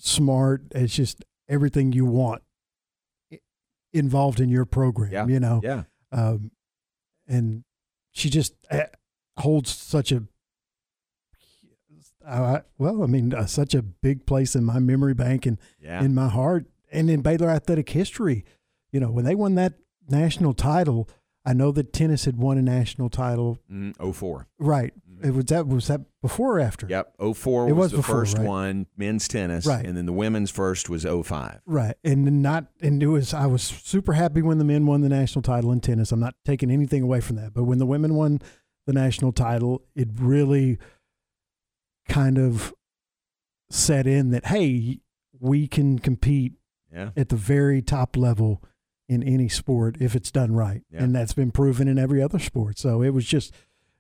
smart. 0.04 0.62
It's 0.72 0.94
just 0.94 1.24
everything 1.48 1.92
you 1.92 2.04
want 2.04 2.42
involved 3.92 4.40
in 4.40 4.48
your 4.48 4.64
program. 4.64 5.12
Yeah. 5.12 5.26
You 5.26 5.40
know, 5.40 5.60
Yeah. 5.62 5.84
um, 6.10 6.50
and 7.28 7.62
she 8.12 8.28
just 8.30 8.54
uh, 8.70 8.84
holds 9.38 9.70
such 9.74 10.12
a 10.12 10.24
uh, 12.24 12.60
well, 12.78 13.02
I 13.02 13.06
mean, 13.06 13.34
uh, 13.34 13.46
such 13.46 13.74
a 13.74 13.82
big 13.82 14.26
place 14.26 14.54
in 14.54 14.64
my 14.64 14.78
memory 14.78 15.14
bank 15.14 15.44
and 15.44 15.58
Yeah. 15.80 16.02
in 16.04 16.14
my 16.14 16.28
heart 16.28 16.66
and 16.92 17.10
in 17.10 17.20
Baylor 17.20 17.48
athletic 17.50 17.88
history. 17.90 18.44
You 18.92 19.00
know, 19.00 19.10
when 19.10 19.24
they 19.24 19.34
won 19.34 19.54
that 19.56 19.74
national 20.08 20.54
title, 20.54 21.08
I 21.44 21.52
know 21.54 21.72
that 21.72 21.92
tennis 21.92 22.24
had 22.24 22.36
won 22.36 22.56
a 22.58 22.62
national 22.62 23.10
title. 23.10 23.58
Mm, 23.70 24.14
04. 24.14 24.46
Right. 24.58 24.92
It 25.24 25.34
was 25.34 25.44
that 25.46 25.66
was 25.68 25.86
that 25.88 26.00
before 26.20 26.56
or 26.56 26.60
after? 26.60 26.86
Yep. 26.88 27.14
04 27.36 27.68
It 27.68 27.72
was, 27.72 27.76
was 27.76 27.90
the 27.92 27.96
before, 27.98 28.14
first 28.16 28.38
right? 28.38 28.46
one, 28.46 28.86
men's 28.96 29.28
tennis. 29.28 29.66
Right. 29.66 29.84
And 29.86 29.96
then 29.96 30.06
the 30.06 30.12
women's 30.12 30.50
first 30.50 30.88
was 30.90 31.04
05. 31.04 31.60
Right. 31.64 31.94
And 32.04 32.26
then 32.26 32.42
not 32.42 32.66
and 32.80 33.00
it 33.02 33.06
was 33.06 33.32
I 33.32 33.46
was 33.46 33.62
super 33.62 34.14
happy 34.14 34.42
when 34.42 34.58
the 34.58 34.64
men 34.64 34.84
won 34.86 35.00
the 35.00 35.08
national 35.08 35.42
title 35.42 35.70
in 35.72 35.80
tennis. 35.80 36.10
I'm 36.12 36.18
not 36.20 36.34
taking 36.44 36.70
anything 36.72 37.02
away 37.02 37.20
from 37.20 37.36
that. 37.36 37.54
But 37.54 37.64
when 37.64 37.78
the 37.78 37.86
women 37.86 38.14
won 38.14 38.40
the 38.86 38.92
national 38.92 39.32
title, 39.32 39.82
it 39.94 40.08
really 40.18 40.78
kind 42.08 42.38
of 42.38 42.74
set 43.70 44.06
in 44.06 44.30
that 44.30 44.46
hey, 44.46 45.00
we 45.38 45.66
can 45.68 45.98
compete 45.98 46.52
Yeah. 46.92 47.10
at 47.16 47.28
the 47.28 47.36
very 47.36 47.80
top 47.80 48.16
level 48.16 48.62
in 49.12 49.22
any 49.22 49.48
sport 49.48 49.96
if 50.00 50.16
it's 50.16 50.30
done 50.30 50.52
right. 50.52 50.82
Yeah. 50.90 51.04
And 51.04 51.14
that's 51.14 51.34
been 51.34 51.52
proven 51.52 51.86
in 51.86 51.98
every 51.98 52.22
other 52.22 52.38
sport. 52.38 52.78
So 52.78 53.02
it 53.02 53.10
was 53.10 53.24
just, 53.24 53.54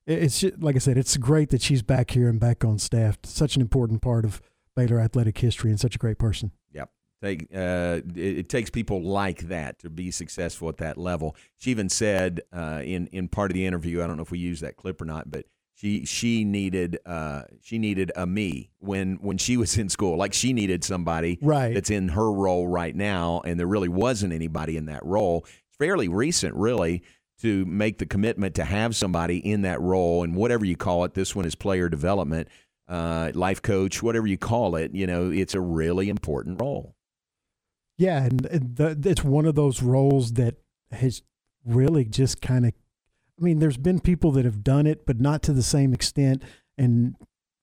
it's 0.06 0.40
just, 0.40 0.60
like 0.60 0.74
I 0.74 0.78
said, 0.78 0.98
it's 0.98 1.16
great 1.16 1.50
that 1.50 1.62
she's 1.62 1.82
back 1.82 2.10
here 2.10 2.28
and 2.28 2.40
back 2.40 2.64
on 2.64 2.78
staff. 2.78 3.18
Such 3.24 3.54
an 3.54 3.62
important 3.62 4.02
part 4.02 4.24
of 4.24 4.40
Baylor 4.74 4.98
athletic 4.98 5.38
history 5.38 5.70
and 5.70 5.78
such 5.78 5.94
a 5.94 5.98
great 5.98 6.18
person. 6.18 6.50
Yep. 6.72 6.90
Take, 7.22 7.42
uh, 7.54 8.00
it, 8.16 8.38
it 8.38 8.48
takes 8.48 8.70
people 8.70 9.00
like 9.02 9.42
that 9.42 9.78
to 9.80 9.90
be 9.90 10.10
successful 10.10 10.68
at 10.68 10.78
that 10.78 10.98
level. 10.98 11.36
She 11.58 11.70
even 11.70 11.88
said 11.88 12.40
uh, 12.52 12.80
in 12.82 13.06
in 13.08 13.28
part 13.28 13.50
of 13.52 13.54
the 13.54 13.64
interview, 13.64 14.02
I 14.02 14.08
don't 14.08 14.16
know 14.16 14.24
if 14.24 14.32
we 14.32 14.40
use 14.40 14.60
that 14.60 14.76
clip 14.76 15.00
or 15.00 15.04
not, 15.04 15.30
but 15.30 15.46
she 15.82 16.04
she 16.04 16.44
needed 16.44 16.98
uh, 17.04 17.42
she 17.60 17.76
needed 17.76 18.12
a 18.14 18.24
me 18.24 18.70
when 18.78 19.16
when 19.16 19.36
she 19.36 19.56
was 19.56 19.76
in 19.76 19.88
school. 19.88 20.16
Like 20.16 20.32
she 20.32 20.52
needed 20.52 20.84
somebody 20.84 21.40
Right. 21.42 21.74
that's 21.74 21.90
in 21.90 22.10
her 22.10 22.30
role 22.32 22.68
right 22.68 22.94
now, 22.94 23.42
and 23.44 23.58
there 23.58 23.66
really 23.66 23.88
wasn't 23.88 24.32
anybody 24.32 24.76
in 24.76 24.86
that 24.86 25.04
role. 25.04 25.44
It's 25.66 25.76
fairly 25.76 26.06
recent, 26.06 26.54
really, 26.54 27.02
to 27.40 27.64
make 27.64 27.98
the 27.98 28.06
commitment 28.06 28.54
to 28.54 28.64
have 28.64 28.94
somebody 28.94 29.38
in 29.38 29.62
that 29.62 29.80
role, 29.80 30.22
and 30.22 30.36
whatever 30.36 30.64
you 30.64 30.76
call 30.76 31.02
it. 31.04 31.14
This 31.14 31.34
one 31.34 31.44
is 31.46 31.56
player 31.56 31.88
development, 31.88 32.46
uh, 32.86 33.32
life 33.34 33.60
coach, 33.60 34.04
whatever 34.04 34.28
you 34.28 34.38
call 34.38 34.76
it. 34.76 34.94
You 34.94 35.08
know, 35.08 35.30
it's 35.30 35.54
a 35.54 35.60
really 35.60 36.08
important 36.08 36.60
role. 36.60 36.94
Yeah, 37.98 38.24
and, 38.24 38.38
the, 38.40 38.96
it's 39.04 39.24
one 39.24 39.46
of 39.46 39.56
those 39.56 39.82
roles 39.82 40.34
that 40.34 40.54
has 40.92 41.22
really 41.64 42.04
just 42.04 42.40
kind 42.40 42.66
of. 42.66 42.72
I 43.40 43.44
mean, 43.44 43.58
there's 43.58 43.76
been 43.76 44.00
people 44.00 44.30
that 44.32 44.44
have 44.44 44.62
done 44.62 44.86
it, 44.86 45.06
but 45.06 45.20
not 45.20 45.42
to 45.44 45.52
the 45.52 45.62
same 45.62 45.92
extent, 45.94 46.42
and 46.78 47.16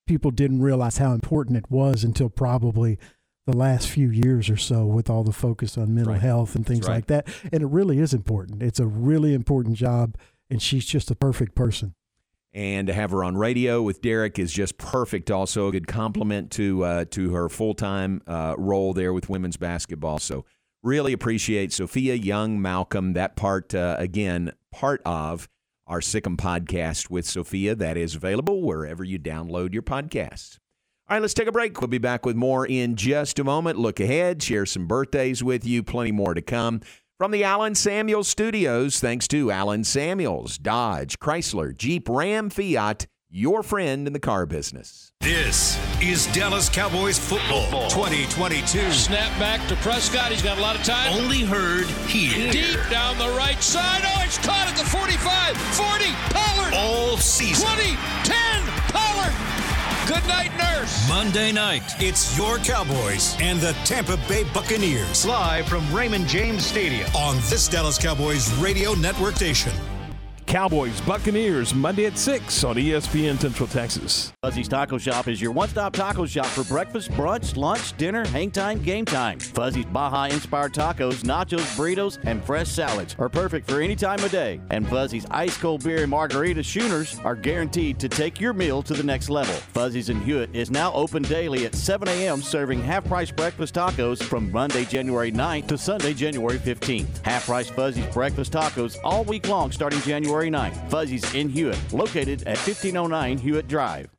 people 0.07 0.31
didn't 0.31 0.61
realize 0.61 0.97
how 0.97 1.13
important 1.13 1.57
it 1.57 1.69
was 1.69 2.03
until 2.03 2.29
probably 2.29 2.97
the 3.45 3.55
last 3.55 3.87
few 3.87 4.09
years 4.09 4.49
or 4.49 4.57
so, 4.57 4.85
with 4.85 5.09
all 5.09 5.23
the 5.23 5.31
focus 5.31 5.77
on 5.77 5.93
mental 5.95 6.13
Right. 6.13 6.21
health 6.21 6.55
and 6.55 6.65
things 6.65 6.87
right. 6.87 6.95
like 6.95 7.05
that. 7.07 7.27
And 7.51 7.63
it 7.63 7.67
really 7.67 7.99
is 7.99 8.13
important. 8.13 8.61
It's 8.61 8.79
a 8.79 8.85
really 8.87 9.33
important 9.33 9.75
job, 9.75 10.15
and 10.49 10.61
she's 10.61 10.85
just 10.85 11.09
a 11.11 11.15
perfect 11.15 11.55
person. 11.55 11.93
and 12.51 12.87
to 12.87 12.93
have 12.93 13.11
her 13.11 13.23
on 13.23 13.37
radio 13.37 13.79
with 13.83 14.01
Derek 14.01 14.39
is 14.39 14.51
just 14.51 14.75
perfect. 14.79 15.29
Also, 15.29 15.67
a 15.67 15.71
good 15.71 15.85
compliment 15.85 16.49
to 16.51 16.83
uh, 16.83 17.05
to 17.11 17.31
her 17.31 17.47
full 17.47 17.75
time 17.75 18.23
uh, 18.25 18.55
role 18.57 18.91
there 18.93 19.13
with 19.13 19.29
women's 19.29 19.55
basketball. 19.57 20.17
So, 20.17 20.45
really 20.81 21.13
appreciate 21.13 21.71
Sophia 21.71 22.15
Young 22.15 22.59
Malcolm. 22.59 23.13
That 23.13 23.35
part 23.35 23.75
uh, 23.75 23.95
again, 23.99 24.51
part 24.71 25.01
of 25.05 25.47
our 25.89 25.99
Sic 26.01 26.25
'Em 26.25 26.37
podcast 26.37 27.09
with 27.09 27.25
Sophia 27.25 27.75
that 27.75 27.97
is 27.97 28.15
available 28.15 28.61
wherever 28.61 29.03
you 29.03 29.19
download 29.19 29.73
your 29.73 29.81
podcasts. 29.81 30.59
All 31.09 31.15
right, 31.15 31.21
let's 31.21 31.33
take 31.33 31.47
a 31.47 31.51
break. 31.51 31.81
We'll 31.81 31.87
be 31.87 31.97
back 31.97 32.25
with 32.25 32.35
more 32.35 32.67
in 32.67 32.95
just 32.95 33.39
a 33.39 33.43
moment. 33.43 33.79
Look 33.79 33.99
ahead, 33.99 34.43
share 34.43 34.67
some 34.67 34.85
birthdays 34.85 35.43
with 35.43 35.65
you, 35.65 35.81
plenty 35.81 36.11
more 36.11 36.35
to 36.35 36.41
come. 36.43 36.81
From 37.17 37.31
the 37.31 37.43
Allen 37.43 37.73
Samuels 37.73 38.27
Studios, 38.27 38.99
thanks 38.99 39.27
to 39.29 39.49
Allen 39.49 39.83
Samuels, 39.83 40.59
Dodge, 40.59 41.17
Chrysler, 41.19 41.75
Jeep, 41.75 42.07
Ram, 42.07 42.51
Fiat, 42.51 43.07
your 43.31 43.61
friend 43.61 44.07
in 44.07 44.13
the 44.13 44.19
car 44.19 44.45
business. 44.45 45.11
This 45.21 45.77
is 46.01 46.25
Dallas 46.33 46.67
Cowboys 46.69 47.19
football 47.19 47.89
2022. 47.89 48.91
Snap 48.91 49.37
back 49.39 49.65
to 49.67 49.75
Prescott. 49.77 50.31
He's 50.31 50.41
got 50.41 50.57
a 50.57 50.61
lot 50.61 50.75
of 50.75 50.83
time. 50.83 51.13
Only 51.13 51.41
heard 51.41 51.85
here. 52.07 52.51
Deep 52.51 52.79
down 52.89 53.17
the 53.19 53.29
right 53.37 53.61
side. 53.61 54.01
Oh, 54.03 54.23
it's 54.25 54.37
caught 54.39 54.67
at 54.67 54.75
the 54.75 54.85
45, 54.85 55.57
40. 55.57 56.05
Pollard. 56.33 56.73
All 56.73 57.17
season. 57.17 57.67
20, 57.67 57.95
10. 58.23 58.35
Pollard. 58.91 59.33
Good 60.07 60.27
night, 60.27 60.51
nurse. 60.57 61.07
Monday 61.07 61.51
night, 61.51 61.83
it's 62.01 62.35
your 62.35 62.57
Cowboys 62.57 63.37
and 63.39 63.59
the 63.59 63.73
Tampa 63.85 64.17
Bay 64.27 64.43
Buccaneers. 64.53 65.23
Live 65.25 65.67
from 65.67 65.93
Raymond 65.93 66.27
James 66.27 66.65
Stadium. 66.65 67.07
On 67.15 67.35
this 67.49 67.67
Dallas 67.67 67.99
Cowboys 67.99 68.51
radio 68.55 68.95
network 68.95 69.35
station. 69.35 69.73
Cowboys 70.49 70.99
Buccaneers 71.01 71.75
Monday 71.75 72.07
at 72.07 72.17
6 72.17 72.63
on 72.63 72.75
ESPN 72.75 73.39
Central 73.39 73.67
Texas. 73.67 74.33
Fuzzy's 74.41 74.67
Taco 74.67 74.97
Shop 74.97 75.27
is 75.27 75.39
your 75.39 75.51
one 75.51 75.69
stop 75.69 75.93
taco 75.93 76.25
shop 76.25 76.47
for 76.47 76.63
breakfast, 76.63 77.11
brunch, 77.11 77.55
lunch, 77.55 77.95
dinner, 77.97 78.25
hang 78.29 78.49
time, 78.49 78.81
game 78.81 79.05
time. 79.05 79.37
Fuzzy's 79.37 79.85
Baja 79.85 80.25
inspired 80.33 80.73
tacos, 80.73 81.21
nachos, 81.21 81.59
burritos, 81.77 82.17
and 82.25 82.43
fresh 82.43 82.67
salads 82.67 83.15
are 83.19 83.29
perfect 83.29 83.69
for 83.69 83.79
any 83.79 83.95
time 83.95 84.17
of 84.23 84.31
day. 84.31 84.59
And 84.71 84.89
Fuzzy's 84.89 85.27
ice 85.29 85.55
cold 85.55 85.83
beer 85.83 86.01
and 86.01 86.09
margarita 86.09 86.63
schooners 86.63 87.19
are 87.19 87.35
guaranteed 87.35 87.99
to 87.99 88.09
take 88.09 88.41
your 88.41 88.53
meal 88.53 88.81
to 88.81 88.95
the 88.95 89.03
next 89.03 89.29
level. 89.29 89.53
Fuzzy's 89.53 90.09
in 90.09 90.19
Hewitt 90.21 90.49
is 90.55 90.71
now 90.71 90.91
open 90.93 91.21
daily 91.21 91.67
at 91.67 91.75
7 91.75 92.07
a.m., 92.07 92.41
serving 92.41 92.81
half 92.81 93.05
price 93.05 93.29
breakfast 93.29 93.75
tacos 93.75 94.23
from 94.23 94.51
Monday, 94.51 94.83
January 94.85 95.31
9th 95.31 95.67
to 95.67 95.77
Sunday, 95.77 96.15
January 96.15 96.57
15th. 96.57 97.23
Half 97.23 97.45
price 97.45 97.69
Fuzzy's 97.69 98.07
breakfast 98.07 98.51
tacos 98.51 98.97
all 99.03 99.23
week 99.25 99.47
long 99.47 99.71
starting 99.71 100.01
January 100.01 100.38
9th. 100.47 100.89
Fuzzy's 100.89 101.33
in 101.35 101.49
Hewitt, 101.49 101.79
located 101.91 102.41
at 102.43 102.57
1509 102.57 103.37
Hewitt 103.37 103.67
Drive. 103.67 104.18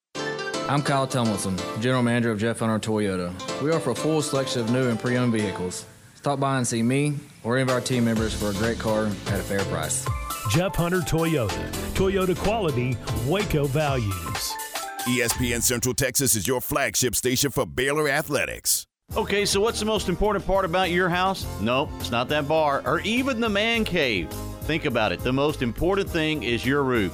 I'm 0.69 0.81
Kyle 0.81 1.07
Tomlinson, 1.07 1.57
General 1.81 2.03
Manager 2.03 2.31
of 2.31 2.39
Jeff 2.39 2.59
Hunter 2.59 2.79
Toyota. 2.79 3.61
We 3.61 3.71
offer 3.71 3.91
a 3.91 3.95
full 3.95 4.21
selection 4.21 4.61
of 4.61 4.71
new 4.71 4.89
and 4.89 4.99
pre-owned 4.99 5.33
vehicles. 5.33 5.85
Stop 6.15 6.39
by 6.39 6.57
and 6.57 6.67
see 6.67 6.81
me 6.81 7.15
or 7.43 7.57
any 7.57 7.63
of 7.63 7.69
our 7.69 7.81
team 7.81 8.05
members 8.05 8.33
for 8.33 8.51
a 8.51 8.53
great 8.53 8.79
car 8.79 9.07
at 9.07 9.39
a 9.39 9.43
fair 9.43 9.63
price. 9.65 10.05
Jeff 10.49 10.75
Hunter 10.75 10.99
Toyota. 10.99 11.69
Toyota 11.93 12.37
quality, 12.37 12.95
Waco 13.27 13.65
values. 13.65 14.53
ESPN 15.07 15.61
Central 15.61 15.95
Texas 15.95 16.35
is 16.35 16.47
your 16.47 16.61
flagship 16.61 17.15
station 17.15 17.51
for 17.51 17.65
Baylor 17.65 18.07
Athletics. 18.07 18.85
Okay, 19.17 19.45
so 19.45 19.59
what's 19.59 19.79
the 19.79 19.85
most 19.85 20.07
important 20.07 20.45
part 20.45 20.63
about 20.63 20.89
your 20.89 21.09
house? 21.09 21.45
Nope, 21.59 21.89
it's 21.99 22.11
not 22.11 22.29
that 22.29 22.47
bar 22.47 22.81
or 22.85 23.01
even 23.01 23.41
the 23.41 23.49
man 23.49 23.83
cave. 23.83 24.31
Think 24.61 24.85
about 24.85 25.11
it. 25.11 25.19
The 25.19 25.33
most 25.33 25.61
important 25.61 26.09
thing 26.09 26.43
is 26.43 26.65
your 26.65 26.83
roof. 26.83 27.13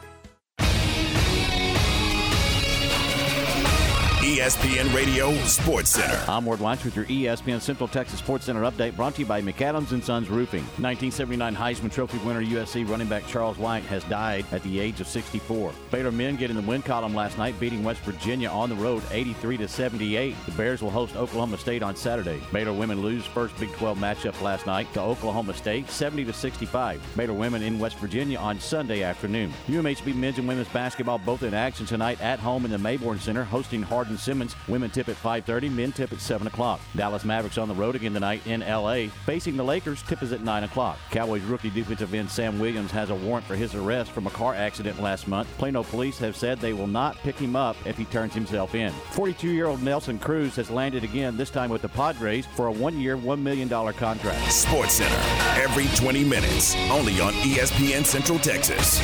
ESPN 4.41 4.91
Radio 4.95 5.31
Sports 5.43 5.91
Center. 5.91 6.19
I'm 6.27 6.45
Ward 6.45 6.59
Watch 6.59 6.83
with 6.83 6.95
your 6.95 7.05
ESPN 7.05 7.61
Central 7.61 7.87
Texas 7.87 8.17
Sports 8.17 8.45
Center 8.45 8.61
update 8.61 8.95
brought 8.95 9.13
to 9.13 9.19
you 9.19 9.27
by 9.27 9.39
McAdams 9.39 9.91
and 9.91 10.03
Sons 10.03 10.31
Roofing. 10.31 10.63
1979 10.81 11.55
Heisman 11.55 11.91
Trophy 11.91 12.17
winner 12.25 12.43
USC 12.43 12.89
running 12.89 13.07
back 13.07 13.27
Charles 13.27 13.59
White 13.59 13.83
has 13.83 14.03
died 14.05 14.43
at 14.51 14.63
the 14.63 14.79
age 14.79 14.99
of 14.99 15.05
64. 15.05 15.73
Baylor 15.91 16.11
men 16.11 16.37
get 16.37 16.49
in 16.49 16.55
the 16.55 16.63
win 16.63 16.81
column 16.81 17.13
last 17.13 17.37
night, 17.37 17.53
beating 17.59 17.83
West 17.83 18.01
Virginia 18.01 18.49
on 18.49 18.69
the 18.69 18.75
road 18.77 19.03
83 19.11 19.57
to 19.57 19.67
78. 19.67 20.35
The 20.47 20.51
Bears 20.53 20.81
will 20.81 20.89
host 20.89 21.15
Oklahoma 21.15 21.59
State 21.59 21.83
on 21.83 21.95
Saturday. 21.95 22.41
Baylor 22.51 22.73
women 22.73 22.99
lose 22.99 23.23
first 23.27 23.55
Big 23.59 23.71
12 23.73 23.99
matchup 23.99 24.41
last 24.41 24.65
night 24.65 24.91
to 24.95 25.01
Oklahoma 25.01 25.53
State 25.53 25.87
70 25.87 26.25
to 26.25 26.33
65. 26.33 26.99
Baylor 27.15 27.33
women 27.33 27.61
in 27.61 27.77
West 27.77 27.99
Virginia 27.99 28.39
on 28.39 28.59
Sunday 28.59 29.03
afternoon. 29.03 29.53
UMHB 29.67 30.15
men's 30.15 30.39
and 30.39 30.47
women's 30.47 30.69
basketball 30.69 31.19
both 31.19 31.43
in 31.43 31.53
action 31.53 31.85
tonight 31.85 32.19
at 32.21 32.39
home 32.39 32.65
in 32.65 32.71
the 32.71 32.77
Mayborn 32.77 33.19
Center, 33.19 33.43
hosting 33.43 33.83
Hardin 33.83 34.17
Simmons. 34.31 34.55
Women 34.69 34.89
tip 34.89 35.09
at 35.09 35.17
5:30, 35.17 35.69
men 35.69 35.91
tip 35.91 36.13
at 36.13 36.21
7 36.21 36.47
o'clock. 36.47 36.79
Dallas 36.95 37.25
Mavericks 37.25 37.57
on 37.57 37.67
the 37.67 37.73
road 37.73 37.95
again 37.95 38.13
tonight 38.13 38.41
in 38.47 38.61
LA, 38.61 39.07
facing 39.25 39.57
the 39.57 39.63
Lakers. 39.63 40.01
Tip 40.03 40.23
is 40.23 40.31
at 40.31 40.41
9 40.41 40.63
o'clock. 40.63 40.97
Cowboys 41.09 41.41
rookie 41.41 41.69
defensive 41.69 42.13
end 42.13 42.31
Sam 42.31 42.57
Williams 42.57 42.91
has 42.91 43.09
a 43.09 43.15
warrant 43.15 43.45
for 43.45 43.55
his 43.55 43.75
arrest 43.75 44.11
from 44.11 44.27
a 44.27 44.29
car 44.29 44.55
accident 44.55 45.01
last 45.01 45.27
month. 45.27 45.49
Plano 45.57 45.83
police 45.83 46.17
have 46.19 46.37
said 46.37 46.59
they 46.59 46.71
will 46.71 46.87
not 46.87 47.17
pick 47.17 47.35
him 47.35 47.57
up 47.57 47.75
if 47.85 47.97
he 47.97 48.05
turns 48.05 48.33
himself 48.33 48.73
in. 48.73 48.93
42-year-old 49.11 49.83
Nelson 49.83 50.17
Cruz 50.17 50.55
has 50.55 50.71
landed 50.71 51.03
again, 51.03 51.35
this 51.35 51.49
time 51.49 51.69
with 51.69 51.81
the 51.81 51.89
Padres 51.89 52.45
for 52.55 52.67
a 52.67 52.71
one-year, 52.71 53.17
$1 53.17 53.41
million 53.41 53.67
contract. 53.67 54.49
Sports 54.49 54.93
Center 54.93 55.61
every 55.61 55.87
20 55.97 56.23
minutes, 56.23 56.73
only 56.89 57.19
on 57.19 57.33
ESPN 57.33 58.05
Central 58.05 58.39
Texas. 58.39 59.01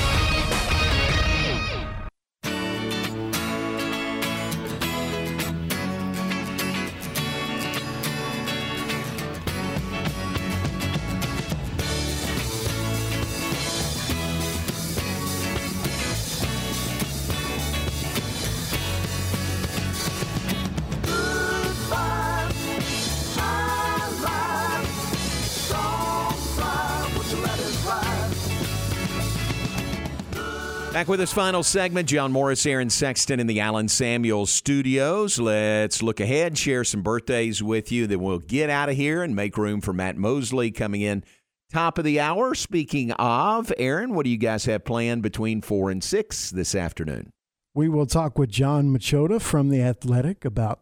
Back 30.97 31.09
with 31.09 31.19
this 31.19 31.31
final 31.31 31.61
segment, 31.61 32.09
John 32.09 32.31
Morris, 32.31 32.65
Aaron 32.65 32.89
Sexton 32.89 33.39
in 33.39 33.45
the 33.45 33.59
Allen 33.59 33.87
Samuels 33.87 34.49
studios. 34.49 35.37
Let's 35.37 36.01
look 36.01 36.19
ahead, 36.19 36.57
share 36.57 36.83
some 36.83 37.03
birthdays 37.03 37.61
with 37.61 37.91
you. 37.91 38.07
Then 38.07 38.19
we'll 38.19 38.39
get 38.39 38.71
out 38.71 38.89
of 38.89 38.95
here 38.95 39.21
and 39.21 39.35
make 39.35 39.59
room 39.59 39.79
for 39.79 39.93
Matt 39.93 40.17
Mosley 40.17 40.71
coming 40.71 41.01
in 41.01 41.23
top 41.71 41.99
of 41.99 42.03
the 42.03 42.19
hour. 42.19 42.55
Speaking 42.55 43.11
of, 43.11 43.71
Aaron, 43.77 44.15
what 44.15 44.23
do 44.23 44.31
you 44.31 44.39
guys 44.39 44.65
have 44.65 44.85
planned 44.85 45.21
between 45.21 45.61
four 45.61 45.91
and 45.91 46.03
six 46.03 46.49
this 46.49 46.73
afternoon? 46.73 47.31
We 47.75 47.89
will 47.89 48.07
talk 48.07 48.39
with 48.39 48.49
Jon 48.49 48.87
Machota 48.87 49.39
from 49.39 49.69
The 49.69 49.83
Athletic 49.83 50.45
about 50.45 50.79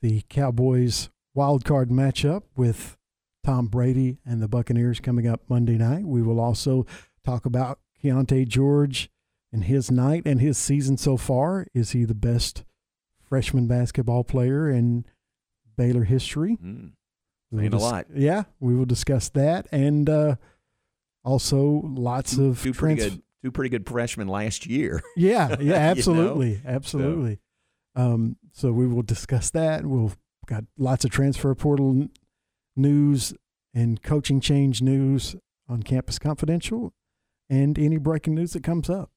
the 0.00 0.22
Cowboys 0.30 1.10
wild 1.34 1.66
card 1.66 1.90
matchup 1.90 2.44
with 2.56 2.96
Tom 3.44 3.66
Brady 3.66 4.20
and 4.24 4.40
the 4.40 4.48
Buccaneers 4.48 5.00
coming 5.00 5.28
up 5.28 5.42
Monday 5.50 5.76
night. 5.76 6.06
We 6.06 6.22
will 6.22 6.40
also 6.40 6.86
talk 7.26 7.44
about 7.44 7.80
Keyonte 8.02 8.48
George 8.48 9.10
and 9.52 9.64
his 9.64 9.90
night 9.90 10.22
and 10.26 10.40
his 10.40 10.58
season 10.58 10.96
so 10.96 11.16
far. 11.16 11.66
Is 11.74 11.92
he 11.92 12.04
the 12.04 12.14
best 12.14 12.64
freshman 13.22 13.66
basketball 13.66 14.24
player 14.24 14.70
in 14.70 15.04
Baylor 15.76 16.04
history? 16.04 16.58
Mm. 16.62 16.92
We 17.50 17.60
Saying 17.60 17.70
will 17.70 17.78
a 17.78 17.80
lot. 17.80 18.06
Yeah, 18.14 18.44
we 18.60 18.74
will 18.74 18.84
discuss 18.84 19.30
that 19.30 19.66
and 19.72 20.08
uh, 20.10 20.36
also 21.24 21.82
lots 21.84 22.36
of 22.36 22.62
Two 22.62 22.74
pretty 22.74 23.00
good, 23.00 23.22
two 23.42 23.50
pretty 23.50 23.70
good 23.70 23.88
freshmen 23.88 24.28
last 24.28 24.66
year. 24.66 25.02
Yeah, 25.16 25.50
You 25.50 25.56
know? 25.56 25.62
yeah, 25.74 25.80
absolutely, 25.80 26.60
absolutely. 26.66 27.38
Um, 27.96 28.36
so 28.52 28.72
we 28.72 28.86
will 28.86 29.02
discuss 29.02 29.50
that. 29.50 29.86
We'll 29.86 30.12
got 30.46 30.64
lots 30.76 31.04
of 31.04 31.10
transfer 31.10 31.54
portal 31.54 32.08
news 32.76 33.34
and 33.74 34.02
coaching 34.02 34.40
change 34.40 34.80
news 34.82 35.36
on 35.68 35.82
Campus 35.82 36.18
Confidential, 36.18 36.92
and 37.50 37.78
any 37.78 37.96
breaking 37.98 38.34
news 38.34 38.52
that 38.52 38.62
comes 38.62 38.88
up. 38.90 39.10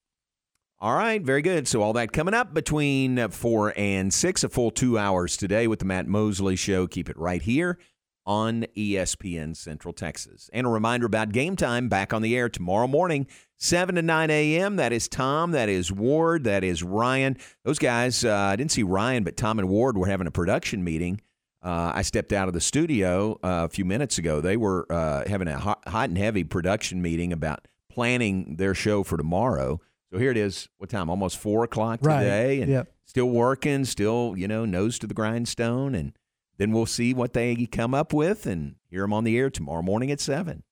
All 0.84 0.95
right, 0.95 1.21
very 1.21 1.43
good. 1.43 1.67
So 1.67 1.84
all 1.84 1.93
that 1.93 2.11
coming 2.11 2.34
up 2.34 2.55
between 2.55 3.19
uh, 3.19 3.29
four 3.29 3.71
and 3.77 4.11
six, 4.11 4.43
a 4.43 4.49
full 4.49 4.71
two 4.71 4.97
hours 4.97 5.38
today 5.38 5.67
with 5.67 5.77
the 5.77 5.86
Matt 5.86 6.07
Mosley 6.07 6.55
Show. 6.55 6.88
Keep 6.88 7.07
it 7.07 7.17
right 7.19 7.43
here 7.43 7.77
on 8.25 8.65
ESPN 8.75 9.55
Central 9.55 9.93
Texas. 9.93 10.49
And 10.51 10.65
a 10.65 10.71
reminder 10.71 11.05
about 11.05 11.34
game 11.34 11.55
time 11.55 11.88
back 11.88 12.13
on 12.13 12.23
the 12.23 12.36
air 12.36 12.49
tomorrow 12.49 12.88
morning, 12.88 13.27
7 13.57 13.93
to 13.93 14.01
9 14.01 14.32
a.m. 14.32 14.77
That 14.77 14.91
is 14.91 15.07
Tom, 15.07 15.51
that 15.51 15.69
is 15.69 15.91
Ward, 15.91 16.45
that 16.45 16.63
is 16.63 16.82
Ryan. 16.82 17.38
Those 17.63 17.77
guys, 17.77 18.25
uh, 18.25 18.36
I 18.36 18.55
didn't 18.55 18.71
see 18.71 18.82
Ryan, 18.82 19.23
but 19.23 19.38
Tom 19.38 19.59
and 19.59 19.69
Ward 19.69 19.99
were 19.99 20.07
having 20.07 20.25
a 20.25 20.32
production 20.32 20.84
meeting. 20.84 21.21
Uh, 21.61 21.91
I 21.93 22.01
stepped 22.01 22.34
out 22.34 22.47
of 22.47 22.55
the 22.55 22.61
studio 22.61 23.34
uh, 23.43 23.65
a 23.65 23.69
few 23.69 23.86
minutes 23.86 24.17
ago. 24.17 24.41
They 24.41 24.57
were 24.57 24.91
uh, 24.91 25.29
having 25.29 25.47
a 25.47 25.59
hot, 25.59 25.88
hot 25.88 26.09
and 26.09 26.17
heavy 26.17 26.43
production 26.43 27.03
meeting 27.03 27.32
about 27.32 27.67
planning 27.88 28.55
their 28.55 28.73
show 28.73 29.03
for 29.03 29.15
tomorrow. 29.15 29.79
So 30.12 30.20
here 30.20 30.32
it 30.32 30.38
is. 30.38 30.68
What 30.78 30.89
time? 30.89 31.09
Almost 31.09 31.38
four 31.38 31.64
o'clock 31.64 31.99
Right. 32.03 32.20
today, 32.24 32.62
and 32.62 32.70
Yep. 32.72 32.93
still 33.05 33.30
working, 33.30 33.86
still 33.86 34.34
you 34.38 34.47
know 34.47 34.66
nose 34.66 34.99
to 34.99 35.07
the 35.07 35.14
grindstone, 35.14 35.95
and 35.95 36.14
then 36.57 36.72
we'll 36.72 36.86
see 36.86 37.14
what 37.14 37.34
they 37.34 37.66
come 37.66 37.93
up 37.93 38.14
with 38.14 38.45
and 38.45 38.76
hear 38.89 39.01
them 39.01 39.14
on 39.14 39.24
the 39.24 39.38
air 39.38 39.49
tomorrow 39.49 39.82
morning 39.82 40.12
at 40.12 40.20
seven. 40.20 40.64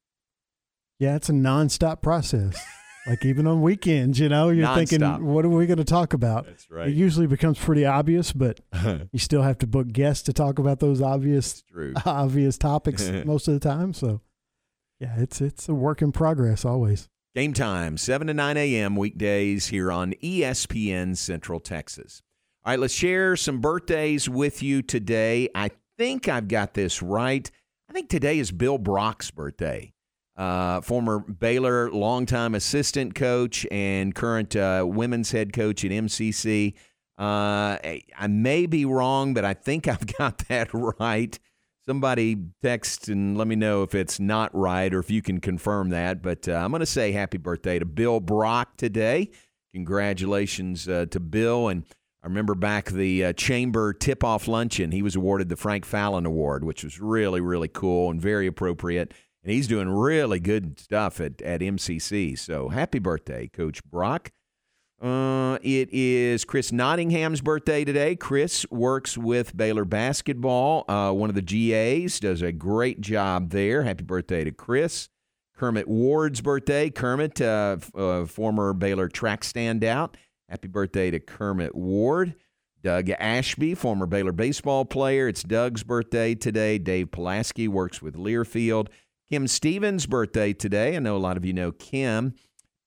Yeah, 0.99 1.15
it's 1.15 1.29
a 1.29 1.33
nonstop 1.33 2.01
process. 2.01 2.61
like 3.07 3.23
even 3.23 3.47
on 3.47 3.61
weekends, 3.61 4.19
you 4.19 4.27
know, 4.27 4.49
you're 4.49 4.67
Nonstop. 4.67 4.75
thinking, 4.89 5.25
what 5.25 5.45
are 5.45 5.49
we 5.49 5.65
going 5.65 5.77
to 5.77 5.85
talk 5.85 6.13
about? 6.13 6.45
That's 6.45 6.69
right. 6.69 6.89
It 6.89 6.93
usually 6.95 7.25
becomes 7.25 7.57
pretty 7.57 7.85
obvious, 7.85 8.33
but 8.33 8.59
uh-huh. 8.73 9.05
you 9.13 9.19
still 9.19 9.41
have 9.41 9.57
to 9.59 9.67
book 9.67 9.87
guests 9.87 10.23
to 10.23 10.33
talk 10.33 10.59
about 10.59 10.79
those 10.81 11.01
obvious, 11.01 11.63
true. 11.63 11.93
obvious 12.05 12.57
topics 12.57 13.09
most 13.25 13.47
of 13.47 13.53
the 13.53 13.59
time. 13.61 13.93
So, 13.93 14.19
yeah, 14.99 15.15
it's 15.17 15.39
it's 15.39 15.69
a 15.69 15.73
work 15.73 16.01
in 16.01 16.11
progress 16.11 16.65
always. 16.65 17.07
Game 17.35 17.53
time, 17.53 17.95
7 17.95 18.25
to 18.25 18.33
9 18.33 18.57
a.m. 18.57 18.95
weekdays 18.95 19.67
here 19.67 19.91
on 19.91 20.13
ESPN 20.13 21.15
Central 21.15 21.59
Texas. 21.59 22.23
All 22.65 22.71
right, 22.71 22.79
let's 22.79 22.93
share 22.93 23.35
some 23.35 23.61
birthdays 23.61 24.27
with 24.27 24.63
you 24.63 24.81
today. 24.81 25.47
I 25.53 25.69
think 25.99 26.27
I've 26.27 26.47
got 26.47 26.73
this 26.73 27.03
right. 27.03 27.49
I 27.87 27.93
think 27.93 28.09
today 28.09 28.39
is 28.39 28.51
Bill 28.51 28.79
Brock's 28.79 29.29
birthday. 29.29 29.93
Uh, 30.35 30.81
former 30.81 31.19
Baylor 31.19 31.91
longtime 31.91 32.55
assistant 32.55 33.13
coach 33.13 33.63
and 33.69 34.15
current 34.15 34.55
uh, 34.55 34.83
women's 34.87 35.29
head 35.29 35.53
coach 35.53 35.85
at 35.85 35.91
MCC. 35.91 36.73
Uh, 37.19 37.77
I 38.17 38.27
may 38.27 38.65
be 38.65 38.85
wrong, 38.85 39.35
but 39.35 39.45
I 39.45 39.53
think 39.53 39.87
I've 39.87 40.07
got 40.17 40.39
that 40.47 40.73
right. 40.73 41.37
Somebody 41.89 42.37
text 42.61 43.09
and 43.09 43.35
let 43.35 43.47
me 43.47 43.55
know 43.55 43.81
if 43.81 43.95
it's 43.95 44.19
not 44.19 44.53
right 44.53 44.93
or 44.93 44.99
if 44.99 45.09
you 45.09 45.23
can 45.23 45.39
confirm 45.41 45.89
that. 45.89 46.21
But 46.21 46.47
uh, 46.47 46.51
I'm 46.51 46.69
going 46.69 46.81
to 46.81 46.85
say 46.85 47.13
happy 47.13 47.39
birthday 47.39 47.79
to 47.79 47.85
Bill 47.85 48.19
Brock 48.19 48.77
today. 48.77 49.31
Congratulations 49.73 50.87
uh, 50.87 51.07
to 51.09 51.19
Bill. 51.19 51.67
And 51.67 51.85
I 52.21 52.27
remember 52.27 52.53
back 52.53 52.91
the 52.91 53.25
uh, 53.25 53.33
chamber 53.33 53.91
tip 53.91 54.23
off 54.23 54.47
luncheon, 54.47 54.91
he 54.91 55.01
was 55.01 55.15
awarded 55.15 55.49
the 55.49 55.55
Frank 55.55 55.83
Fallon 55.83 56.27
Award, 56.27 56.63
which 56.63 56.83
was 56.83 56.99
really, 56.99 57.41
really 57.41 57.67
cool 57.67 58.11
and 58.11 58.21
very 58.21 58.45
appropriate. 58.45 59.11
And 59.43 59.51
he's 59.51 59.65
doing 59.67 59.89
really 59.89 60.39
good 60.39 60.79
stuff 60.79 61.19
at, 61.19 61.41
at 61.41 61.61
MCC. 61.61 62.37
So 62.37 62.69
happy 62.69 62.99
birthday, 62.99 63.47
Coach 63.47 63.83
Brock. 63.83 64.29
Uh, 65.01 65.57
it 65.61 65.87
is 65.93 66.43
Chris 66.43 66.73
Nottingham's 66.73 67.39
birthday 67.39 67.85
today. 67.85 68.17
Chris 68.17 68.65
works 68.69 69.17
with 69.17 69.55
Baylor 69.55 69.85
basketball. 69.85 70.83
Uh, 70.89 71.13
one 71.13 71.29
of 71.29 71.35
the 71.35 71.41
GAs 71.41 72.19
does 72.19 72.41
a 72.41 72.51
great 72.51 72.99
job 72.99 73.51
there. 73.51 73.83
Happy 73.83 74.03
birthday 74.03 74.43
to 74.43 74.51
Chris. 74.51 75.07
Kermit 75.55 75.87
Ward's 75.87 76.41
birthday. 76.41 76.89
Kermit, 76.89 77.39
uh, 77.39 77.77
f- 77.79 77.95
uh, 77.95 78.25
former 78.25 78.73
Baylor 78.73 79.07
track 79.07 79.41
standout. 79.41 80.15
Happy 80.49 80.67
birthday 80.67 81.11
to 81.11 81.19
Kermit 81.19 81.75
Ward. 81.75 82.35
Doug 82.81 83.09
Ashby, 83.09 83.75
former 83.75 84.05
Baylor 84.05 84.31
baseball 84.31 84.85
player. 84.85 85.27
It's 85.27 85.43
Doug's 85.43 85.83
birthday 85.83 86.33
today. 86.35 86.77
Dave 86.77 87.11
Pulaski 87.11 87.67
works 87.67 88.01
with 88.01 88.15
Learfield. 88.15 88.87
Kim 89.29 89.47
Stevens' 89.47 90.05
birthday 90.05 90.53
today. 90.53 90.95
I 90.95 90.99
know 90.99 91.15
a 91.15 91.19
lot 91.19 91.37
of 91.37 91.45
you 91.45 91.53
know 91.53 91.71
Kim 91.71 92.33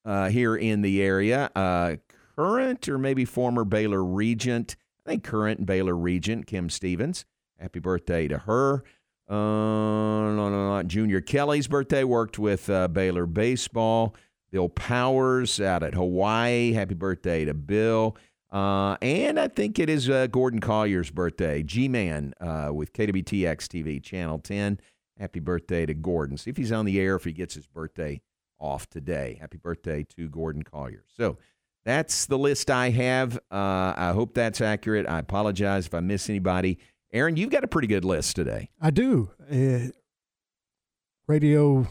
uh, 0.04 0.28
here 0.28 0.56
in 0.56 0.82
the 0.82 1.02
area. 1.02 1.50
Uh, 1.54 1.96
current 2.36 2.88
or 2.88 2.98
maybe 2.98 3.24
former 3.24 3.64
Baylor 3.64 4.04
Regent. 4.04 4.76
I 5.06 5.10
think 5.10 5.24
current 5.24 5.66
Baylor 5.66 5.96
Regent, 5.96 6.46
Kim 6.46 6.70
Stevens. 6.70 7.24
Happy 7.58 7.78
birthday 7.78 8.28
to 8.28 8.38
her. 8.38 8.84
Uh, 9.28 9.34
no, 9.34 10.48
no, 10.50 10.76
no. 10.76 10.82
Junior 10.82 11.20
Kelly's 11.20 11.68
birthday 11.68 12.04
worked 12.04 12.38
with 12.38 12.68
uh, 12.68 12.88
Baylor 12.88 13.26
baseball. 13.26 14.14
Bill 14.50 14.68
Powers 14.68 15.60
out 15.60 15.82
at 15.82 15.94
Hawaii. 15.94 16.72
Happy 16.72 16.94
birthday 16.94 17.44
to 17.44 17.54
Bill. 17.54 18.16
Uh, 18.50 18.96
and 19.00 19.40
I 19.40 19.48
think 19.48 19.78
it 19.78 19.88
is 19.88 20.10
uh, 20.10 20.26
Gordon 20.26 20.60
Collier's 20.60 21.10
birthday. 21.10 21.62
G 21.62 21.88
Man 21.88 22.34
uh, 22.38 22.70
with 22.72 22.92
KWTX 22.92 23.56
TV, 23.66 24.02
Channel 24.02 24.40
10. 24.40 24.78
Happy 25.18 25.40
birthday 25.40 25.86
to 25.86 25.94
Gordon. 25.94 26.36
See 26.36 26.50
if 26.50 26.58
he's 26.58 26.72
on 26.72 26.84
the 26.84 27.00
air, 27.00 27.16
if 27.16 27.24
he 27.24 27.32
gets 27.32 27.54
his 27.54 27.66
birthday 27.66 28.20
off 28.62 28.88
today. 28.88 29.36
Happy 29.40 29.58
birthday 29.58 30.06
to 30.16 30.28
Gordon 30.28 30.62
Collier. 30.62 31.04
So 31.16 31.36
that's 31.84 32.26
the 32.26 32.38
list 32.38 32.70
I 32.70 32.90
have. 32.90 33.36
Uh, 33.50 33.92
I 33.96 34.12
hope 34.14 34.34
that's 34.34 34.60
accurate. 34.60 35.06
I 35.08 35.18
apologize 35.18 35.86
if 35.86 35.94
I 35.94 36.00
miss 36.00 36.30
anybody. 36.30 36.78
Aaron, 37.12 37.36
you've 37.36 37.50
got 37.50 37.64
a 37.64 37.68
pretty 37.68 37.88
good 37.88 38.04
list 38.04 38.36
today. 38.36 38.70
I 38.80 38.90
do. 38.90 39.30
Uh, 39.50 39.90
radio, 41.26 41.86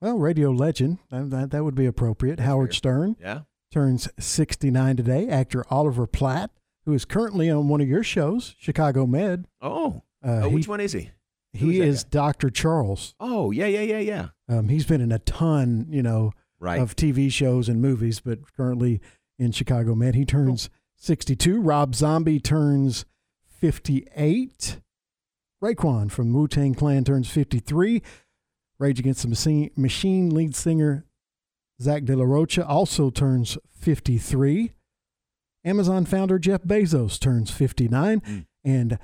well, 0.00 0.18
radio 0.18 0.50
legend. 0.50 0.98
That, 1.10 1.50
that, 1.50 1.64
would 1.64 1.74
be 1.74 1.86
appropriate. 1.86 2.40
Howard 2.40 2.72
Stern. 2.72 3.16
Yeah. 3.20 3.40
Turns 3.72 4.08
69 4.18 4.96
today. 4.96 5.28
Actor 5.28 5.64
Oliver 5.68 6.06
Platt, 6.06 6.50
who 6.86 6.94
is 6.94 7.04
currently 7.04 7.50
on 7.50 7.68
one 7.68 7.80
of 7.80 7.88
your 7.88 8.04
shows, 8.04 8.54
Chicago 8.58 9.06
Med. 9.06 9.46
Oh. 9.60 10.02
Uh, 10.24 10.42
oh, 10.44 10.48
he- 10.48 10.54
which 10.54 10.68
one 10.68 10.80
is 10.80 10.92
he? 10.92 11.10
He 11.56 11.80
is 11.80 12.04
Dr. 12.04 12.50
Charles. 12.50 13.14
Oh, 13.20 13.50
yeah, 13.50 13.66
yeah, 13.66 13.80
yeah, 13.80 13.98
yeah. 13.98 14.28
Um, 14.48 14.68
he's 14.68 14.86
been 14.86 15.00
in 15.00 15.12
a 15.12 15.18
ton, 15.20 15.86
you 15.90 16.02
know, 16.02 16.32
Right. 16.58 16.80
of 16.80 16.96
TV 16.96 17.30
shows 17.30 17.68
and 17.68 17.80
movies, 17.82 18.20
but 18.20 18.38
currently 18.56 19.00
in 19.38 19.52
Chicago 19.52 19.94
Med. 19.94 20.14
He 20.14 20.24
turns 20.24 20.70
62. 20.96 21.60
Rob 21.60 21.94
Zombie 21.94 22.40
turns 22.40 23.04
58. 23.46 24.80
Raekwon 25.62 26.10
from 26.10 26.32
Wu 26.32 26.48
Tang 26.48 26.74
Clan 26.74 27.04
turns 27.04 27.28
53. 27.30 28.02
Rage 28.78 29.00
Against 29.00 29.22
the 29.22 29.28
Machine, 29.28 29.70
Machine 29.76 30.30
lead 30.30 30.54
singer 30.54 31.04
Zach 31.80 32.04
De 32.04 32.16
La 32.16 32.24
Rocha 32.24 32.66
also 32.66 33.10
turns 33.10 33.58
53. 33.78 34.72
Amazon 35.64 36.04
founder 36.06 36.38
Jeff 36.38 36.62
Bezos 36.62 37.18
turns 37.18 37.50
59. 37.50 38.46
And 38.64 38.98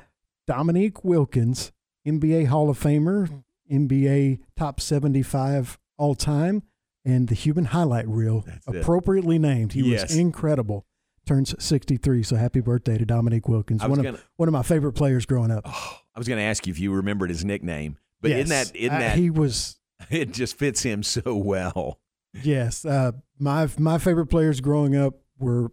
Dominique 0.46 1.04
Wilkins, 1.04 1.70
NBA 2.06 2.46
Hall 2.46 2.68
of 2.70 2.78
Famer, 2.80 3.42
NBA 3.70 4.40
top 4.56 4.80
75 4.80 5.78
all 5.96 6.14
time, 6.14 6.62
and 7.04 7.28
the 7.28 7.34
human 7.34 7.66
highlight 7.66 8.08
reel, 8.08 8.44
it. 8.46 8.60
appropriately 8.76 9.38
named. 9.38 9.72
He 9.72 9.82
Yes. 9.82 10.02
was 10.10 10.16
incredible. 10.16 10.86
Turns 11.26 11.54
63. 11.62 12.22
So 12.24 12.36
happy 12.36 12.60
birthday 12.60 12.98
to 12.98 13.04
Dominique 13.06 13.48
Wilkins. 13.48 13.82
One 13.82 13.94
gonna- 13.96 14.14
of, 14.14 14.24
one 14.36 14.48
of 14.48 14.52
my 14.52 14.62
favorite 14.62 14.92
players 14.94 15.24
growing 15.26 15.50
up. 15.52 15.62
I 15.66 16.18
was 16.18 16.26
going 16.26 16.38
to 16.38 16.44
ask 16.44 16.66
you 16.66 16.72
if 16.72 16.80
you 16.80 16.92
remembered 16.92 17.30
his 17.30 17.44
nickname, 17.44 17.96
but 18.20 18.30
Yes. 18.32 18.50
isn't 18.50 18.74
that 18.74 18.92
Uh, 18.92 18.98
that 18.98 19.16
he 19.18 19.30
was 19.30 19.76
it 20.10 20.32
just 20.32 20.58
fits 20.58 20.82
him 20.82 21.02
so 21.02 21.36
well. 21.36 22.00
Yes, 22.42 22.84
uh, 22.84 23.12
my 23.38 23.68
my 23.78 23.98
favorite 23.98 24.26
players 24.26 24.60
growing 24.60 24.96
up 24.96 25.14
were 25.38 25.70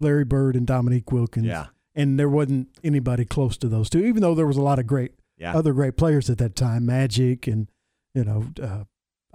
Larry 0.00 0.24
Bird 0.24 0.56
and 0.56 0.66
Dominique 0.66 1.10
Wilkins. 1.12 1.46
Yeah. 1.46 1.66
and 1.94 2.18
there 2.20 2.28
wasn't 2.28 2.68
anybody 2.84 3.24
close 3.24 3.56
to 3.58 3.68
those 3.68 3.90
two. 3.90 3.98
Even 4.04 4.22
though 4.22 4.34
there 4.34 4.46
was 4.46 4.56
a 4.56 4.62
lot 4.62 4.78
of 4.78 4.86
great 4.86 5.12
Yeah. 5.40 5.56
other 5.56 5.72
great 5.72 5.96
players 5.96 6.28
at 6.30 6.38
that 6.38 6.54
time, 6.54 6.86
Magic 6.86 7.46
and 7.46 7.68
you 8.14 8.24
know 8.24 8.44
uh, 8.62 8.84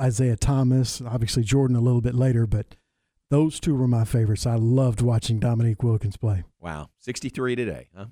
Isiah 0.06 0.38
Thomas, 0.38 1.02
obviously 1.02 1.44
Jordan 1.44 1.76
a 1.76 1.82
little 1.82 2.02
bit 2.02 2.16
later, 2.16 2.46
but 2.46 2.76
those 3.32 3.60
two 3.60 3.76
were 3.76 3.88
my 3.88 4.06
favorites. 4.06 4.46
I 4.46 4.56
loved 4.56 5.02
watching 5.02 5.40
Dominique 5.40 5.82
Wilkins 5.84 6.16
play. 6.18 6.44
Wow, 6.60 6.90
63 7.00 7.56
today. 7.56 7.90
Huh? 7.96 8.06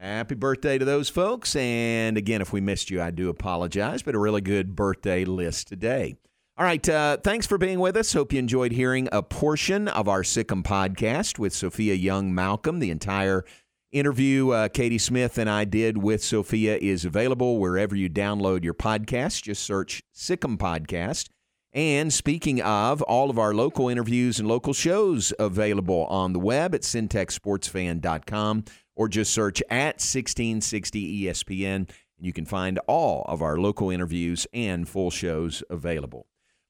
Happy 0.00 0.34
birthday 0.34 0.78
to 0.78 0.84
those 0.84 1.08
folks. 1.08 1.54
And 1.56 2.16
again, 2.16 2.40
if 2.40 2.52
we 2.52 2.60
missed 2.60 2.88
you, 2.90 3.00
I 3.02 3.10
do 3.10 3.28
apologize, 3.30 4.02
but 4.02 4.14
a 4.14 4.18
really 4.18 4.40
good 4.40 4.76
birthday 4.76 5.24
list 5.24 5.68
today. 5.68 6.16
All 6.56 6.64
right. 6.64 6.88
Uh, 6.88 7.16
thanks 7.18 7.46
for 7.46 7.56
being 7.58 7.78
with 7.78 7.96
us. 7.96 8.12
Hope 8.12 8.32
you 8.32 8.38
enjoyed 8.40 8.72
hearing 8.72 9.08
a 9.12 9.22
portion 9.22 9.86
of 9.88 10.08
our 10.08 10.24
Sic 10.24 10.50
'Em 10.50 10.62
podcast 10.64 11.38
with 11.38 11.52
Sophia 11.52 11.94
Young 11.94 12.34
Malcolm. 12.34 12.80
The 12.80 12.90
entire 12.90 13.44
interview 13.92 14.50
uh, 14.50 14.68
Katie 14.68 14.98
Smith 14.98 15.38
and 15.38 15.48
I 15.48 15.64
did 15.64 15.98
with 15.98 16.22
Sophia 16.22 16.76
is 16.76 17.04
available 17.04 17.58
wherever 17.58 17.96
you 17.96 18.08
download 18.08 18.64
your 18.64 18.74
podcast. 18.74 19.42
Just 19.42 19.62
search 19.62 20.02
Sic 20.12 20.44
'Em 20.44 20.58
Podcast. 20.58 21.28
And 21.72 22.12
speaking 22.12 22.62
of, 22.62 23.02
all 23.02 23.30
of 23.30 23.38
our 23.38 23.54
local 23.54 23.88
interviews 23.88 24.38
and 24.38 24.48
local 24.48 24.72
shows 24.72 25.32
available 25.38 26.06
on 26.06 26.32
the 26.32 26.38
web 26.38 26.74
at 26.74 26.82
centexsportsfan.com 26.82 28.64
or 28.96 29.08
just 29.08 29.32
search 29.32 29.62
at 29.70 30.00
1660 30.00 31.24
ESPN. 31.24 31.74
And 31.74 32.26
you 32.26 32.32
can 32.32 32.46
find 32.46 32.78
all 32.86 33.24
of 33.28 33.42
our 33.42 33.58
local 33.58 33.90
interviews 33.90 34.46
and 34.52 34.88
full 34.88 35.10
shows 35.10 35.62
available. 35.68 36.27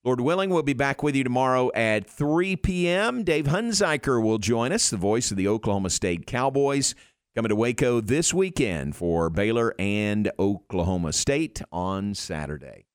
Lord 0.09 0.23
willing, 0.23 0.49
we'll 0.49 0.63
be 0.63 0.73
back 0.73 1.03
with 1.03 1.15
you 1.15 1.23
tomorrow 1.23 1.71
at 1.75 2.09
3 2.09 2.57
p.m. 2.57 3.25
Dave 3.25 3.45
Hunziker 3.45 4.23
will 4.23 4.39
join 4.39 4.73
us, 4.73 4.89
the 4.89 4.97
voice 4.97 5.31
of 5.31 5.37
the 5.37 5.47
Oklahoma 5.47 5.91
State 5.91 6.27
Cowboys, 6.27 6.95
coming 7.37 7.51
to 7.51 7.55
Waco 7.55 8.01
this 8.01 8.33
weekend 8.33 8.97
for 8.97 9.29
Baylor 9.29 9.75
and 9.79 10.33
Oklahoma 10.39 11.13
State 11.13 11.61
on 11.71 12.15
Saturday. 12.15 12.87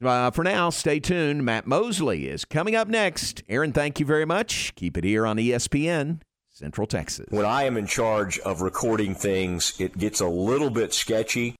Uh, 0.00 0.30
for 0.30 0.44
now, 0.44 0.70
stay 0.70 1.00
tuned. 1.00 1.44
Matt 1.44 1.66
Mosley 1.66 2.28
is 2.28 2.44
coming 2.44 2.76
up 2.76 2.86
next. 2.86 3.42
Aaron, 3.48 3.72
thank 3.72 3.98
you 3.98 4.06
very 4.06 4.24
much. 4.24 4.72
Keep 4.76 4.96
it 4.98 5.02
here 5.02 5.26
on 5.26 5.38
ESPN 5.38 6.20
Central 6.48 6.86
Texas. 6.86 7.26
When 7.30 7.44
I 7.44 7.64
am 7.64 7.76
in 7.76 7.88
charge 7.88 8.38
of 8.38 8.62
recording 8.62 9.16
things, 9.16 9.74
it 9.80 9.98
gets 9.98 10.20
a 10.20 10.28
little 10.28 10.70
bit 10.70 10.94
sketchy. 10.94 11.56